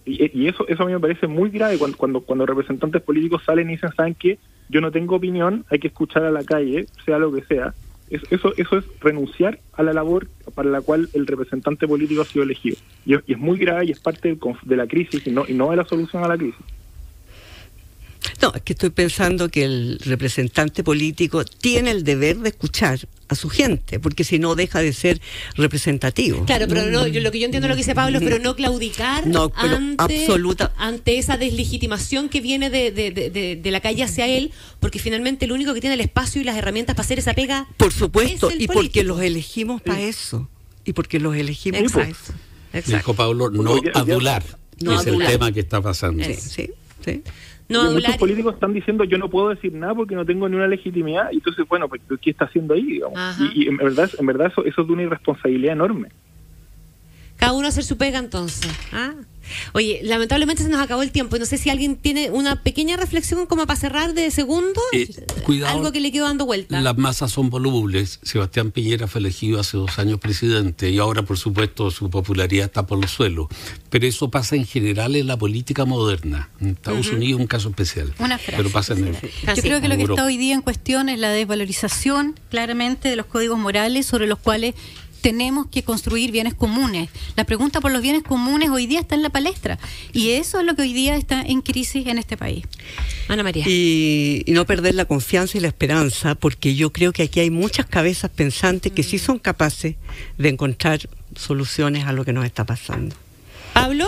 Y, 0.05 0.39
y 0.39 0.47
eso, 0.47 0.67
eso 0.67 0.83
a 0.83 0.85
mí 0.85 0.93
me 0.93 0.99
parece 0.99 1.27
muy 1.27 1.49
grave 1.49 1.77
cuando, 1.77 1.97
cuando, 1.97 2.21
cuando 2.21 2.45
representantes 2.45 3.01
políticos 3.01 3.43
salen 3.45 3.69
y 3.69 3.73
dicen, 3.73 3.91
¿saben 3.95 4.15
que 4.15 4.37
Yo 4.69 4.81
no 4.81 4.91
tengo 4.91 5.15
opinión, 5.15 5.65
hay 5.69 5.79
que 5.79 5.87
escuchar 5.87 6.23
a 6.23 6.31
la 6.31 6.43
calle, 6.43 6.85
sea 7.05 7.17
lo 7.19 7.31
que 7.31 7.43
sea. 7.43 7.73
Eso, 8.09 8.53
eso, 8.55 8.77
es 8.77 8.85
renunciar 9.01 9.59
a 9.73 9.81
la 9.81 9.91
labor 9.91 10.27
para 10.53 10.69
la 10.69 10.81
cual 10.81 11.09
el 11.13 11.25
representante 11.25 11.87
político 11.87 12.21
ha 12.21 12.25
sido 12.25 12.43
elegido. 12.43 12.77
Y, 13.05 13.15
es 13.15 13.37
muy 13.39 13.57
grave 13.57 13.85
y 13.85 13.91
es 13.91 13.99
parte 13.99 14.37
de 14.63 14.75
la 14.75 14.85
crisis 14.85 15.25
y 15.25 15.31
no, 15.31 15.43
y 15.47 15.53
no 15.53 15.71
de 15.71 15.77
la 15.77 15.85
solución 15.85 16.23
a 16.23 16.27
la 16.27 16.37
crisis. 16.37 16.63
No, 18.41 18.53
es 18.55 18.61
que 18.61 18.73
estoy 18.73 18.89
pensando 18.89 19.49
que 19.49 19.63
el 19.63 19.99
representante 20.03 20.83
político 20.83 21.43
tiene 21.45 21.91
el 21.91 22.03
deber 22.03 22.37
de 22.37 22.49
escuchar 22.49 22.99
a 23.27 23.35
su 23.35 23.49
gente, 23.49 23.99
porque 23.99 24.23
si 24.23 24.39
no 24.39 24.55
deja 24.55 24.81
de 24.81 24.93
ser 24.93 25.19
representativo. 25.55 26.45
Claro, 26.45 26.67
pero 26.67 26.85
no, 26.85 27.07
yo, 27.07 27.21
lo 27.21 27.31
que 27.31 27.39
yo 27.39 27.45
entiendo 27.45 27.67
lo 27.67 27.73
que 27.73 27.79
dice 27.79 27.95
Pablo, 27.95 28.19
pero 28.19 28.39
no 28.39 28.55
claudicar 28.55 29.23
ante, 29.55 30.27
ante 30.77 31.17
esa 31.17 31.37
deslegitimación 31.37 32.29
que 32.29 32.41
viene 32.41 32.69
de, 32.69 32.91
de, 32.91 33.11
de, 33.61 33.71
la 33.71 33.79
calle 33.79 34.03
hacia 34.03 34.27
él, 34.27 34.51
porque 34.79 34.99
finalmente 34.99 35.45
el 35.45 35.51
único 35.51 35.73
que 35.73 35.81
tiene 35.81 35.95
el 35.95 36.01
espacio 36.01 36.41
y 36.41 36.43
las 36.43 36.55
herramientas 36.55 36.95
para 36.95 37.05
hacer 37.05 37.19
esa 37.19 37.33
pega. 37.33 37.67
Por 37.77 37.91
supuesto, 37.91 38.51
y 38.57 38.67
porque 38.67 39.03
los 39.03 39.21
elegimos 39.21 39.81
para 39.81 40.01
eso. 40.01 40.47
Y 40.83 40.93
porque 40.93 41.19
los 41.19 41.35
elegimos 41.35 41.91
para 41.91 42.09
eso. 42.09 42.33
Dijo 42.85 43.13
Pablo, 43.13 43.49
no 43.49 43.79
adular. 43.93 44.43
No 44.81 44.99
es 44.99 45.07
el 45.07 45.17
tema 45.19 45.51
que 45.51 45.61
está 45.61 45.81
pasando. 45.81 46.23
Sí, 46.23 46.69
sí. 47.03 47.23
Muchos 47.67 48.17
políticos 48.17 48.53
están 48.53 48.73
diciendo 48.73 49.03
yo 49.03 49.17
no 49.17 49.29
puedo 49.29 49.49
decir 49.49 49.73
nada 49.73 49.95
porque 49.95 50.15
no 50.15 50.25
tengo 50.25 50.47
ni 50.47 50.55
una 50.55 50.67
legitimidad 50.67 51.31
y 51.31 51.37
entonces 51.37 51.65
bueno 51.67 51.89
pues 51.89 52.01
qué 52.21 52.29
está 52.29 52.45
haciendo 52.45 52.75
ahí 52.75 52.83
digamos 52.83 53.19
y, 53.55 53.67
en 53.67 53.77
verdad 53.77 54.09
en 54.19 54.25
verdad 54.25 54.47
eso, 54.47 54.63
eso 54.65 54.81
es 54.81 54.87
de 54.87 54.93
una 54.93 55.03
irresponsabilidad 55.03 55.73
enorme 55.73 56.09
Cada 57.37 57.53
uno 57.53 57.67
hacer 57.67 57.83
su 57.83 57.97
pega 57.97 58.19
entonces. 58.19 58.71
¿ah? 58.93 59.13
Oye, 59.73 59.99
lamentablemente 60.03 60.63
se 60.63 60.69
nos 60.69 60.81
acabó 60.81 61.01
el 61.03 61.11
tiempo 61.11 61.35
y 61.35 61.39
no 61.39 61.45
sé 61.45 61.57
si 61.57 61.69
alguien 61.69 61.95
tiene 61.95 62.29
una 62.31 62.63
pequeña 62.63 62.97
reflexión 62.97 63.45
como 63.45 63.65
para 63.65 63.79
cerrar 63.79 64.13
de 64.13 64.31
segundo. 64.31 64.81
Eh, 64.93 65.07
cuidado, 65.43 65.75
Algo 65.75 65.91
que 65.91 65.99
le 65.99 66.11
quedó 66.11 66.25
dando 66.25 66.45
vuelta. 66.45 66.79
Las 66.81 66.97
masas 66.97 67.31
son 67.31 67.49
volubles. 67.49 68.19
Sebastián 68.23 68.71
Piñera 68.71 69.07
fue 69.07 69.19
elegido 69.19 69.59
hace 69.59 69.77
dos 69.77 69.99
años 69.99 70.19
presidente 70.19 70.89
y 70.89 70.99
ahora, 70.99 71.23
por 71.23 71.37
supuesto, 71.37 71.91
su 71.91 72.09
popularidad 72.09 72.65
está 72.65 72.85
por 72.85 72.99
los 72.99 73.11
suelos. 73.11 73.47
Pero 73.89 74.07
eso 74.07 74.29
pasa 74.29 74.55
en 74.55 74.65
general 74.65 75.15
en 75.15 75.27
la 75.27 75.37
política 75.37 75.85
moderna. 75.85 76.49
En 76.59 76.69
Estados 76.69 77.11
Unidos 77.11 77.39
es 77.39 77.41
un 77.41 77.47
caso 77.47 77.69
especial. 77.69 78.13
Una 78.19 78.37
frase. 78.37 78.57
Pero 78.57 78.69
pasa 78.69 78.93
en 78.93 79.07
el, 79.07 79.15
Yo 79.15 79.61
creo 79.61 79.81
que 79.81 79.87
lo 79.87 79.97
que 79.97 80.03
está 80.03 80.25
hoy 80.25 80.37
día 80.37 80.53
en 80.53 80.61
cuestión 80.61 81.09
es 81.09 81.19
la 81.19 81.29
desvalorización 81.29 82.35
claramente 82.49 83.09
de 83.09 83.15
los 83.15 83.25
códigos 83.25 83.57
morales 83.57 84.05
sobre 84.05 84.27
los 84.27 84.39
cuales 84.39 84.75
tenemos 85.25 85.65
que 85.65 85.81
construir 85.81 86.31
bienes 86.31 86.53
comunes. 86.53 87.09
La 87.35 87.45
pregunta 87.45 87.81
por 87.81 87.91
los 87.91 88.03
bienes 88.03 88.21
comunes 88.21 88.69
hoy 88.69 88.85
día 88.85 88.99
está 88.99 89.15
en 89.15 89.23
la 89.23 89.31
palestra 89.31 89.79
y 90.13 90.33
eso 90.33 90.59
es 90.59 90.67
lo 90.67 90.75
que 90.75 90.83
hoy 90.83 90.93
día 90.93 91.15
está 91.15 91.41
en 91.41 91.63
crisis 91.63 92.05
en 92.05 92.19
este 92.19 92.37
país. 92.37 92.67
Ana 93.27 93.41
María. 93.41 93.63
Y, 93.67 94.43
y 94.45 94.51
no 94.51 94.65
perder 94.65 94.93
la 94.93 95.05
confianza 95.05 95.57
y 95.57 95.61
la 95.61 95.67
esperanza, 95.67 96.35
porque 96.35 96.75
yo 96.75 96.91
creo 96.91 97.11
que 97.11 97.23
aquí 97.23 97.39
hay 97.39 97.49
muchas 97.49 97.87
cabezas 97.87 98.29
pensantes 98.29 98.91
que 98.91 99.01
sí 99.01 99.17
son 99.17 99.39
capaces 99.39 99.95
de 100.37 100.49
encontrar 100.49 100.99
soluciones 101.35 102.05
a 102.05 102.13
lo 102.13 102.23
que 102.23 102.31
nos 102.31 102.45
está 102.45 102.63
pasando. 102.63 103.15
Pablo. 103.73 104.05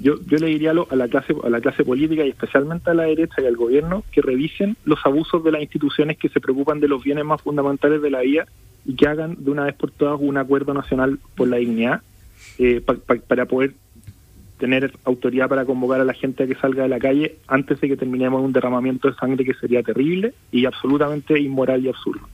Yo, 0.00 0.14
yo 0.26 0.38
le 0.38 0.46
diría 0.46 0.70
a 0.70 0.96
la 0.96 1.08
clase 1.08 1.34
a 1.44 1.50
la 1.50 1.60
clase 1.60 1.84
política 1.84 2.24
y 2.24 2.30
especialmente 2.30 2.90
a 2.90 2.94
la 2.94 3.02
derecha 3.02 3.42
y 3.42 3.44
al 3.44 3.56
gobierno 3.56 4.02
que 4.10 4.22
revisen 4.22 4.78
los 4.86 5.00
abusos 5.04 5.44
de 5.44 5.52
las 5.52 5.60
instituciones 5.60 6.16
que 6.16 6.30
se 6.30 6.40
preocupan 6.40 6.80
de 6.80 6.88
los 6.88 7.04
bienes 7.04 7.26
más 7.26 7.42
fundamentales 7.42 8.00
de 8.00 8.10
la 8.10 8.22
vida 8.22 8.48
y 8.88 8.96
que 8.96 9.06
hagan 9.06 9.36
de 9.38 9.50
una 9.52 9.64
vez 9.64 9.74
por 9.76 9.92
todas 9.92 10.18
un 10.20 10.36
acuerdo 10.38 10.74
nacional 10.74 11.18
por 11.36 11.46
la 11.46 11.58
dignidad 11.58 12.00
eh, 12.58 12.80
pa- 12.80 12.94
pa- 12.96 13.16
para 13.16 13.46
poder 13.46 13.74
tener 14.58 14.90
autoridad 15.04 15.48
para 15.48 15.64
convocar 15.64 16.00
a 16.00 16.04
la 16.04 16.14
gente 16.14 16.42
a 16.42 16.46
que 16.48 16.56
salga 16.56 16.82
de 16.82 16.88
la 16.88 16.98
calle 16.98 17.36
antes 17.46 17.80
de 17.80 17.86
que 17.88 17.96
terminemos 17.96 18.42
un 18.42 18.52
derramamiento 18.52 19.08
de 19.08 19.14
sangre 19.14 19.44
que 19.44 19.54
sería 19.54 19.82
terrible 19.84 20.32
y 20.50 20.64
absolutamente 20.66 21.38
inmoral 21.38 21.84
y 21.84 21.88
absurdo. 21.88 22.26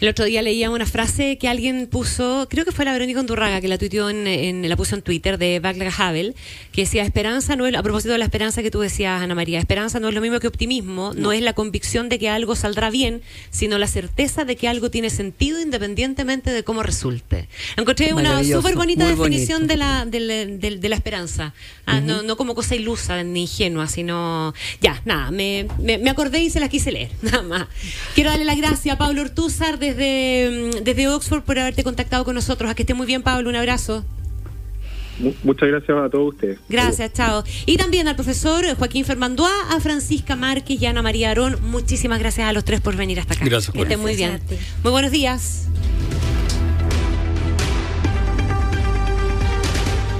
El 0.00 0.08
otro 0.08 0.24
día 0.24 0.42
leía 0.42 0.70
una 0.70 0.86
frase 0.86 1.38
que 1.38 1.48
alguien 1.48 1.86
puso, 1.86 2.46
creo 2.50 2.64
que 2.64 2.72
fue 2.72 2.84
la 2.84 2.92
Verónica 2.92 3.20
Undurraga 3.20 3.60
que 3.60 3.68
la 3.68 3.78
tuiteó 3.78 4.10
en, 4.10 4.26
en- 4.26 4.68
la 4.68 4.76
puso 4.76 4.94
en 4.96 5.02
Twitter 5.02 5.38
de 5.38 5.60
Václav 5.60 5.92
Havel, 5.98 6.34
que 6.72 6.82
decía 6.82 7.02
esperanza 7.02 7.56
no 7.56 7.66
es 7.66 7.74
a 7.74 7.82
propósito 7.82 8.12
de 8.12 8.18
la 8.18 8.24
esperanza 8.24 8.62
que 8.62 8.70
tú 8.70 8.80
decías 8.80 9.20
Ana 9.22 9.34
María, 9.34 9.58
esperanza 9.58 10.00
no 10.00 10.08
es 10.08 10.14
lo 10.14 10.20
mismo 10.20 10.38
que 10.40 10.46
optimismo, 10.48 11.12
no, 11.14 11.32
es 11.32 11.42
la 11.42 11.52
convicción 11.52 12.08
de 12.08 12.18
que 12.18 12.28
algo 12.28 12.54
saldrá 12.56 12.90
bien, 12.90 13.22
sino 13.50 13.78
la 13.78 13.86
certeza 13.86 14.44
de 14.44 14.56
que 14.56 14.68
algo 14.68 14.90
tiene 14.90 15.10
sentido 15.10 15.60
independientemente 15.60 16.50
de 16.50 16.62
cómo 16.64 16.82
resulte. 16.82 17.48
Encontré 17.76 18.12
una 18.14 18.38
súper 18.56 18.74
bonita 18.76 19.04
definición 19.24 19.66
de 19.66 19.76
la, 19.76 20.04
de, 20.06 20.20
la- 20.20 20.46
de- 20.46 20.76
de 20.78 20.88
la 20.88 20.96
esperanza, 20.96 21.54
Ah, 21.86 22.00
no, 22.00 22.22
no 22.22 22.36
como 22.36 22.54
cosa 22.54 22.76
ilusa 22.76 23.22
ni 23.24 23.42
ingenua, 23.42 23.88
sino 23.88 24.54
ya, 24.80 25.02
nada, 25.04 25.30
me, 25.32 25.66
me, 25.80 25.98
me 25.98 26.08
acordé 26.10 26.40
y 26.40 26.48
se 26.50 26.60
las 26.60 26.68
quise 26.68 26.92
leer, 26.92 27.10
nada 27.22 27.42
más. 27.42 27.66
Quiero 28.14 28.30
darle 28.30 28.44
las 28.44 28.56
gracias 28.56 28.94
a 28.94 28.98
Pablo 28.98 29.22
Desde, 29.78 30.70
mm, 30.80 30.84
desde 30.84 31.08
Oxford 31.08 31.42
por 31.42 31.58
haberte 31.58 31.84
contactado 31.84 32.24
con 32.24 32.34
nosotros. 32.34 32.70
A 32.70 32.74
que 32.74 32.82
esté 32.82 32.94
muy 32.94 33.06
bien, 33.06 33.22
Pablo, 33.22 33.48
un 33.50 33.56
abrazo. 33.56 34.04
Mu- 35.18 35.34
muchas 35.44 35.68
gracias 35.68 35.98
a 35.98 36.08
todos 36.08 36.32
ustedes. 36.34 36.58
Gracias, 36.70 37.12
chao. 37.12 37.44
Y 37.66 37.76
también 37.76 38.08
al 38.08 38.14
profesor 38.16 38.64
Joaquín 38.74 39.04
Fernandoa, 39.04 39.52
a 39.70 39.78
Francisca 39.80 40.34
Márquez 40.34 40.80
y 40.80 40.86
a 40.86 40.90
Ana 40.90 41.02
María 41.02 41.30
Arón. 41.30 41.58
Muchísimas 41.62 42.18
gracias 42.20 42.48
a 42.48 42.52
los 42.54 42.64
tres 42.64 42.80
por 42.80 42.96
venir 42.96 43.20
hasta 43.20 43.34
acá. 43.34 43.44
Gracias, 43.44 43.72
Que 43.74 43.82
estén 43.82 44.00
muy 44.00 44.16
bien. 44.16 44.40
Muy 44.82 44.92
buenos 44.92 45.10
días. 45.10 45.66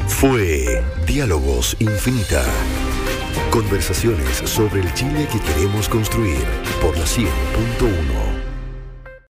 Fue 0.06 0.82
Diálogos 1.06 1.76
Infinita. 1.78 2.44
Conversaciones 3.50 4.42
sobre 4.44 4.80
el 4.82 4.92
Chile 4.94 5.26
que 5.32 5.40
queremos 5.40 5.88
construir 5.88 6.44
por 6.82 6.96
la 6.96 7.04
100.1. 7.06 8.29